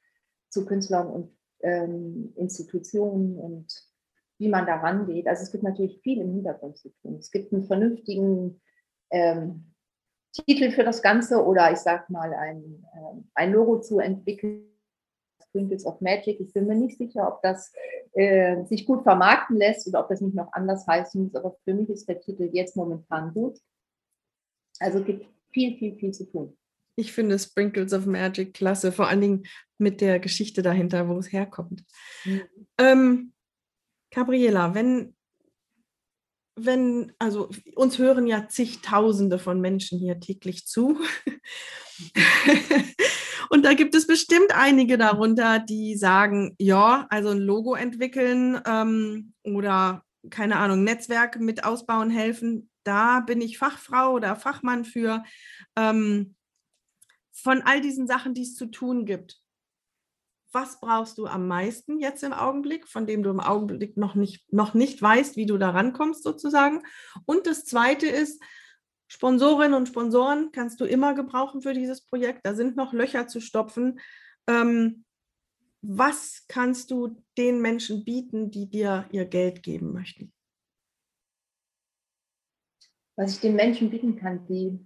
zu 0.50 0.66
Künstlern 0.66 1.08
und 1.08 1.38
ähm, 1.62 2.34
Institutionen 2.36 3.38
und 3.38 3.74
wie 4.38 4.50
man 4.50 4.66
da 4.66 4.76
rangeht. 4.76 5.28
Also 5.28 5.44
es 5.44 5.52
gibt 5.52 5.64
natürlich 5.64 6.00
viel 6.02 6.22
im 6.22 6.34
Hintergrund 6.34 6.78
zu 6.78 6.90
tun. 7.02 7.16
Es 7.16 7.32
gibt 7.32 7.52
einen 7.52 7.66
vernünftigen 7.66 8.62
ähm, 9.10 9.74
Titel 10.32 10.72
für 10.72 10.84
das 10.84 11.02
Ganze 11.02 11.44
oder 11.44 11.72
ich 11.72 11.80
sage 11.80 12.06
mal 12.10 12.34
ein, 12.34 12.86
äh, 12.94 13.22
ein 13.34 13.54
Logo 13.54 13.80
zu 13.80 14.00
entwickeln. 14.00 14.64
Sprinkles 15.50 15.86
of 15.86 16.02
Magic. 16.02 16.40
Ich 16.40 16.54
bin 16.54 16.68
mir 16.68 16.76
nicht 16.76 16.98
sicher, 16.98 17.28
ob 17.28 17.42
das 17.42 17.72
äh, 18.18 18.66
sich 18.66 18.88
gut 18.88 19.04
vermarkten 19.04 19.58
lässt 19.58 19.88
oder 19.88 20.00
ob 20.00 20.10
das 20.10 20.22
nicht 20.22 20.34
noch 20.34 20.52
anders 20.54 20.88
heißen 20.88 21.22
muss, 21.22 21.36
aber 21.36 21.56
für 21.64 21.76
mich 21.76 21.88
ist 21.90 22.10
der 22.10 22.20
Titel 22.20 22.50
jetzt 22.52 22.76
momentan 22.76 23.32
gut. 23.32 23.60
Also 24.80 25.04
gibt 25.04 25.28
viel, 25.52 25.78
viel, 25.78 25.96
viel 25.98 26.12
zu 26.12 26.26
tun. 26.26 26.58
Ich 26.96 27.14
finde 27.14 27.38
Sprinkles 27.38 27.94
of 27.94 28.08
Magic 28.08 28.56
klasse, 28.56 28.92
vor 28.92 29.08
allen 29.08 29.22
Dingen 29.22 29.44
mit 29.78 30.02
der 30.02 30.20
Geschichte 30.20 30.64
dahinter, 30.64 31.08
wo 31.08 31.20
es 31.20 31.32
herkommt. 31.32 31.84
Mhm. 32.26 32.42
Ähm, 32.80 33.34
Gabriela, 34.10 34.74
wenn, 34.74 35.16
wenn, 36.56 37.14
also 37.20 37.50
uns 37.76 38.00
hören 38.00 38.26
ja 38.26 38.48
zigtausende 38.48 39.38
von 39.38 39.62
Menschen 39.62 40.00
hier 40.00 40.20
täglich 40.20 40.66
zu. 40.66 40.98
Und 43.50 43.64
da 43.66 43.74
gibt 43.74 43.96
es 43.96 44.08
bestimmt 44.08 44.54
einige 44.54 44.98
darunter, 44.98 45.60
die 45.60 45.96
sagen, 45.96 46.56
ja, 46.60 47.08
also 47.10 47.30
ein 47.30 47.40
Logo 47.40 47.76
entwickeln 47.76 48.62
ähm, 48.66 49.34
oder 49.44 50.04
keine 50.30 50.58
Ahnung, 50.58 50.84
Netzwerk 50.84 51.40
mit 51.40 51.64
ausbauen 51.64 52.10
helfen. 52.10 52.70
Da 52.84 53.22
bin 53.22 53.42
ich 53.42 53.58
Fachfrau 53.58 54.14
oder 54.14 54.36
Fachmann 54.36 54.86
für. 54.86 55.24
Ähm, 55.76 56.36
von 57.34 57.62
all 57.62 57.82
diesen 57.82 58.08
Sachen, 58.08 58.34
die 58.34 58.42
es 58.42 58.56
zu 58.56 58.66
tun 58.66 59.06
gibt, 59.06 59.40
was 60.52 60.80
brauchst 60.80 61.18
du 61.18 61.28
am 61.28 61.48
meisten 61.48 62.00
jetzt 62.00 62.24
im 62.24 62.34
Augenblick, 62.34 62.88
von 62.88 63.06
dem 63.06 63.22
du 63.22 63.30
im 63.30 63.40
Augenblick 63.40 63.96
noch 63.96 64.16
nicht, 64.16 64.52
noch 64.52 64.74
nicht 64.74 65.02
weißt, 65.02 65.36
wie 65.36 65.46
du 65.46 65.58
da 65.58 65.70
rankommst 65.70 66.24
sozusagen? 66.24 66.82
Und 67.26 67.46
das 67.46 67.66
Zweite 67.66 68.08
ist, 68.08 68.42
Sponsorinnen 69.08 69.74
und 69.74 69.88
Sponsoren 69.88 70.52
kannst 70.52 70.82
du 70.82 70.86
immer 70.86 71.14
gebrauchen 71.14 71.62
für 71.62 71.74
dieses 71.74 72.02
Projekt. 72.02 72.46
Da 72.46 72.54
sind 72.54 72.76
noch 72.76 72.94
Löcher 72.94 73.28
zu 73.28 73.40
stopfen. 73.40 74.00
Ähm, 74.48 75.06
was 75.82 76.46
kannst 76.48 76.92
du 76.92 77.24
den 77.38 77.62
Menschen 77.62 78.04
bieten, 78.04 78.52
die 78.52 78.70
dir 78.70 79.08
ihr 79.12 79.26
Geld 79.26 79.64
geben 79.64 79.94
möchten? 79.94 80.34
Was 83.16 83.34
ich 83.34 83.40
den 83.40 83.56
Menschen 83.56 83.90
bieten 83.90 84.18
kann, 84.18 84.46
die, 84.48 84.78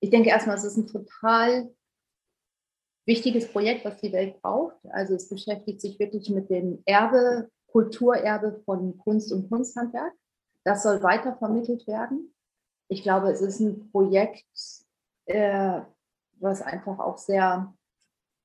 ich 0.00 0.10
denke 0.10 0.30
erstmal, 0.30 0.56
es 0.56 0.64
ist 0.64 0.76
ein 0.76 0.86
total 0.86 1.74
wichtiges 3.06 3.48
Projekt, 3.48 3.84
was 3.84 4.00
die 4.00 4.12
Welt 4.12 4.40
braucht. 4.40 4.76
Also 4.90 5.14
es 5.14 5.28
beschäftigt 5.28 5.80
sich 5.80 5.98
wirklich 5.98 6.30
mit 6.30 6.48
dem 6.48 6.82
Erbe, 6.86 7.50
Kulturerbe 7.66 8.62
von 8.64 8.96
Kunst 8.98 9.32
und 9.32 9.48
Kunsthandwerk. 9.48 10.14
Das 10.64 10.82
soll 10.82 11.02
weitervermittelt 11.02 11.86
werden 11.86 12.34
ich 12.90 13.02
glaube, 13.02 13.30
es 13.30 13.40
ist 13.40 13.60
ein 13.60 13.90
Projekt, 13.90 14.44
äh, 15.26 15.80
was 16.40 16.60
einfach 16.60 16.98
auch 16.98 17.18
sehr 17.18 17.72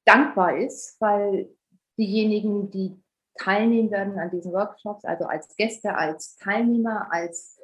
dankbar 0.05 0.57
ist, 0.57 0.99
weil 1.01 1.49
diejenigen, 1.97 2.69
die 2.69 3.01
teilnehmen 3.37 3.91
werden 3.91 4.19
an 4.19 4.29
diesen 4.29 4.53
Workshops, 4.53 5.03
also 5.03 5.25
als 5.25 5.55
Gäste, 5.55 5.95
als 5.95 6.37
Teilnehmer, 6.37 7.11
als 7.11 7.59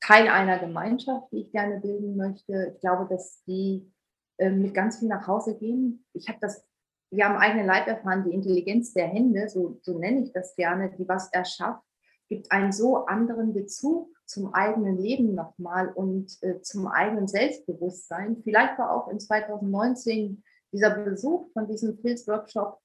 Teil 0.00 0.28
einer 0.28 0.58
Gemeinschaft, 0.58 1.30
die 1.32 1.42
ich 1.42 1.52
gerne 1.52 1.80
bilden 1.80 2.16
möchte, 2.16 2.72
ich 2.74 2.80
glaube, 2.80 3.06
dass 3.12 3.42
die 3.44 3.92
äh, 4.38 4.50
mit 4.50 4.72
ganz 4.72 5.00
viel 5.00 5.08
nach 5.08 5.26
Hause 5.26 5.58
gehen. 5.58 6.06
Ich 6.14 6.28
habe 6.28 6.38
das 6.40 6.64
wir 7.12 7.24
haben 7.28 7.36
eigenen 7.36 7.66
Leib 7.66 7.88
erfahren, 7.88 8.24
die 8.24 8.34
Intelligenz 8.34 8.92
der 8.92 9.08
Hände, 9.08 9.48
so, 9.48 9.78
so 9.82 9.98
nenne 9.98 10.22
ich 10.22 10.32
das 10.32 10.54
gerne, 10.54 10.90
die 10.96 11.08
was 11.08 11.28
erschafft, 11.32 11.82
gibt 12.28 12.52
einen 12.52 12.72
so 12.72 13.06
anderen 13.06 13.52
Bezug 13.52 14.08
zum 14.30 14.54
eigenen 14.54 14.96
Leben 14.98 15.34
nochmal 15.34 15.92
und 15.92 16.40
äh, 16.42 16.60
zum 16.62 16.86
eigenen 16.86 17.26
Selbstbewusstsein. 17.26 18.40
Vielleicht 18.44 18.78
war 18.78 18.94
auch 18.94 19.08
in 19.08 19.18
2019 19.18 20.42
dieser 20.72 20.90
Besuch 20.90 21.52
von 21.52 21.66
diesem 21.66 22.00
Pilz-Workshop 22.00 22.78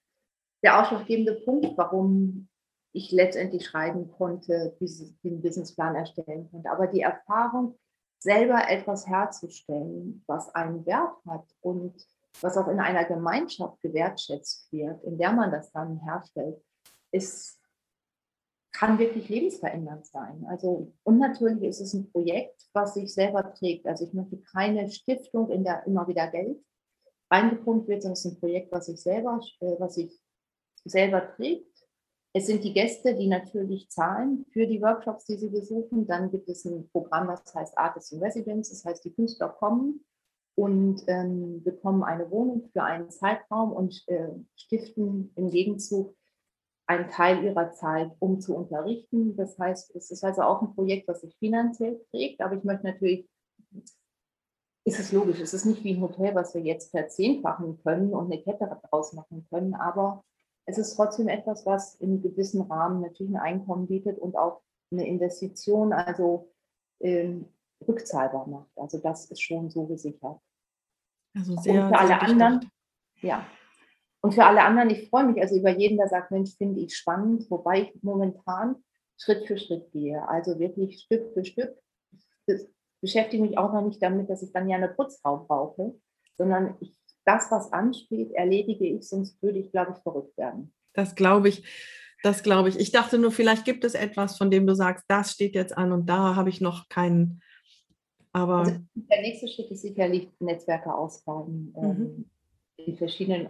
der 0.64 0.82
ausschlaggebende 0.82 1.36
Punkt, 1.46 1.78
warum 1.78 2.48
ich 2.94 3.12
letztendlich 3.12 3.68
schreiben 3.68 4.10
konnte, 4.12 4.76
diesen 4.80 5.20
Businessplan 5.22 5.96
erstellen 5.96 6.50
konnte. 6.50 6.72
Aber 6.72 6.88
die 6.88 7.02
Erfahrung, 7.02 7.78
selber 8.18 8.68
etwas 8.68 9.06
herzustellen, 9.06 10.24
was 10.26 10.54
einen 10.56 10.84
Wert 10.88 11.14
hat 11.28 11.46
und 11.62 11.94
was 12.42 12.58
auch 12.58 12.68
in 12.70 12.80
einer 12.80 13.06
Gemeinschaft 13.06 13.80
gewertschätzt 13.82 14.72
wird, 14.72 15.04
in 15.04 15.20
der 15.20 15.32
man 15.32 15.52
das 15.52 15.72
dann 15.72 16.00
herstellt, 16.00 16.60
ist 17.12 17.60
kann 18.78 19.00
wirklich 19.00 19.30
lebensverändernd 19.30 20.06
sein. 20.06 20.46
Also, 20.50 20.92
und 21.04 21.20
natürlich 21.20 21.64
ist 21.64 21.80
es 21.80 21.94
ein 21.94 22.12
Projekt, 22.12 22.68
was 22.74 22.96
sich 22.96 23.14
selber 23.14 23.54
trägt. 23.54 23.88
Also 23.88 24.06
ich 24.06 24.14
möchte 24.14 24.38
keine 24.38 24.90
Stiftung, 24.90 25.50
in 25.50 25.64
der 25.64 25.86
immer 25.88 26.08
wieder 26.08 26.28
Geld 26.28 26.62
reingepumpt 27.32 27.88
wird, 27.88 28.02
sondern 28.02 28.14
es 28.14 28.26
ist 28.26 28.34
ein 28.34 28.40
Projekt, 28.40 28.72
was 28.72 28.88
sich 28.88 29.02
selber, 29.02 29.40
äh, 29.62 29.76
was 29.80 29.96
sich 29.96 30.20
selber 30.84 31.28
trägt. 31.36 31.74
Es 32.34 32.48
sind 32.48 32.66
die 32.66 32.74
Gäste, 32.74 33.16
die 33.16 33.28
natürlich 33.28 33.90
zahlen 33.90 34.46
für 34.52 34.68
die 34.68 34.82
Workshops, 34.82 35.26
die 35.26 35.38
sie 35.38 35.50
besuchen. 35.50 36.06
Dann 36.06 36.30
gibt 36.30 36.50
es 36.50 36.66
ein 36.66 36.90
Programm, 36.90 37.28
das 37.28 37.56
heißt 37.56 37.78
Artists 37.78 38.12
in 38.12 38.22
Residence. 38.22 38.70
Das 38.70 38.84
heißt, 38.84 39.06
die 39.06 39.14
Künstler 39.14 39.50
kommen 39.50 40.06
und 40.56 41.04
ähm, 41.08 41.64
bekommen 41.64 42.04
eine 42.04 42.30
Wohnung 42.30 42.70
für 42.74 42.84
einen 42.84 43.10
Zeitraum 43.10 43.72
und 43.72 44.04
äh, 44.08 44.32
stiften 44.56 45.32
im 45.36 45.50
Gegenzug 45.50 46.14
einen 46.88 47.10
Teil 47.10 47.44
ihrer 47.44 47.72
Zeit, 47.72 48.12
um 48.20 48.40
zu 48.40 48.56
unterrichten. 48.56 49.36
Das 49.36 49.58
heißt, 49.58 49.96
es 49.96 50.12
ist 50.12 50.24
also 50.24 50.44
auch 50.44 50.62
ein 50.62 50.76
Projekt, 50.76 51.10
das 51.10 51.22
sich 51.22 51.36
finanziell 51.38 52.04
trägt, 52.12 52.42
aber 52.42 52.56
ich 52.56 52.64
möchte 52.64 52.86
natürlich, 52.86 53.28
ist 54.88 55.00
es 55.00 55.12
logisch, 55.12 55.40
es 55.40 55.54
ist 55.54 55.66
nicht 55.66 55.84
wie 55.84 55.96
ein 55.96 56.02
Hotel, 56.02 56.36
was 56.36 56.54
wir 56.54 56.62
jetzt 56.62 56.92
verzehnfachen 56.92 57.82
können 57.84 58.14
und 58.14 58.32
eine 58.32 58.42
Kette 58.42 58.80
daraus 58.82 59.14
machen 59.14 59.48
können, 59.50 59.74
aber 59.74 60.24
es 60.68 60.78
ist 60.78 60.96
trotzdem 60.96 61.28
etwas, 61.28 61.66
was 61.66 61.96
in 61.96 62.22
gewissen 62.22 62.62
Rahmen 62.62 63.02
natürlich 63.02 63.34
ein 63.34 63.42
Einkommen 63.42 63.88
bietet 63.88 64.20
und 64.20 64.36
auch 64.36 64.62
eine 64.92 65.08
Investition, 65.08 65.94
also 65.94 66.52
ähm, 67.00 67.48
rückzahlbar 67.88 68.48
macht. 68.48 68.72
Also 68.76 69.00
das 69.00 69.26
ist 69.26 69.42
schon 69.42 69.70
so 69.70 69.86
gesichert. 69.86 70.40
Also 71.36 71.56
sehr, 71.58 71.84
und 71.84 71.90
für 71.90 72.00
alle 72.00 72.22
anderen, 72.22 72.72
ja. 73.22 73.46
Und 74.26 74.34
für 74.34 74.44
alle 74.44 74.64
anderen, 74.64 74.90
ich 74.90 75.08
freue 75.08 75.28
mich 75.28 75.40
also 75.40 75.56
über 75.56 75.70
jeden, 75.70 76.00
der 76.00 76.08
sagt, 76.08 76.32
Mensch, 76.32 76.56
finde 76.58 76.82
ich 76.82 76.98
spannend, 76.98 77.46
wobei 77.52 77.84
ich 77.84 77.94
momentan 78.02 78.76
Schritt 79.20 79.46
für 79.46 79.56
Schritt 79.56 79.92
gehe. 79.92 80.28
Also 80.28 80.58
wirklich 80.58 81.00
Stück 81.00 81.32
für 81.32 81.46
Stück. 81.46 81.78
Das 82.48 82.68
beschäftige 83.02 83.44
mich 83.44 83.60
auch 83.60 83.72
noch 83.72 83.84
nicht 83.86 84.02
damit, 84.02 84.28
dass 84.28 84.42
ich 84.42 84.52
dann 84.52 84.68
ja 84.68 84.78
eine 84.78 84.88
Putzfrau 84.88 85.46
brauche, 85.48 85.94
sondern 86.40 86.76
ich, 86.80 86.98
das, 87.24 87.52
was 87.52 87.72
ansteht, 87.72 88.32
erledige 88.32 88.88
ich, 88.88 89.08
sonst 89.08 89.40
würde 89.44 89.60
ich, 89.60 89.72
glaube 89.72 89.94
ich, 89.96 90.02
verrückt 90.02 90.36
werden. 90.40 90.74
Das 90.94 91.14
glaube 91.14 91.50
ich. 91.50 91.64
Das 92.24 92.42
glaube 92.42 92.70
ich. 92.70 92.80
Ich 92.80 92.92
dachte 92.92 93.20
nur, 93.20 93.30
vielleicht 93.32 93.64
gibt 93.64 93.84
es 93.84 93.94
etwas, 93.94 94.40
von 94.40 94.50
dem 94.50 94.66
du 94.66 94.74
sagst, 94.74 95.06
das 95.08 95.34
steht 95.34 95.54
jetzt 95.54 95.78
an 95.78 95.92
und 95.92 96.08
da 96.08 96.36
habe 96.36 96.50
ich 96.50 96.62
noch 96.62 96.90
keinen. 96.90 97.44
Aber 98.32 98.58
also 98.58 98.80
der 98.96 99.22
nächste 99.22 99.48
Schritt 99.48 99.70
ist 99.70 99.84
sicherlich 99.84 100.32
Netzwerke 100.40 100.96
ausbauen 100.96 101.76
mhm. 101.78 101.84
ähm, 101.84 102.30
in 102.78 102.98
verschiedenen 102.98 103.46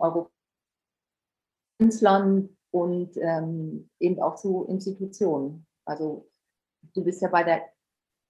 Künstlern 1.80 2.50
und 2.72 3.18
ähm, 3.18 3.90
eben 4.00 4.22
auch 4.22 4.36
zu 4.36 4.66
Institutionen. 4.68 5.66
Also 5.86 6.30
du 6.94 7.04
bist 7.04 7.22
ja 7.22 7.30
bei 7.30 7.44
der, 7.44 7.64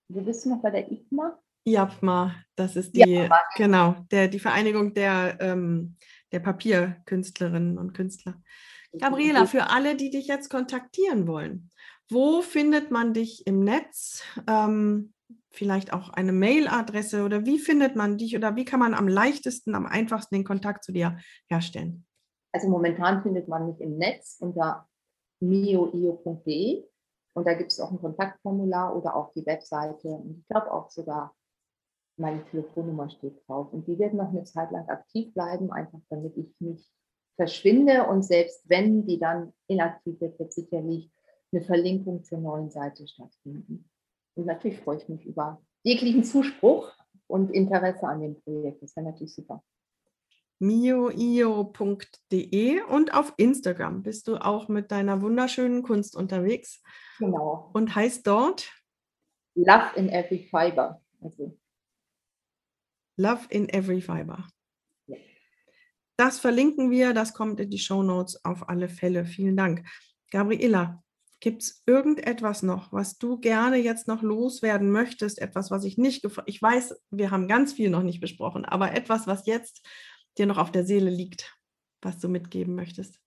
du 0.10 0.24
bist 0.24 0.46
noch 0.46 0.62
bei 0.62 0.72
der 0.72 0.92
IPMA? 0.92 1.40
IAPMA, 1.68 2.36
das 2.56 2.76
ist 2.76 2.96
die, 2.96 3.10
ja, 3.10 3.30
genau, 3.56 3.96
der, 4.12 4.28
die 4.28 4.40
Vereinigung 4.40 4.94
der, 4.94 5.38
ähm, 5.40 5.98
der 6.32 6.40
Papierkünstlerinnen 6.40 7.78
und 7.78 7.94
Künstler. 7.94 8.42
Gabriela, 8.98 9.46
für 9.46 9.70
alle, 9.70 9.96
die 9.96 10.10
dich 10.10 10.28
jetzt 10.28 10.50
kontaktieren 10.50 11.28
wollen, 11.28 11.72
wo 12.10 12.42
findet 12.42 12.92
man 12.92 13.14
dich 13.14 13.48
im 13.48 13.64
Netz? 13.64 14.24
Ähm, 14.48 15.14
vielleicht 15.52 15.94
auch 15.94 16.10
eine 16.10 16.34
Mailadresse 16.34 17.24
oder 17.24 17.46
wie 17.46 17.60
findet 17.60 17.96
man 17.96 18.18
dich 18.18 18.36
oder 18.36 18.56
wie 18.56 18.66
kann 18.66 18.80
man 18.80 18.94
am 18.94 19.08
leichtesten, 19.08 19.74
am 19.74 19.86
einfachsten 19.86 20.36
den 20.36 20.44
Kontakt 20.44 20.84
zu 20.84 20.92
dir 20.92 21.18
herstellen? 21.48 22.05
Also 22.56 22.70
momentan 22.70 23.22
findet 23.22 23.50
man 23.50 23.68
mich 23.68 23.82
im 23.82 23.98
Netz 23.98 24.38
unter 24.40 24.88
mioio.de 25.42 26.86
und 27.34 27.46
da 27.46 27.54
gibt 27.54 27.74
es 27.74 27.82
auch 27.82 27.92
ein 27.92 28.00
Kontaktformular 28.00 28.96
oder 28.96 29.14
auch 29.14 29.34
die 29.34 29.46
Webseite 29.46 30.08
und 30.08 30.40
ich 30.40 30.48
glaube 30.48 30.72
auch 30.72 30.90
sogar 30.90 31.36
meine 32.16 32.46
Telefonnummer 32.46 33.10
steht 33.10 33.46
drauf 33.46 33.74
und 33.74 33.86
die 33.90 34.00
wird 34.00 34.14
noch 34.14 34.30
eine 34.30 34.46
Zeit 34.46 34.72
lang 34.72 34.88
aktiv 34.88 35.34
bleiben, 35.34 35.70
einfach 35.70 36.00
damit 36.10 36.38
ich 36.38 36.56
nicht 36.60 36.90
verschwinde 37.36 38.08
und 38.08 38.24
selbst 38.24 38.62
wenn 38.70 39.06
die 39.06 39.20
dann 39.20 39.52
inaktiv 39.68 40.22
wird, 40.22 40.40
wird 40.40 40.54
sicherlich 40.54 41.12
eine 41.52 41.62
Verlinkung 41.62 42.24
zur 42.24 42.38
neuen 42.38 42.70
Seite 42.70 43.06
stattfinden. 43.06 43.90
Und 44.36 44.46
natürlich 44.46 44.80
freue 44.80 44.96
ich 44.96 45.10
mich 45.10 45.26
über 45.26 45.62
jeglichen 45.84 46.24
Zuspruch 46.24 46.90
und 47.28 47.52
Interesse 47.52 48.08
an 48.08 48.22
dem 48.22 48.42
Projekt. 48.44 48.82
Das 48.82 48.96
wäre 48.96 49.08
natürlich 49.08 49.36
super 49.36 49.62
mioio.de 50.60 52.22
und 52.84 53.14
auf 53.14 53.34
Instagram 53.38 54.04
bist 54.04 54.28
du 54.28 54.38
auch 54.38 54.68
mit 54.68 54.92
deiner 54.92 55.22
wunderschönen 55.22 55.84
Kunst 55.84 56.16
unterwegs. 56.16 56.82
Genau. 57.20 57.70
Und 57.74 57.96
heißt 57.96 58.26
dort 58.26 58.72
Love 59.56 59.92
in 59.96 60.10
Every 60.10 60.40
Fiber. 60.40 61.02
Also. 61.22 61.58
Love 63.18 63.46
in 63.50 63.70
Every 63.70 64.02
Fiber. 64.02 64.48
Ja. 65.08 65.18
Das 66.18 66.40
verlinken 66.40 66.92
wir, 66.92 67.14
das 67.14 67.34
kommt 67.34 67.60
in 67.60 67.70
die 67.70 67.80
Show 67.80 68.04
Notes 68.04 68.44
auf 68.44 68.68
alle 68.68 68.90
Fälle. 68.90 69.26
Vielen 69.26 69.56
Dank. 69.56 69.88
Gabriela, 70.30 71.02
gibt 71.40 71.64
es 71.64 71.84
irgendetwas 71.86 72.64
noch, 72.64 72.92
was 72.92 73.18
du 73.18 73.40
gerne 73.40 73.78
jetzt 73.78 74.08
noch 74.08 74.22
loswerden 74.22 74.92
möchtest? 74.92 75.40
Etwas, 75.40 75.72
was 75.72 75.84
ich 75.86 75.98
nicht 75.98 76.22
gefragt 76.22 76.50
Ich 76.50 76.62
weiß, 76.62 77.02
wir 77.12 77.32
haben 77.32 77.48
ganz 77.48 77.74
viel 77.74 77.90
noch 77.90 78.04
nicht 78.04 78.20
besprochen, 78.20 78.66
aber 78.66 78.94
etwas, 78.94 79.28
was 79.28 79.46
jetzt 79.46 79.88
dir 80.38 80.46
noch 80.46 80.58
auf 80.58 80.72
der 80.72 80.86
Seele 80.86 81.10
liegt, 81.10 81.58
was 82.02 82.20
du 82.20 82.30
mitgeben 82.30 82.76
möchtest? 82.76 83.20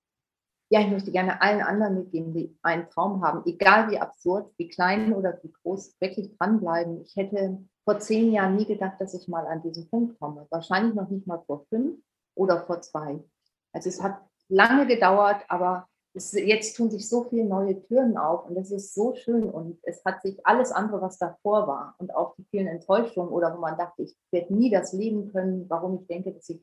Ja, 0.70 0.80
ich 0.80 0.88
möchte 0.88 1.10
gerne 1.10 1.40
allen 1.40 1.62
anderen 1.62 1.94
mitgeben, 1.94 2.34
die 2.34 2.54
einen 2.62 2.90
Traum 2.90 3.24
haben, 3.24 3.42
egal 3.46 3.90
wie 3.90 3.98
absurd, 3.98 4.52
wie 4.58 4.68
klein 4.68 5.14
oder 5.14 5.38
wie 5.42 5.50
groß, 5.50 5.96
wirklich 5.98 6.36
dranbleiben. 6.36 7.00
Ich 7.00 7.16
hätte 7.16 7.64
vor 7.84 7.98
zehn 8.00 8.32
Jahren 8.32 8.56
nie 8.56 8.66
gedacht, 8.66 9.00
dass 9.00 9.14
ich 9.14 9.28
mal 9.28 9.46
an 9.46 9.62
diesen 9.62 9.88
Punkt 9.88 10.20
komme. 10.20 10.46
Wahrscheinlich 10.50 10.94
noch 10.94 11.08
nicht 11.08 11.26
mal 11.26 11.42
vor 11.46 11.64
fünf 11.70 11.98
oder 12.34 12.66
vor 12.66 12.82
zwei. 12.82 13.24
Also 13.72 13.88
es 13.88 14.02
hat 14.02 14.20
lange 14.48 14.86
gedauert, 14.86 15.42
aber 15.48 15.88
es, 16.12 16.32
jetzt 16.32 16.76
tun 16.76 16.90
sich 16.90 17.08
so 17.08 17.24
viele 17.24 17.46
neue 17.46 17.80
Türen 17.86 18.18
auf 18.18 18.46
und 18.46 18.56
es 18.58 18.70
ist 18.70 18.94
so 18.94 19.14
schön 19.14 19.48
und 19.48 19.78
es 19.82 20.04
hat 20.04 20.20
sich 20.20 20.44
alles 20.46 20.70
andere, 20.70 21.00
was 21.00 21.16
davor 21.16 21.66
war 21.66 21.94
und 21.98 22.14
auch 22.14 22.34
die 22.36 22.44
vielen 22.50 22.66
Enttäuschungen 22.66 23.30
oder 23.30 23.54
wo 23.54 23.60
man 23.60 23.78
dachte, 23.78 24.02
ich 24.02 24.16
werde 24.30 24.54
nie 24.54 24.70
das 24.70 24.92
leben 24.92 25.32
können, 25.32 25.64
warum 25.68 25.98
ich 26.00 26.06
denke, 26.06 26.32
dass 26.32 26.48
ich 26.48 26.62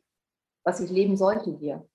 was 0.66 0.82
ich 0.82 0.90
leben 0.90 1.16
sollte 1.16 1.58
hier. 1.58 1.88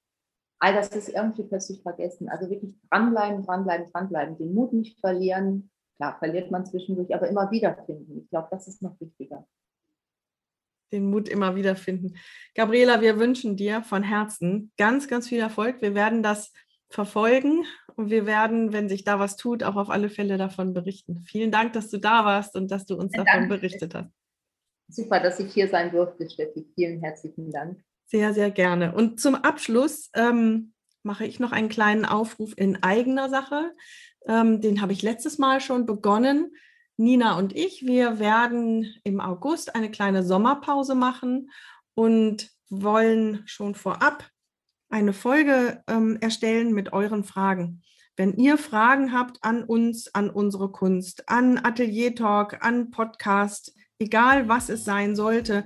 All 0.60 0.74
das 0.74 0.88
ist 0.88 1.08
irgendwie 1.08 1.42
plötzlich 1.42 1.82
vergessen. 1.82 2.28
Also 2.28 2.48
wirklich 2.48 2.74
dranbleiben, 2.90 3.44
dranbleiben, 3.44 3.90
dranbleiben, 3.92 4.38
den 4.38 4.54
Mut 4.54 4.72
nicht 4.72 5.00
verlieren. 5.00 5.70
Klar, 5.96 6.18
verliert 6.18 6.50
man 6.50 6.64
zwischendurch, 6.64 7.14
aber 7.14 7.28
immer 7.28 7.50
wieder 7.50 7.74
finden. 7.86 8.18
Ich 8.18 8.30
glaube, 8.30 8.48
das 8.50 8.68
ist 8.68 8.82
noch 8.82 8.98
wichtiger. 9.00 9.46
Den 10.92 11.10
Mut 11.10 11.28
immer 11.28 11.56
wieder 11.56 11.76
finden. 11.76 12.16
Gabriela, 12.54 13.00
wir 13.00 13.18
wünschen 13.18 13.56
dir 13.56 13.82
von 13.82 14.02
Herzen 14.02 14.72
ganz, 14.76 15.08
ganz 15.08 15.28
viel 15.28 15.40
Erfolg. 15.40 15.80
Wir 15.82 15.94
werden 15.94 16.22
das 16.22 16.52
verfolgen 16.88 17.64
und 17.96 18.10
wir 18.10 18.26
werden, 18.26 18.72
wenn 18.72 18.88
sich 18.88 19.04
da 19.04 19.18
was 19.18 19.36
tut, 19.36 19.62
auch 19.62 19.76
auf 19.76 19.90
alle 19.90 20.10
Fälle 20.10 20.36
davon 20.36 20.74
berichten. 20.74 21.20
Vielen 21.26 21.52
Dank, 21.52 21.72
dass 21.72 21.88
du 21.88 21.98
da 21.98 22.24
warst 22.24 22.56
und 22.56 22.70
dass 22.70 22.84
du 22.86 22.96
uns 22.96 23.14
ja, 23.14 23.24
davon 23.24 23.48
berichtet 23.48 23.94
hast. 23.94 24.10
Super, 24.88 25.20
dass 25.20 25.38
ich 25.38 25.52
hier 25.52 25.68
sein 25.68 25.92
durfte, 25.92 26.28
Steffi. 26.28 26.66
Vielen 26.74 27.00
herzlichen 27.00 27.50
Dank. 27.50 27.80
Sehr, 28.10 28.34
sehr 28.34 28.50
gerne. 28.50 28.92
Und 28.92 29.20
zum 29.20 29.36
Abschluss 29.36 30.10
ähm, 30.14 30.72
mache 31.04 31.24
ich 31.24 31.38
noch 31.38 31.52
einen 31.52 31.68
kleinen 31.68 32.04
Aufruf 32.04 32.52
in 32.56 32.82
eigener 32.82 33.30
Sache. 33.30 33.72
Ähm, 34.26 34.60
den 34.60 34.82
habe 34.82 34.92
ich 34.92 35.02
letztes 35.02 35.38
Mal 35.38 35.60
schon 35.60 35.86
begonnen. 35.86 36.52
Nina 36.96 37.38
und 37.38 37.54
ich, 37.54 37.86
wir 37.86 38.18
werden 38.18 38.94
im 39.04 39.20
August 39.20 39.76
eine 39.76 39.92
kleine 39.92 40.24
Sommerpause 40.24 40.96
machen 40.96 41.50
und 41.94 42.50
wollen 42.68 43.42
schon 43.46 43.76
vorab 43.76 44.28
eine 44.90 45.12
Folge 45.12 45.82
ähm, 45.86 46.18
erstellen 46.20 46.72
mit 46.72 46.92
euren 46.92 47.22
Fragen. 47.22 47.80
Wenn 48.16 48.34
ihr 48.34 48.58
Fragen 48.58 49.12
habt 49.12 49.38
an 49.42 49.62
uns, 49.62 50.12
an 50.14 50.30
unsere 50.30 50.72
Kunst, 50.72 51.28
an 51.28 51.58
Atelier 51.58 52.14
Talk, 52.14 52.62
an 52.62 52.90
Podcast, 52.90 53.72
egal 54.00 54.48
was 54.48 54.68
es 54.68 54.84
sein 54.84 55.14
sollte, 55.14 55.64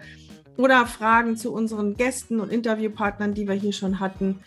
oder 0.57 0.87
Fragen 0.87 1.37
zu 1.37 1.53
unseren 1.53 1.95
Gästen 1.95 2.41
und 2.41 2.51
Interviewpartnern, 2.51 3.35
die 3.35 3.49
wir 3.49 3.55
hier 3.55 3.73
schon 3.73 4.01
hatten, 4.01 4.41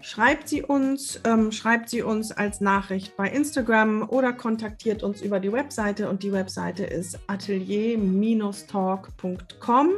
schreibt 0.00 0.48
sie 0.48 0.62
uns, 0.62 1.20
ähm, 1.24 1.50
schreibt 1.50 1.88
sie 1.88 2.02
uns 2.02 2.30
als 2.30 2.60
Nachricht 2.60 3.16
bei 3.16 3.28
Instagram 3.28 4.08
oder 4.08 4.32
kontaktiert 4.32 5.02
uns 5.02 5.20
über 5.20 5.40
die 5.40 5.52
Webseite. 5.52 6.08
Und 6.08 6.22
die 6.22 6.32
Webseite 6.32 6.84
ist 6.84 7.18
atelier-talk.com 7.26 9.90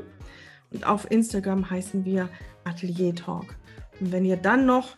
und 0.71 0.87
auf 0.87 1.11
Instagram 1.11 1.69
heißen 1.69 2.05
wir 2.05 2.29
Atelier 2.65 3.15
Talk. 3.15 3.57
Und 4.01 4.13
wenn 4.13 4.25
ihr 4.25 4.37
dann 4.37 4.67
noch 4.67 4.97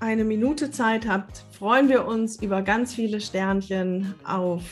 eine 0.00 0.24
Minute 0.24 0.70
Zeit 0.70 1.08
habt, 1.08 1.44
freuen 1.52 1.88
wir 1.88 2.06
uns 2.06 2.42
über 2.42 2.62
ganz 2.62 2.94
viele 2.94 3.20
Sternchen 3.20 4.14
auf 4.24 4.62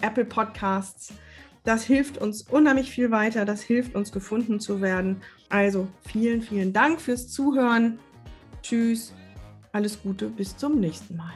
Apple 0.00 0.24
Podcasts 0.24 1.12
das 1.64 1.84
hilft 1.84 2.18
uns 2.18 2.42
unheimlich 2.42 2.90
viel 2.90 3.10
weiter. 3.10 3.44
Das 3.44 3.62
hilft 3.62 3.94
uns 3.94 4.12
gefunden 4.12 4.60
zu 4.60 4.80
werden. 4.80 5.22
Also 5.48 5.88
vielen, 6.02 6.42
vielen 6.42 6.72
Dank 6.72 7.00
fürs 7.00 7.28
Zuhören. 7.28 7.98
Tschüss. 8.62 9.12
Alles 9.72 10.02
Gute. 10.02 10.28
Bis 10.28 10.56
zum 10.56 10.80
nächsten 10.80 11.16
Mal. 11.16 11.32